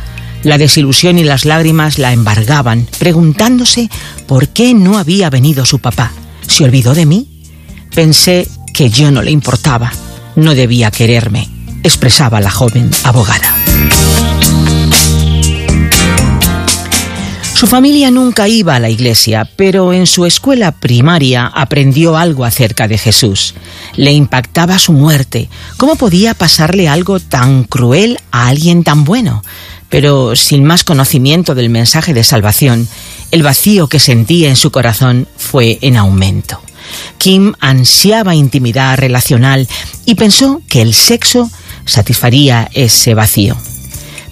la 0.44 0.60
desilusión 0.60 1.18
y 1.18 1.24
las 1.24 1.44
lágrimas 1.44 1.98
la 1.98 2.14
embargaban, 2.14 2.88
preguntándose 3.00 3.90
por 4.28 4.50
qué 4.50 4.76
no 4.76 5.00
había 5.00 5.30
venido 5.32 5.66
su 5.66 5.80
papá. 5.80 6.12
¿Se 6.48 6.64
olvidó 6.64 6.94
de 6.94 7.08
mí? 7.08 7.28
Pensé 7.94 8.48
que 8.74 8.92
yo 8.92 9.10
no 9.10 9.24
le 9.24 9.32
importaba, 9.32 9.92
no 10.36 10.54
debía 10.54 10.92
quererme, 10.92 11.50
expresaba 11.84 12.40
la 12.42 12.52
joven 12.52 12.92
abogada. 13.04 13.56
Su 17.56 17.68
familia 17.68 18.12
nunca 18.12 18.50
iba 18.50 18.76
a 18.76 18.82
la 18.82 18.90
iglesia, 18.90 19.50
pero 19.56 19.94
en 19.94 20.08
su 20.08 20.26
escuela 20.26 20.74
primaria 20.74 21.48
aprendió 21.48 22.18
algo 22.18 22.44
acerca 22.44 22.90
de 22.90 22.98
Jesús. 22.98 23.56
Le 23.96 24.12
impactaba 24.12 24.78
su 24.78 24.92
muerte. 24.92 25.48
¿Cómo 25.78 25.96
podía 25.96 26.34
pasarle 26.34 26.90
algo 26.90 27.22
tan 27.22 27.64
cruel 27.64 28.20
a 28.32 28.50
alguien 28.50 28.84
tan 28.84 29.06
bueno? 29.06 29.42
Pero 29.88 30.36
sin 30.36 30.66
más 30.66 30.84
conocimiento 30.84 31.56
del 31.56 31.70
mensaje 31.70 32.14
de 32.14 32.26
salvación, 32.26 32.90
el 33.32 33.42
vacío 33.42 33.88
que 33.88 34.00
sentía 34.00 34.50
en 34.50 34.58
su 34.58 34.70
corazón 34.70 35.26
fue 35.38 35.80
en 35.80 35.96
aumento. 35.96 36.60
Kim 37.18 37.54
ansiaba 37.62 38.36
intimidad 38.36 38.98
relacional 38.98 39.66
y 40.06 40.16
pensó 40.16 40.62
que 40.68 40.82
el 40.82 40.94
sexo 40.94 41.50
satisfaría 41.86 42.70
ese 42.74 43.14
vacío. 43.14 43.56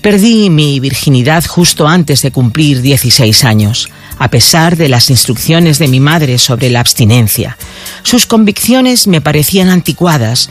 Perdí 0.04 0.49
mi 0.49 0.82
virginidad 0.82 1.45
justo 1.45 1.88
antes 1.88 2.22
de 2.24 2.32
cumplir 2.32 2.82
16 2.82 3.45
años, 3.45 3.88
a 4.20 4.28
pesar 4.28 4.76
de 4.76 4.89
las 4.89 5.10
instrucciones 5.10 5.80
de 5.80 5.88
mi 5.88 6.01
madre 6.01 6.39
sobre 6.39 6.70
la 6.70 6.82
abstinencia. 6.82 7.58
Sus 8.04 8.26
convicciones 8.26 9.08
me 9.08 9.22
parecían 9.22 9.70
anticuadas, 9.70 10.49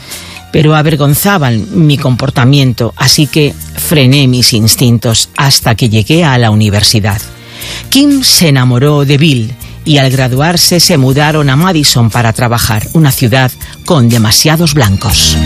pero 0.51 0.75
avergonzaban 0.75 1.67
mi 1.85 1.99
comportamiento, 1.99 2.95
así 2.97 3.27
que 3.27 3.53
frené 3.75 4.27
mis 4.27 4.53
instintos 4.53 5.29
hasta 5.37 5.75
que 5.75 5.87
llegué 5.87 6.23
a 6.23 6.39
la 6.39 6.49
universidad. 6.49 7.21
Kim 7.89 8.23
se 8.23 8.47
enamoró 8.47 9.05
de 9.05 9.19
Bill 9.19 9.53
y 9.85 9.99
al 9.99 10.09
graduarse 10.09 10.79
se 10.79 10.97
mudaron 10.97 11.51
a 11.51 11.55
Madison 11.55 12.09
para 12.09 12.33
trabajar, 12.33 12.87
una 12.93 13.11
ciudad 13.11 13.51
con 13.85 14.09
demasiados 14.09 14.73
blancos. 14.73 15.37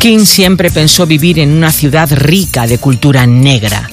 King 0.00 0.24
siempre 0.24 0.70
pensó 0.70 1.06
vivir 1.06 1.38
en 1.38 1.52
una 1.52 1.70
ciudad 1.70 2.10
rica 2.10 2.66
de 2.66 2.78
cultura 2.78 3.26
negra, 3.26 3.90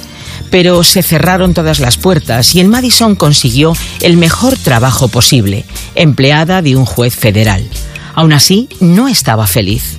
pero 0.49 0.81
se 0.85 1.03
cerraron 1.03 1.53
todas 1.53 1.81
las 1.81 1.97
puertas 1.97 2.55
y 2.55 2.61
en 2.61 2.69
Madison 2.69 3.15
consiguió 3.15 3.73
el 3.99 4.15
mejor 4.15 4.55
trabajo 4.57 5.09
posible, 5.09 5.65
empleada 5.95 6.61
de 6.61 6.77
un 6.77 6.85
juez 6.85 7.13
federal. 7.13 7.67
Aún 8.15 8.31
así, 8.31 8.69
no 8.79 9.09
estaba 9.09 9.47
feliz. 9.47 9.97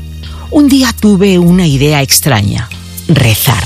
Un 0.51 0.71
día 0.71 0.95
tuve 0.99 1.39
una 1.39 1.67
idea 1.67 2.01
extraña, 2.01 2.71
rezar. 3.09 3.63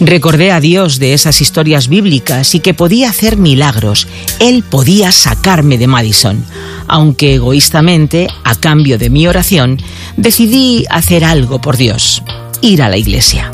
Recordé 0.00 0.52
a 0.52 0.60
Dios 0.60 0.98
de 0.98 1.14
esas 1.14 1.40
historias 1.40 1.88
bíblicas 1.88 2.54
y 2.54 2.60
que 2.60 2.74
podía 2.74 3.08
hacer 3.08 3.38
milagros. 3.38 4.06
Él 4.38 4.64
podía 4.64 5.12
sacarme 5.12 5.78
de 5.78 5.86
Madison. 5.86 6.44
Aunque 6.94 7.34
egoístamente, 7.34 8.28
a 8.44 8.54
cambio 8.54 8.98
de 8.98 9.10
mi 9.10 9.26
oración, 9.26 9.82
decidí 10.16 10.84
hacer 10.90 11.24
algo 11.24 11.60
por 11.60 11.76
Dios, 11.76 12.22
ir 12.60 12.82
a 12.82 12.88
la 12.88 12.96
iglesia. 12.96 13.50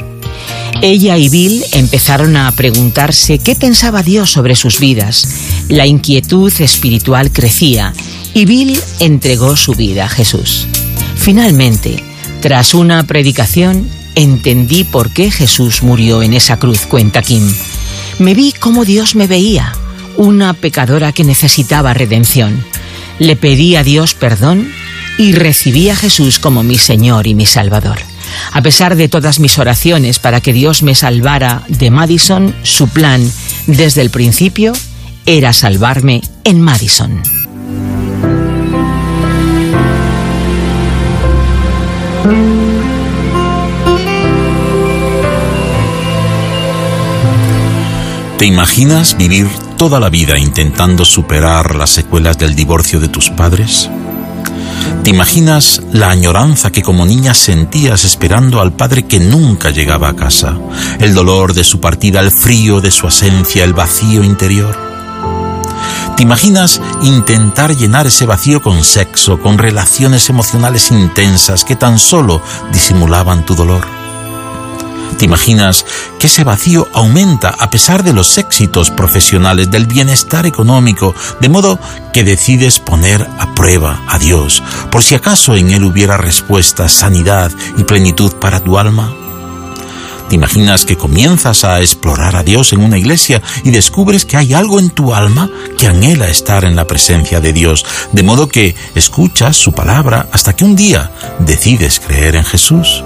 Ella 0.82 1.16
y 1.16 1.30
Bill 1.30 1.64
empezaron 1.72 2.36
a 2.36 2.52
preguntarse 2.52 3.38
qué 3.38 3.56
pensaba 3.56 4.02
Dios 4.02 4.30
sobre 4.30 4.56
sus 4.56 4.78
vidas. 4.78 5.26
La 5.68 5.86
inquietud 5.86 6.52
espiritual 6.60 7.32
crecía 7.32 7.94
y 8.34 8.44
Bill 8.44 8.78
entregó 8.98 9.56
su 9.56 9.72
vida 9.72 10.04
a 10.04 10.10
Jesús. 10.10 10.66
Finalmente, 11.16 12.04
tras 12.42 12.74
una 12.74 13.04
predicación, 13.04 13.88
entendí 14.16 14.84
por 14.84 15.14
qué 15.14 15.30
Jesús 15.30 15.82
murió 15.82 16.22
en 16.22 16.34
esa 16.34 16.58
cruz, 16.58 16.80
cuenta 16.80 17.22
Kim. 17.22 17.50
Me 18.18 18.34
vi 18.34 18.52
como 18.52 18.84
Dios 18.84 19.14
me 19.14 19.26
veía, 19.26 19.72
una 20.18 20.52
pecadora 20.52 21.12
que 21.12 21.24
necesitaba 21.24 21.94
redención. 21.94 22.62
Le 23.20 23.36
pedí 23.36 23.76
a 23.76 23.84
Dios 23.84 24.14
perdón 24.14 24.72
y 25.18 25.32
recibí 25.32 25.90
a 25.90 25.94
Jesús 25.94 26.38
como 26.38 26.62
mi 26.62 26.78
Señor 26.78 27.26
y 27.26 27.34
mi 27.34 27.44
Salvador. 27.44 27.98
A 28.50 28.62
pesar 28.62 28.96
de 28.96 29.10
todas 29.10 29.40
mis 29.40 29.58
oraciones 29.58 30.18
para 30.18 30.40
que 30.40 30.54
Dios 30.54 30.82
me 30.82 30.94
salvara 30.94 31.62
de 31.68 31.90
Madison, 31.90 32.54
su 32.62 32.88
plan 32.88 33.30
desde 33.66 34.00
el 34.00 34.08
principio 34.08 34.72
era 35.26 35.52
salvarme 35.52 36.22
en 36.44 36.62
Madison. 36.62 37.22
¿Te 48.38 48.46
imaginas 48.46 49.18
vivir 49.18 49.46
toda 49.80 49.98
la 49.98 50.10
vida 50.10 50.38
intentando 50.38 51.06
superar 51.06 51.74
las 51.74 51.88
secuelas 51.88 52.36
del 52.36 52.54
divorcio 52.54 53.00
de 53.00 53.08
tus 53.08 53.30
padres? 53.30 53.88
¿Te 55.02 55.08
imaginas 55.08 55.80
la 55.90 56.10
añoranza 56.10 56.70
que 56.70 56.82
como 56.82 57.06
niña 57.06 57.32
sentías 57.32 58.04
esperando 58.04 58.60
al 58.60 58.74
padre 58.74 59.06
que 59.06 59.18
nunca 59.18 59.70
llegaba 59.70 60.10
a 60.10 60.16
casa? 60.16 60.54
El 60.98 61.14
dolor 61.14 61.54
de 61.54 61.64
su 61.64 61.80
partida, 61.80 62.20
el 62.20 62.30
frío 62.30 62.82
de 62.82 62.90
su 62.90 63.06
ausencia, 63.06 63.64
el 63.64 63.72
vacío 63.72 64.22
interior. 64.22 64.76
¿Te 66.14 66.24
imaginas 66.24 66.78
intentar 67.00 67.74
llenar 67.74 68.06
ese 68.06 68.26
vacío 68.26 68.60
con 68.60 68.84
sexo, 68.84 69.40
con 69.40 69.56
relaciones 69.56 70.28
emocionales 70.28 70.90
intensas 70.90 71.64
que 71.64 71.74
tan 71.74 71.98
solo 71.98 72.42
disimulaban 72.70 73.46
tu 73.46 73.54
dolor? 73.54 73.99
¿Te 75.18 75.26
imaginas 75.26 75.84
que 76.18 76.28
ese 76.28 76.44
vacío 76.44 76.88
aumenta 76.94 77.50
a 77.50 77.70
pesar 77.70 78.02
de 78.02 78.12
los 78.12 78.38
éxitos 78.38 78.90
profesionales, 78.90 79.70
del 79.70 79.86
bienestar 79.86 80.46
económico, 80.46 81.14
de 81.40 81.48
modo 81.48 81.78
que 82.12 82.24
decides 82.24 82.78
poner 82.78 83.28
a 83.38 83.54
prueba 83.54 84.02
a 84.08 84.18
Dios, 84.18 84.62
por 84.90 85.02
si 85.02 85.14
acaso 85.14 85.56
en 85.56 85.70
Él 85.70 85.84
hubiera 85.84 86.16
respuesta, 86.16 86.88
sanidad 86.88 87.52
y 87.76 87.84
plenitud 87.84 88.32
para 88.34 88.60
tu 88.60 88.78
alma? 88.78 89.14
¿Te 90.30 90.36
imaginas 90.36 90.84
que 90.84 90.96
comienzas 90.96 91.64
a 91.64 91.80
explorar 91.80 92.36
a 92.36 92.44
Dios 92.44 92.72
en 92.72 92.84
una 92.84 92.96
iglesia 92.96 93.42
y 93.64 93.72
descubres 93.72 94.24
que 94.24 94.36
hay 94.36 94.54
algo 94.54 94.78
en 94.78 94.90
tu 94.90 95.12
alma 95.12 95.50
que 95.76 95.88
anhela 95.88 96.28
estar 96.28 96.64
en 96.64 96.76
la 96.76 96.86
presencia 96.86 97.40
de 97.40 97.52
Dios, 97.52 97.84
de 98.12 98.22
modo 98.22 98.48
que 98.48 98.76
escuchas 98.94 99.56
su 99.56 99.72
palabra 99.72 100.28
hasta 100.30 100.54
que 100.54 100.64
un 100.64 100.76
día 100.76 101.10
decides 101.40 101.98
creer 101.98 102.36
en 102.36 102.44
Jesús? 102.44 103.02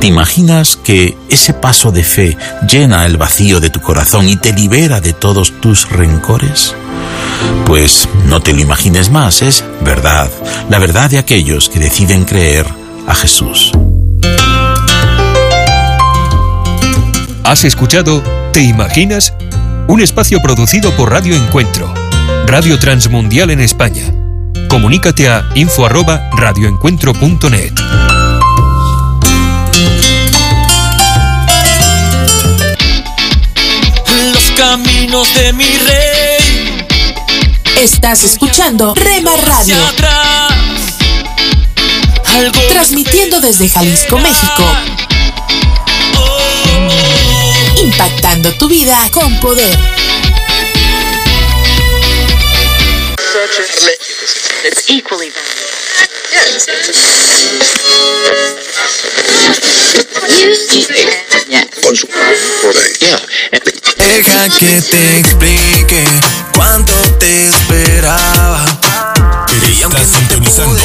¿Te 0.00 0.06
imaginas 0.06 0.76
que 0.76 1.18
ese 1.28 1.52
paso 1.54 1.90
de 1.90 2.04
fe 2.04 2.36
llena 2.70 3.04
el 3.04 3.16
vacío 3.16 3.58
de 3.58 3.68
tu 3.68 3.80
corazón 3.80 4.28
y 4.28 4.36
te 4.36 4.52
libera 4.52 5.00
de 5.00 5.12
todos 5.12 5.60
tus 5.60 5.90
rencores? 5.90 6.76
Pues 7.66 8.08
no 8.26 8.38
te 8.40 8.52
lo 8.52 8.60
imagines 8.60 9.10
más, 9.10 9.42
es 9.42 9.64
verdad, 9.80 10.30
la 10.70 10.78
verdad 10.78 11.10
de 11.10 11.18
aquellos 11.18 11.68
que 11.68 11.80
deciden 11.80 12.24
creer 12.24 12.64
a 13.08 13.14
Jesús. 13.16 13.72
¿Has 17.42 17.64
escuchado 17.64 18.22
Te 18.52 18.62
Imaginas? 18.62 19.34
Un 19.88 20.00
espacio 20.00 20.40
producido 20.40 20.92
por 20.92 21.10
Radio 21.10 21.34
Encuentro, 21.34 21.92
Radio 22.46 22.78
Transmundial 22.78 23.50
en 23.50 23.58
España. 23.60 24.14
Comunícate 24.68 25.28
a 25.28 25.44
info@radioencuentro.net. 25.54 27.72
caminos 35.08 35.34
de 35.34 35.52
mi 35.54 35.64
rey. 35.64 36.86
Estás 37.80 38.24
escuchando 38.24 38.94
Rema 38.94 39.36
Radio. 39.36 39.76
Transmitiendo 42.68 43.40
desde 43.40 43.68
Jalisco, 43.68 44.18
México. 44.18 44.64
Impactando 47.82 48.52
tu 48.58 48.68
vida 48.68 48.98
con 49.12 49.38
poder. 49.40 49.76
Deja 63.96 64.48
que 64.58 64.82
te 64.82 65.18
explique 65.18 66.04
cuánto 66.54 66.92
te 67.18 67.48
esperaba. 67.48 68.64
Estás 69.80 70.08
sintonizando 70.08 70.80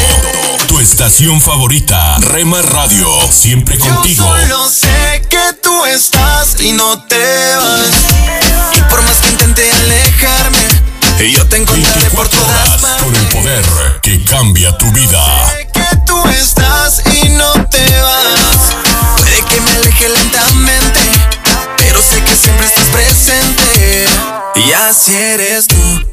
tu 0.68 0.80
estación 0.80 1.42
favorita, 1.42 2.18
Rema 2.20 2.62
Radio, 2.62 3.08
siempre 3.32 3.78
contigo. 3.78 4.26
Yo 4.26 4.42
solo 4.48 4.70
sé 4.70 5.22
que 5.30 5.54
tú 5.62 5.86
estás 5.86 6.56
y 6.62 6.72
no 6.72 7.04
te 7.06 7.56
vas. 7.56 7.90
Y 8.78 8.82
por 8.90 9.02
más 9.04 9.18
que 9.18 9.30
intente 9.30 9.72
alejarme, 9.72 10.60
yo 11.20 11.48
te 11.48 11.58
encontraré 11.58 12.10
por 12.10 12.28
todas 12.28 12.82
partes. 12.82 13.04
Con 13.04 13.16
el 13.16 13.28
poder 13.28 13.66
que 14.02 14.24
cambia 14.26 14.78
tu 14.78 14.92
vida. 14.92 15.50
Sé 15.50 15.68
que 15.72 15.98
tú 16.06 16.28
estás 16.30 17.02
y 17.24 17.30
no 17.30 17.54
te 17.68 18.02
vas. 18.02 18.76
Puede 19.18 19.42
que 19.46 19.62
me 19.62 19.72
aleje 19.72 20.10
lentamente, 20.10 21.00
pero 21.78 22.02
sé 22.02 22.22
que 22.24 22.36
siempre 22.36 22.66
estás 22.66 22.86
presente. 22.86 24.06
Y 24.56 24.72
así 24.74 25.16
eres 25.16 25.68
tú. 25.68 26.13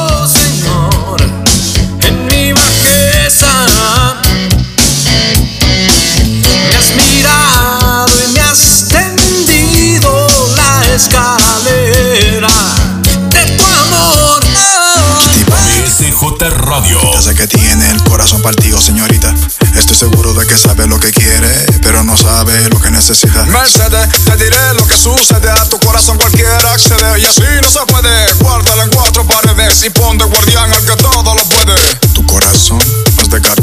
que 17.35 17.47
tiene 17.47 17.89
el 17.89 18.03
corazón 18.03 18.41
partido, 18.41 18.79
señorita. 18.79 19.33
Estoy 19.75 19.95
seguro 19.95 20.33
de 20.33 20.45
que 20.45 20.57
sabe 20.57 20.85
lo 20.85 20.99
que 20.99 21.11
quiere, 21.11 21.49
pero 21.81 22.03
no 22.03 22.17
sabe 22.17 22.69
lo 22.69 22.79
que 22.79 22.91
necesita. 22.91 23.45
Mercedes, 23.45 24.09
te 24.25 24.35
diré 24.37 24.73
lo 24.75 24.85
que 24.85 24.97
sucede. 24.97 25.49
A 25.49 25.67
tu 25.69 25.79
corazón 25.79 26.17
cualquiera 26.17 26.73
accede. 26.73 27.19
Y 27.19 27.25
así 27.25 27.43
no 27.61 27.69
se 27.69 27.79
puede. 27.87 28.33
Guárdalo 28.39 28.83
en 28.83 28.89
cuatro 28.89 29.25
paredes 29.25 29.83
y 29.85 29.89
pon 29.91 30.17
de 30.17 30.25
guardián 30.25 30.71
al 30.71 30.85
que 30.85 30.95
todo 30.97 31.33
lo 31.35 31.43
puede. 31.45 31.75
Tu 32.13 32.25
corazón 32.25 32.81
es 33.17 33.29
de 33.29 33.41
cartón. 33.41 33.60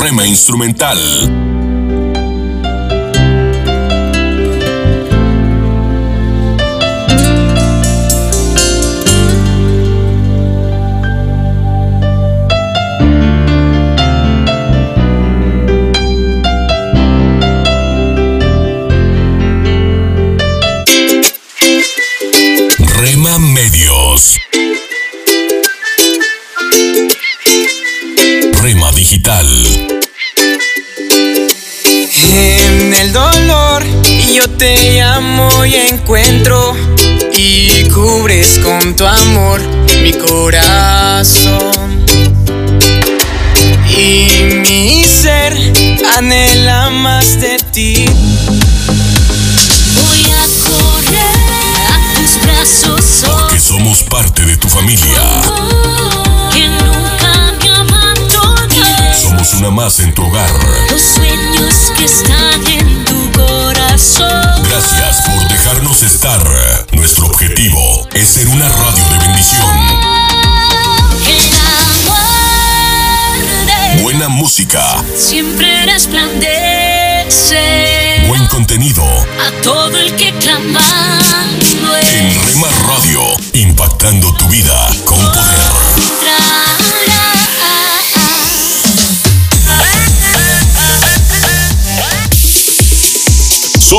Rema 0.00 0.26
Instrumental. 0.26 0.98
Rema 22.96 23.38
Medios. 23.38 24.40
Llamo 35.60 35.66
y 35.66 35.74
encuentro 35.74 36.76
y 37.36 37.88
cubres 37.90 38.58
con 38.62 38.94
tu 38.96 39.04
amor 39.06 39.60
mi 40.02 40.12
corazón. 40.12 42.04
Y 43.88 44.44
mi 44.66 45.04
ser 45.04 45.54
anhela 46.16 46.90
más 46.90 47.40
de 47.40 47.58
ti. 47.58 48.04
Voy 50.00 50.24
a 50.30 50.44
correr 50.68 51.40
a 51.92 52.14
tus 52.14 52.42
brazos. 52.42 53.24
Porque 53.26 53.60
somos 53.60 54.02
parte 54.04 54.44
de 54.44 54.56
tu 54.56 54.68
familia. 54.68 55.42
Que 56.52 56.68
nunca 56.68 57.54
me 57.60 57.70
abandones. 57.70 59.18
Somos 59.22 59.52
una 59.54 59.70
más 59.70 60.00
en 60.00 60.14
tu 60.14 60.24
hogar. 60.24 60.50
Los 60.90 61.02
sueños 61.02 61.92
que 61.96 62.04
están 62.04 62.66
en 62.66 63.04
tu 63.04 63.32
corazón. 63.32 64.49
Gracias 64.70 65.22
por 65.22 65.48
dejarnos 65.48 66.04
estar. 66.04 66.40
Nuestro 66.92 67.26
objetivo 67.26 68.06
es 68.14 68.28
ser 68.28 68.46
una 68.46 68.68
radio 68.68 69.04
de 69.10 69.18
bendición. 69.18 69.66
Buena 74.00 74.28
música, 74.28 75.02
siempre 75.16 75.86
resplandece 75.86 77.10
buen 78.28 78.46
contenido. 78.46 79.02
a 79.04 79.50
todo 79.62 79.98
el 79.98 80.14
que 80.14 80.32
clamando 80.38 81.96
En 82.12 82.32
Rema 82.46 82.68
Radio, 82.86 83.22
impactando 83.54 84.32
tu 84.34 84.46
vida 84.46 84.88
con 85.04 85.18